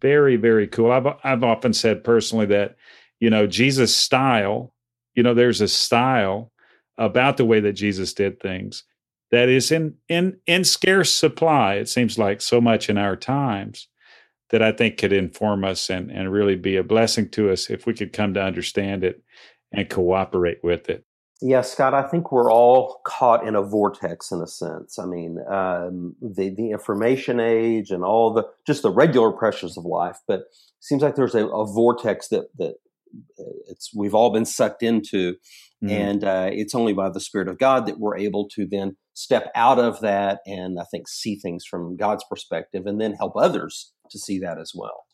Very 0.00 0.36
very 0.36 0.66
cool. 0.66 0.90
I've 0.90 1.06
I've 1.22 1.44
often 1.44 1.72
said 1.74 2.04
personally 2.04 2.46
that 2.46 2.76
you 3.20 3.30
know 3.30 3.46
Jesus 3.46 3.94
style. 3.94 4.74
You 5.14 5.22
know 5.22 5.34
there's 5.34 5.60
a 5.60 5.68
style 5.68 6.52
about 6.96 7.36
the 7.36 7.44
way 7.44 7.60
that 7.60 7.72
Jesus 7.72 8.14
did 8.14 8.40
things 8.40 8.84
that 9.32 9.48
is 9.48 9.72
in 9.72 9.94
in 10.08 10.38
in 10.46 10.62
scarce 10.62 11.12
supply. 11.12 11.74
It 11.74 11.88
seems 11.88 12.18
like 12.18 12.40
so 12.40 12.60
much 12.60 12.88
in 12.88 12.98
our 12.98 13.16
times 13.16 13.88
that 14.50 14.62
I 14.62 14.70
think 14.70 14.98
could 14.98 15.12
inform 15.12 15.64
us 15.64 15.88
and, 15.88 16.10
and 16.10 16.30
really 16.30 16.56
be 16.56 16.76
a 16.76 16.84
blessing 16.84 17.30
to 17.30 17.50
us 17.50 17.70
if 17.70 17.86
we 17.86 17.94
could 17.94 18.12
come 18.12 18.34
to 18.34 18.42
understand 18.42 19.02
it 19.02 19.22
and 19.72 19.88
cooperate 19.88 20.58
with 20.62 20.90
it. 20.90 21.06
Yeah, 21.40 21.62
Scott, 21.62 21.94
I 21.94 22.02
think 22.02 22.30
we're 22.30 22.52
all 22.52 23.00
caught 23.04 23.48
in 23.48 23.56
a 23.56 23.62
vortex 23.62 24.30
in 24.30 24.40
a 24.40 24.46
sense. 24.46 24.98
I 24.98 25.06
mean, 25.06 25.38
um, 25.50 26.14
the 26.20 26.54
the 26.54 26.70
information 26.70 27.40
age 27.40 27.90
and 27.90 28.04
all 28.04 28.32
the 28.32 28.44
just 28.64 28.82
the 28.82 28.92
regular 28.92 29.32
pressures 29.32 29.76
of 29.76 29.84
life, 29.84 30.18
but 30.28 30.40
it 30.40 30.46
seems 30.78 31.02
like 31.02 31.16
there's 31.16 31.34
a, 31.34 31.48
a 31.48 31.66
vortex 31.66 32.28
that 32.28 32.44
that 32.58 32.74
it's 33.66 33.90
we've 33.92 34.14
all 34.14 34.30
been 34.30 34.44
sucked 34.44 34.84
into, 34.84 35.32
mm-hmm. 35.82 35.90
and 35.90 36.22
uh, 36.22 36.48
it's 36.52 36.76
only 36.76 36.92
by 36.92 37.08
the 37.08 37.20
Spirit 37.20 37.48
of 37.48 37.58
God 37.58 37.86
that 37.86 37.98
we're 37.98 38.16
able 38.16 38.48
to 38.50 38.64
then 38.70 38.96
step 39.14 39.50
out 39.54 39.78
of 39.78 40.00
that 40.00 40.40
and 40.46 40.78
I 40.80 40.84
think 40.90 41.08
see 41.08 41.36
things 41.36 41.64
from 41.64 41.96
God's 41.96 42.24
perspective, 42.28 42.86
and 42.86 43.00
then 43.00 43.14
help 43.14 43.34
others 43.36 43.92
to 44.10 44.18
see 44.18 44.38
that 44.40 44.58
as 44.58 44.72
well. 44.74 45.04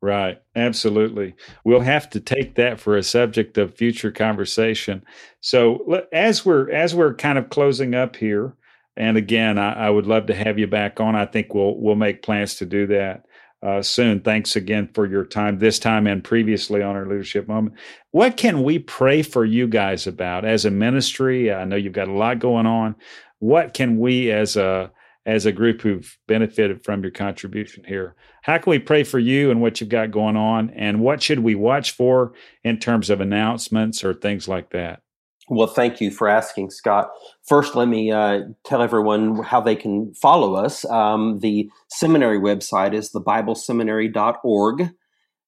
Right, 0.00 0.38
absolutely. 0.56 1.36
We'll 1.64 1.80
have 1.80 2.10
to 2.10 2.18
take 2.18 2.56
that 2.56 2.80
for 2.80 2.96
a 2.96 3.04
subject 3.04 3.56
of 3.56 3.76
future 3.76 4.10
conversation. 4.10 5.04
So 5.40 6.04
as 6.12 6.44
we're 6.44 6.70
as 6.72 6.92
we're 6.92 7.14
kind 7.14 7.38
of 7.38 7.50
closing 7.50 7.94
up 7.94 8.16
here, 8.16 8.56
and 8.96 9.16
again, 9.16 9.58
I, 9.58 9.86
I 9.86 9.90
would 9.90 10.06
love 10.06 10.26
to 10.26 10.34
have 10.34 10.58
you 10.58 10.66
back 10.66 10.98
on. 10.98 11.14
I 11.14 11.26
think 11.26 11.54
we'll 11.54 11.78
we'll 11.78 11.94
make 11.94 12.22
plans 12.22 12.56
to 12.56 12.66
do 12.66 12.88
that 12.88 13.26
uh, 13.64 13.80
soon. 13.80 14.20
Thanks 14.20 14.56
again 14.56 14.90
for 14.92 15.06
your 15.06 15.24
time 15.24 15.60
this 15.60 15.78
time 15.78 16.08
and 16.08 16.24
previously 16.24 16.82
on 16.82 16.96
our 16.96 17.06
leadership 17.06 17.46
moment. 17.46 17.76
What 18.10 18.36
can 18.36 18.64
we 18.64 18.80
pray 18.80 19.22
for 19.22 19.44
you 19.44 19.68
guys 19.68 20.08
about 20.08 20.44
as 20.44 20.64
a 20.64 20.70
ministry? 20.72 21.52
I 21.52 21.64
know 21.64 21.76
you've 21.76 21.92
got 21.92 22.08
a 22.08 22.12
lot 22.12 22.40
going 22.40 22.66
on. 22.66 22.96
What 23.42 23.74
can 23.74 23.98
we 23.98 24.30
as 24.30 24.56
a 24.56 24.92
as 25.26 25.44
a 25.46 25.52
group 25.52 25.82
who've 25.82 26.18
benefited 26.26 26.84
from 26.84 27.02
your 27.02 27.12
contribution 27.12 27.84
here. 27.84 28.16
How 28.42 28.58
can 28.58 28.70
we 28.70 28.80
pray 28.80 29.04
for 29.04 29.20
you 29.20 29.52
and 29.52 29.60
what 29.60 29.80
you've 29.80 29.88
got 29.88 30.10
going 30.10 30.36
on? 30.36 30.70
And 30.70 31.00
what 31.00 31.22
should 31.22 31.38
we 31.40 31.54
watch 31.54 31.92
for 31.92 32.32
in 32.64 32.78
terms 32.78 33.08
of 33.08 33.20
announcements 33.20 34.02
or 34.02 34.14
things 34.14 34.48
like 34.48 34.70
that? 34.70 35.02
Well, 35.48 35.68
thank 35.68 36.00
you 36.00 36.10
for 36.10 36.28
asking, 36.28 36.70
Scott. 36.70 37.10
First, 37.46 37.76
let 37.76 37.88
me 37.88 38.10
uh, 38.10 38.40
tell 38.64 38.82
everyone 38.82 39.42
how 39.42 39.60
they 39.60 39.76
can 39.76 40.14
follow 40.14 40.54
us. 40.54 40.84
Um, 40.86 41.40
the 41.40 41.68
seminary 41.88 42.38
website 42.38 42.94
is 42.94 43.12
thebibleseminary.org. 43.12 44.90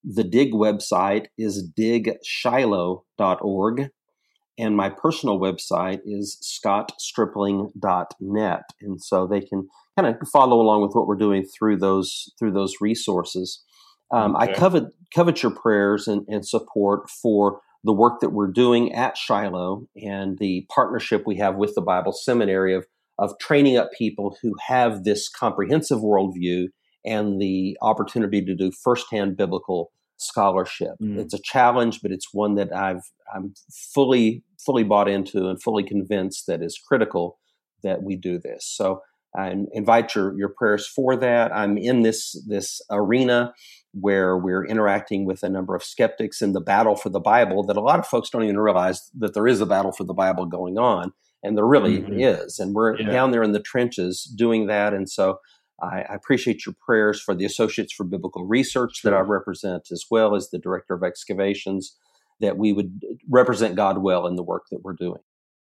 The 0.04 0.24
DIG 0.24 0.52
website 0.52 1.26
is 1.38 1.66
digshiloh.org 1.76 3.90
and 4.58 4.76
my 4.76 4.88
personal 4.88 5.38
website 5.38 6.00
is 6.04 6.36
scottstripling.net 6.42 8.62
and 8.80 9.00
so 9.02 9.26
they 9.26 9.40
can 9.40 9.68
kind 9.98 10.08
of 10.08 10.16
follow 10.28 10.60
along 10.60 10.82
with 10.82 10.94
what 10.94 11.06
we're 11.06 11.16
doing 11.16 11.44
through 11.44 11.76
those 11.76 12.32
through 12.38 12.52
those 12.52 12.74
resources 12.80 13.62
um, 14.10 14.34
okay. 14.36 14.52
i 14.52 14.54
covet 14.54 14.84
covet 15.14 15.42
your 15.42 15.52
prayers 15.52 16.08
and, 16.08 16.24
and, 16.28 16.46
support 16.46 17.10
for 17.10 17.60
the 17.84 17.92
work 17.92 18.20
that 18.20 18.30
we're 18.30 18.50
doing 18.50 18.92
at 18.92 19.16
shiloh 19.16 19.86
and 20.02 20.38
the 20.38 20.66
partnership 20.74 21.24
we 21.26 21.36
have 21.36 21.56
with 21.56 21.74
the 21.74 21.82
bible 21.82 22.12
seminary 22.12 22.74
of 22.74 22.86
of 23.18 23.38
training 23.38 23.76
up 23.76 23.90
people 23.96 24.36
who 24.42 24.54
have 24.66 25.04
this 25.04 25.28
comprehensive 25.28 26.00
worldview 26.00 26.66
and 27.04 27.40
the 27.40 27.76
opportunity 27.80 28.44
to 28.44 28.54
do 28.54 28.70
firsthand 28.72 29.36
biblical 29.36 29.92
scholarship. 30.24 30.94
Mm. 31.00 31.18
It's 31.18 31.34
a 31.34 31.42
challenge, 31.42 32.00
but 32.02 32.12
it's 32.12 32.32
one 32.32 32.54
that 32.56 32.74
I've 32.74 33.02
I'm 33.34 33.54
fully 33.94 34.42
fully 34.64 34.84
bought 34.84 35.08
into 35.08 35.48
and 35.48 35.62
fully 35.62 35.82
convinced 35.82 36.46
that 36.46 36.62
is 36.62 36.78
critical 36.78 37.38
that 37.82 38.02
we 38.02 38.16
do 38.16 38.38
this. 38.38 38.66
So 38.66 39.02
I 39.36 39.54
invite 39.72 40.14
your 40.14 40.36
your 40.38 40.48
prayers 40.48 40.86
for 40.86 41.16
that. 41.16 41.54
I'm 41.54 41.76
in 41.76 42.02
this 42.02 42.40
this 42.46 42.80
arena 42.90 43.52
where 43.92 44.36
we're 44.36 44.64
interacting 44.64 45.24
with 45.24 45.42
a 45.42 45.48
number 45.48 45.74
of 45.74 45.82
skeptics 45.82 46.42
in 46.42 46.52
the 46.52 46.60
battle 46.60 46.96
for 46.96 47.10
the 47.10 47.20
Bible 47.20 47.62
that 47.64 47.76
a 47.76 47.80
lot 47.80 47.98
of 47.98 48.06
folks 48.06 48.30
don't 48.30 48.42
even 48.42 48.58
realize 48.58 49.10
that 49.16 49.34
there 49.34 49.46
is 49.46 49.60
a 49.60 49.66
battle 49.66 49.92
for 49.92 50.04
the 50.04 50.14
Bible 50.14 50.46
going 50.46 50.78
on 50.78 51.12
and 51.44 51.56
there 51.56 51.66
really 51.66 51.98
mm-hmm. 51.98 52.18
is 52.18 52.58
and 52.58 52.74
we're 52.74 52.98
yeah. 52.98 53.10
down 53.10 53.30
there 53.30 53.42
in 53.42 53.52
the 53.52 53.60
trenches 53.60 54.24
doing 54.36 54.66
that 54.66 54.92
and 54.92 55.08
so 55.08 55.38
I, 55.82 56.02
I, 56.02 56.14
appreciate 56.14 56.64
your 56.64 56.74
prayers 56.84 57.20
for 57.20 57.34
the 57.34 57.44
Associates 57.44 57.92
for 57.92 58.04
Biblical 58.04 58.46
Research 58.46 59.02
that 59.02 59.12
I 59.12 59.20
represent, 59.20 59.88
as 59.90 60.04
well 60.10 60.34
as 60.34 60.50
the 60.50 60.58
Director 60.58 60.94
of 60.94 61.02
Excavations, 61.02 61.96
that 62.40 62.56
we 62.56 62.72
would 62.72 63.00
represent 63.28 63.76
God 63.76 63.98
well 63.98 64.26
in 64.26 64.36
the 64.36 64.42
work 64.42 64.64
that 64.70 64.82
we're 64.82 64.92
doing. 64.92 65.20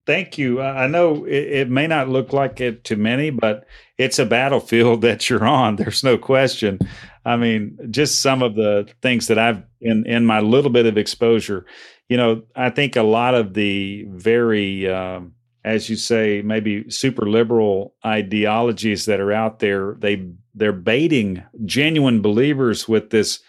Thank 0.06 0.38
you. 0.38 0.62
I 0.62 0.86
know 0.86 1.26
it, 1.26 1.52
it 1.52 1.70
may 1.70 1.86
not 1.86 2.08
look 2.08 2.32
like 2.32 2.62
it 2.62 2.82
to 2.84 2.96
many, 2.96 3.28
but 3.28 3.66
it's 3.98 4.18
a 4.18 4.24
battlefield 4.24 5.00
that 5.02 5.28
you're 5.28 5.44
on. 5.44 5.76
There's 5.76 6.02
no 6.02 6.16
question. 6.16 6.78
I 7.26 7.36
mean, 7.36 7.78
just 7.90 8.22
some 8.22 8.42
of 8.42 8.54
the 8.54 8.88
things 9.02 9.26
that 9.26 9.38
I've 9.38 9.62
in 9.82 10.06
in 10.06 10.24
my 10.24 10.40
little 10.40 10.70
bit 10.70 10.86
of 10.86 10.96
exposure. 10.96 11.66
You 12.08 12.16
know, 12.16 12.42
I 12.56 12.70
think 12.70 12.96
a 12.96 13.02
lot 13.02 13.34
of 13.34 13.52
the 13.52 14.06
very 14.08 14.88
um, 14.88 15.34
as 15.68 15.90
you 15.90 15.96
say, 15.96 16.40
maybe 16.42 16.88
super 16.90 17.28
liberal 17.28 17.94
ideologies 18.04 19.04
that 19.04 19.20
are 19.20 19.32
out 19.32 19.58
there. 19.58 19.96
They 19.98 20.26
they're 20.54 20.72
baiting 20.72 21.44
genuine 21.64 22.22
believers 22.22 22.88
with 22.88 23.10
this 23.10 23.40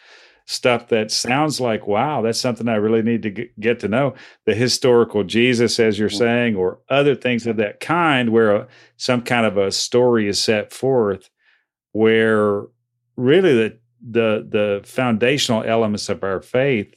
stuff 0.46 0.90
that 0.90 1.12
sounds 1.12 1.62
like, 1.62 1.88
wow, 1.88 2.22
that's 2.22 2.40
something 2.40 2.68
I 2.68 2.76
really 2.76 3.04
need 3.04 3.24
to 3.24 3.48
get 3.60 3.80
to 3.80 3.88
know. 3.88 4.16
The 4.46 4.54
historical 4.54 5.24
Jesus, 5.24 5.80
as 5.80 5.98
you're 5.98 6.10
mm-hmm. 6.10 6.18
saying, 6.18 6.56
or 6.56 6.80
other 6.90 7.16
things 7.16 7.48
of 7.48 7.58
that 7.58 7.80
kind, 7.80 8.32
where 8.32 8.56
a, 8.56 8.68
some 8.98 9.22
kind 9.22 9.46
of 9.46 9.58
a 9.58 9.72
story 9.72 10.28
is 10.28 10.40
set 10.40 10.74
forth, 10.74 11.30
where 11.94 12.64
really 13.16 13.54
the 13.54 13.80
the 14.02 14.48
the 14.50 14.82
foundational 14.84 15.64
elements 15.64 16.10
of 16.10 16.24
our 16.24 16.42
faith 16.42 16.96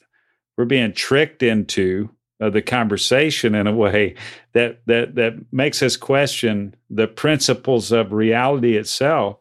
we're 0.57 0.65
being 0.65 0.93
tricked 0.93 1.43
into 1.43 2.11
of 2.43 2.53
the 2.53 2.63
conversation 2.63 3.55
in 3.55 3.67
a 3.67 3.75
way 3.75 4.17
that 4.55 4.81
that 4.87 5.15
that 5.17 5.35
makes 5.53 5.83
us 5.83 5.97
question 5.97 6.75
the 6.91 7.09
principles 7.09 7.93
of 7.93 8.13
reality 8.13 8.77
itself 8.77 9.39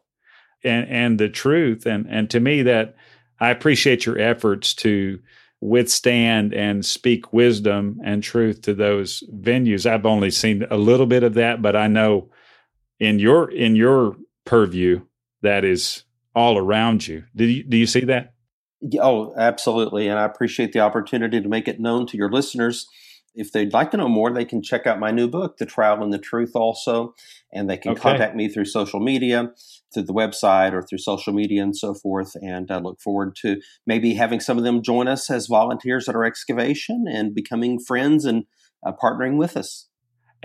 and 0.64 0.88
and 0.88 1.20
the 1.20 1.28
truth 1.28 1.86
and 1.86 2.06
and 2.08 2.30
to 2.30 2.40
me 2.40 2.62
that 2.62 2.96
I 3.40 3.50
appreciate 3.50 4.06
your 4.06 4.18
efforts 4.18 4.74
to 4.76 5.18
withstand 5.60 6.54
and 6.54 6.84
speak 6.86 7.32
wisdom 7.32 8.00
and 8.04 8.22
truth 8.22 8.62
to 8.62 8.74
those 8.74 9.22
venues. 9.34 9.84
I've 9.90 10.06
only 10.06 10.30
seen 10.30 10.64
a 10.70 10.76
little 10.76 11.06
bit 11.06 11.24
of 11.24 11.34
that, 11.34 11.62
but 11.62 11.76
I 11.76 11.88
know 11.88 12.30
in 13.00 13.18
your 13.18 13.50
in 13.50 13.76
your 13.76 14.16
purview 14.44 15.02
that 15.42 15.64
is 15.64 16.04
all 16.36 16.58
around 16.58 17.06
you. 17.06 17.24
Do 17.36 17.44
you 17.44 17.64
do 17.64 17.76
you 17.76 17.86
see 17.86 18.04
that? 18.06 18.34
Oh, 19.00 19.34
absolutely. 19.36 20.08
And 20.08 20.18
I 20.18 20.24
appreciate 20.24 20.72
the 20.72 20.80
opportunity 20.80 21.40
to 21.40 21.48
make 21.48 21.68
it 21.68 21.80
known 21.80 22.06
to 22.08 22.16
your 22.16 22.30
listeners. 22.30 22.86
If 23.34 23.52
they'd 23.52 23.72
like 23.72 23.90
to 23.92 23.96
know 23.96 24.08
more, 24.08 24.30
they 24.30 24.44
can 24.44 24.62
check 24.62 24.86
out 24.86 24.98
my 24.98 25.10
new 25.10 25.26
book, 25.26 25.56
The 25.56 25.64
Trowel 25.64 26.02
and 26.02 26.12
the 26.12 26.18
Truth, 26.18 26.52
also. 26.54 27.14
And 27.52 27.68
they 27.68 27.78
can 27.78 27.92
okay. 27.92 28.00
contact 28.00 28.36
me 28.36 28.48
through 28.48 28.66
social 28.66 29.00
media, 29.00 29.52
through 29.94 30.02
the 30.02 30.12
website, 30.12 30.72
or 30.72 30.82
through 30.82 30.98
social 30.98 31.32
media 31.32 31.62
and 31.62 31.76
so 31.76 31.94
forth. 31.94 32.34
And 32.42 32.70
I 32.70 32.78
look 32.78 33.00
forward 33.00 33.36
to 33.42 33.60
maybe 33.86 34.14
having 34.14 34.40
some 34.40 34.58
of 34.58 34.64
them 34.64 34.82
join 34.82 35.08
us 35.08 35.30
as 35.30 35.46
volunteers 35.46 36.08
at 36.08 36.14
our 36.14 36.24
excavation 36.24 37.04
and 37.08 37.34
becoming 37.34 37.78
friends 37.78 38.24
and 38.24 38.44
uh, 38.84 38.92
partnering 38.92 39.38
with 39.38 39.56
us. 39.56 39.88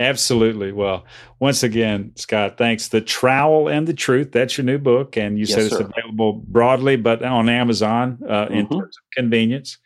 Absolutely. 0.00 0.70
Well, 0.70 1.04
once 1.40 1.62
again, 1.62 2.12
Scott, 2.14 2.56
thanks. 2.56 2.88
The 2.88 3.00
Trowel 3.00 3.68
and 3.68 3.86
the 3.86 3.94
Truth, 3.94 4.30
that's 4.32 4.56
your 4.56 4.64
new 4.64 4.78
book. 4.78 5.16
And 5.16 5.36
you 5.36 5.44
yes, 5.44 5.54
said 5.54 5.64
it's 5.64 5.76
sir. 5.76 5.90
available 5.96 6.44
broadly, 6.46 6.96
but 6.96 7.22
on 7.22 7.48
Amazon 7.48 8.18
uh, 8.28 8.44
mm-hmm. 8.44 8.54
in 8.54 8.68
terms 8.68 8.96
of 8.96 9.10
convenience. 9.14 9.78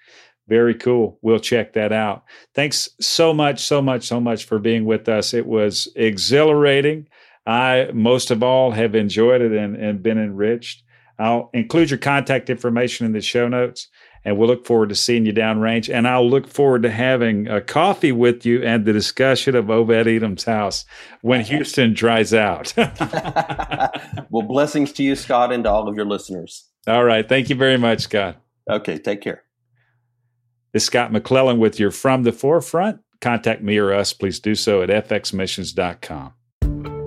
Very 0.48 0.74
cool. 0.74 1.18
We'll 1.22 1.38
check 1.38 1.72
that 1.74 1.92
out. 1.92 2.24
Thanks 2.54 2.88
so 3.00 3.32
much, 3.32 3.60
so 3.60 3.80
much, 3.80 4.02
so 4.02 4.20
much 4.20 4.44
for 4.44 4.58
being 4.58 4.84
with 4.84 5.08
us. 5.08 5.32
It 5.32 5.46
was 5.46 5.88
exhilarating. 5.96 7.08
I, 7.46 7.88
most 7.94 8.30
of 8.30 8.42
all, 8.42 8.70
have 8.72 8.94
enjoyed 8.94 9.40
it 9.40 9.52
and, 9.52 9.76
and 9.76 10.02
been 10.02 10.18
enriched. 10.18 10.82
I'll 11.18 11.50
include 11.54 11.90
your 11.90 11.98
contact 11.98 12.50
information 12.50 13.06
in 13.06 13.12
the 13.12 13.20
show 13.20 13.48
notes 13.48 13.88
and 14.24 14.38
we'll 14.38 14.48
look 14.48 14.66
forward 14.66 14.88
to 14.90 14.94
seeing 14.94 15.26
you 15.26 15.32
downrange. 15.32 15.92
And 15.92 16.06
I'll 16.06 16.28
look 16.28 16.46
forward 16.48 16.82
to 16.82 16.90
having 16.90 17.48
a 17.48 17.60
coffee 17.60 18.12
with 18.12 18.46
you 18.46 18.62
and 18.62 18.84
the 18.84 18.92
discussion 18.92 19.54
of 19.56 19.70
Obed 19.70 20.06
Edom's 20.06 20.44
house 20.44 20.84
when 21.22 21.44
Houston 21.44 21.94
dries 21.94 22.32
out. 22.32 22.72
well, 24.30 24.42
blessings 24.42 24.92
to 24.92 25.02
you, 25.02 25.16
Scott, 25.16 25.52
and 25.52 25.64
to 25.64 25.70
all 25.70 25.88
of 25.88 25.96
your 25.96 26.06
listeners. 26.06 26.68
All 26.86 27.04
right. 27.04 27.28
Thank 27.28 27.50
you 27.50 27.56
very 27.56 27.78
much, 27.78 28.02
Scott. 28.02 28.36
Okay. 28.70 28.98
Take 28.98 29.20
care. 29.20 29.42
This 30.72 30.84
is 30.84 30.86
Scott 30.86 31.12
McClellan 31.12 31.58
with 31.58 31.78
your 31.78 31.90
From 31.90 32.22
the 32.22 32.32
Forefront. 32.32 33.00
Contact 33.20 33.62
me 33.62 33.76
or 33.78 33.92
us. 33.92 34.12
Please 34.12 34.40
do 34.40 34.54
so 34.54 34.82
at 34.82 34.88
fxmissions.com. 34.88 36.32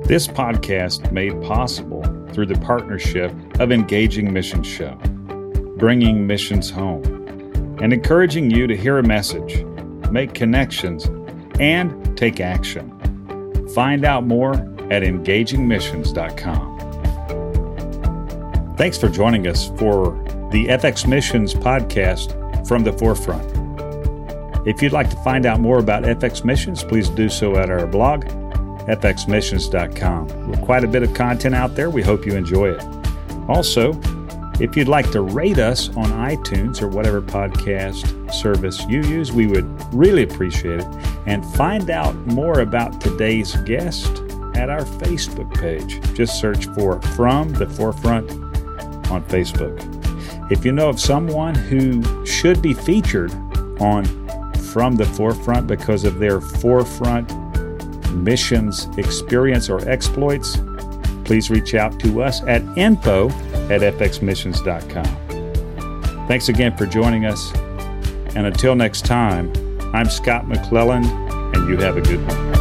This 0.05 0.28
podcast 0.28 1.11
made 1.11 1.41
possible 1.41 2.03
through 2.32 2.45
the 2.45 2.59
partnership 2.59 3.34
of 3.59 3.72
Engaging 3.72 4.32
Mission 4.32 4.61
Show 4.61 4.99
bringing 5.78 6.26
missions 6.26 6.69
home, 6.69 7.03
and 7.82 7.91
encouraging 7.91 8.49
you 8.49 8.67
to 8.67 8.76
hear 8.76 8.97
a 8.97 9.03
message, 9.03 9.63
make 10.11 10.34
connections, 10.34 11.05
and 11.59 12.17
take 12.17 12.39
action. 12.39 12.91
Find 13.73 14.05
out 14.05 14.26
more 14.26 14.53
at 14.91 15.03
engagingmissions.com. 15.03 16.76
Thanks 18.78 18.97
for 18.97 19.09
joining 19.09 19.47
us 19.47 19.69
for 19.78 20.11
the 20.51 20.67
FX 20.67 21.07
Missions 21.07 21.53
podcast 21.53 22.67
from 22.67 22.84
the 22.84 22.93
forefront. 22.93 23.45
If 24.67 24.82
you'd 24.82 24.93
like 24.93 25.09
to 25.11 25.17
find 25.17 25.45
out 25.45 25.59
more 25.59 25.80
about 25.80 26.03
FX 26.03 26.43
Missions, 26.43 26.84
please 26.84 27.07
do 27.09 27.30
so 27.30 27.55
at 27.57 27.69
our 27.69 27.86
blog, 27.86 28.26
fxmissions.com. 28.88 30.49
With 30.49 30.61
quite 30.61 30.84
a 30.84 30.88
bit 30.88 31.03
of 31.03 31.13
content 31.13 31.55
out 31.55 31.76
there, 31.76 31.89
we 31.89 32.01
hope 32.01 32.26
you 32.26 32.36
enjoy 32.36 32.71
it. 32.71 32.84
Also, 33.47 33.93
if 34.60 34.78
you'd 34.78 34.88
like 34.88 35.12
to 35.12 35.22
rate 35.22 35.60
us 35.60 35.89
on 35.97 36.06
iTunes 36.12 36.82
or 36.82 36.88
whatever 36.88 37.22
podcast 37.22 38.34
service 38.34 38.86
you 38.86 39.01
use, 39.01 39.34
we 39.34 39.47
would 39.47 39.66
really 39.93 40.24
appreciate 40.24 40.80
it. 40.80 40.88
And 41.26 41.45
find 41.56 41.89
out 41.89 42.16
more 42.28 42.62
about 42.62 43.01
today's 43.01 43.56
guest 43.58 44.08
at 44.56 44.70
our 44.70 44.84
Facebook 44.84 45.53
page. 45.60 45.99
Just 46.16 46.39
search 46.39 46.68
for 46.68 47.01
From 47.01 47.51
the 47.51 47.68
Forefront 47.68 48.32
on 49.12 49.24
Facebook. 49.26 49.91
If 50.51 50.64
you 50.64 50.72
know 50.72 50.88
of 50.88 50.99
someone 51.01 51.56
who 51.56 52.26
should 52.26 52.62
be 52.62 52.74
featured 52.74 53.34
on 53.82 54.06
From 54.72 54.95
the 54.95 55.06
Forefront 55.06 55.68
because 55.68 56.06
of 56.06 56.20
their 56.20 56.39
forefront 56.39 57.30
missions 58.14 58.88
experience 58.97 59.70
or 59.70 59.88
exploits, 59.89 60.58
please 61.26 61.49
reach 61.49 61.76
out 61.76 61.99
to 61.99 62.21
us 62.21 62.41
at 62.43 62.61
info 62.78 63.30
at 63.69 63.82
fxmissions.com. 63.82 66.28
Thanks 66.28 66.49
again 66.49 66.76
for 66.78 66.86
joining 66.86 67.26
us. 67.26 67.53
And 68.36 68.47
until 68.47 68.76
next 68.76 69.05
time, 69.05 69.51
I'm 69.93 70.09
Scott 70.09 70.47
McClellan, 70.47 71.05
and 71.05 71.69
you 71.69 71.78
have 71.78 71.97
a 71.97 72.01
good 72.01 72.26
one. 72.28 72.55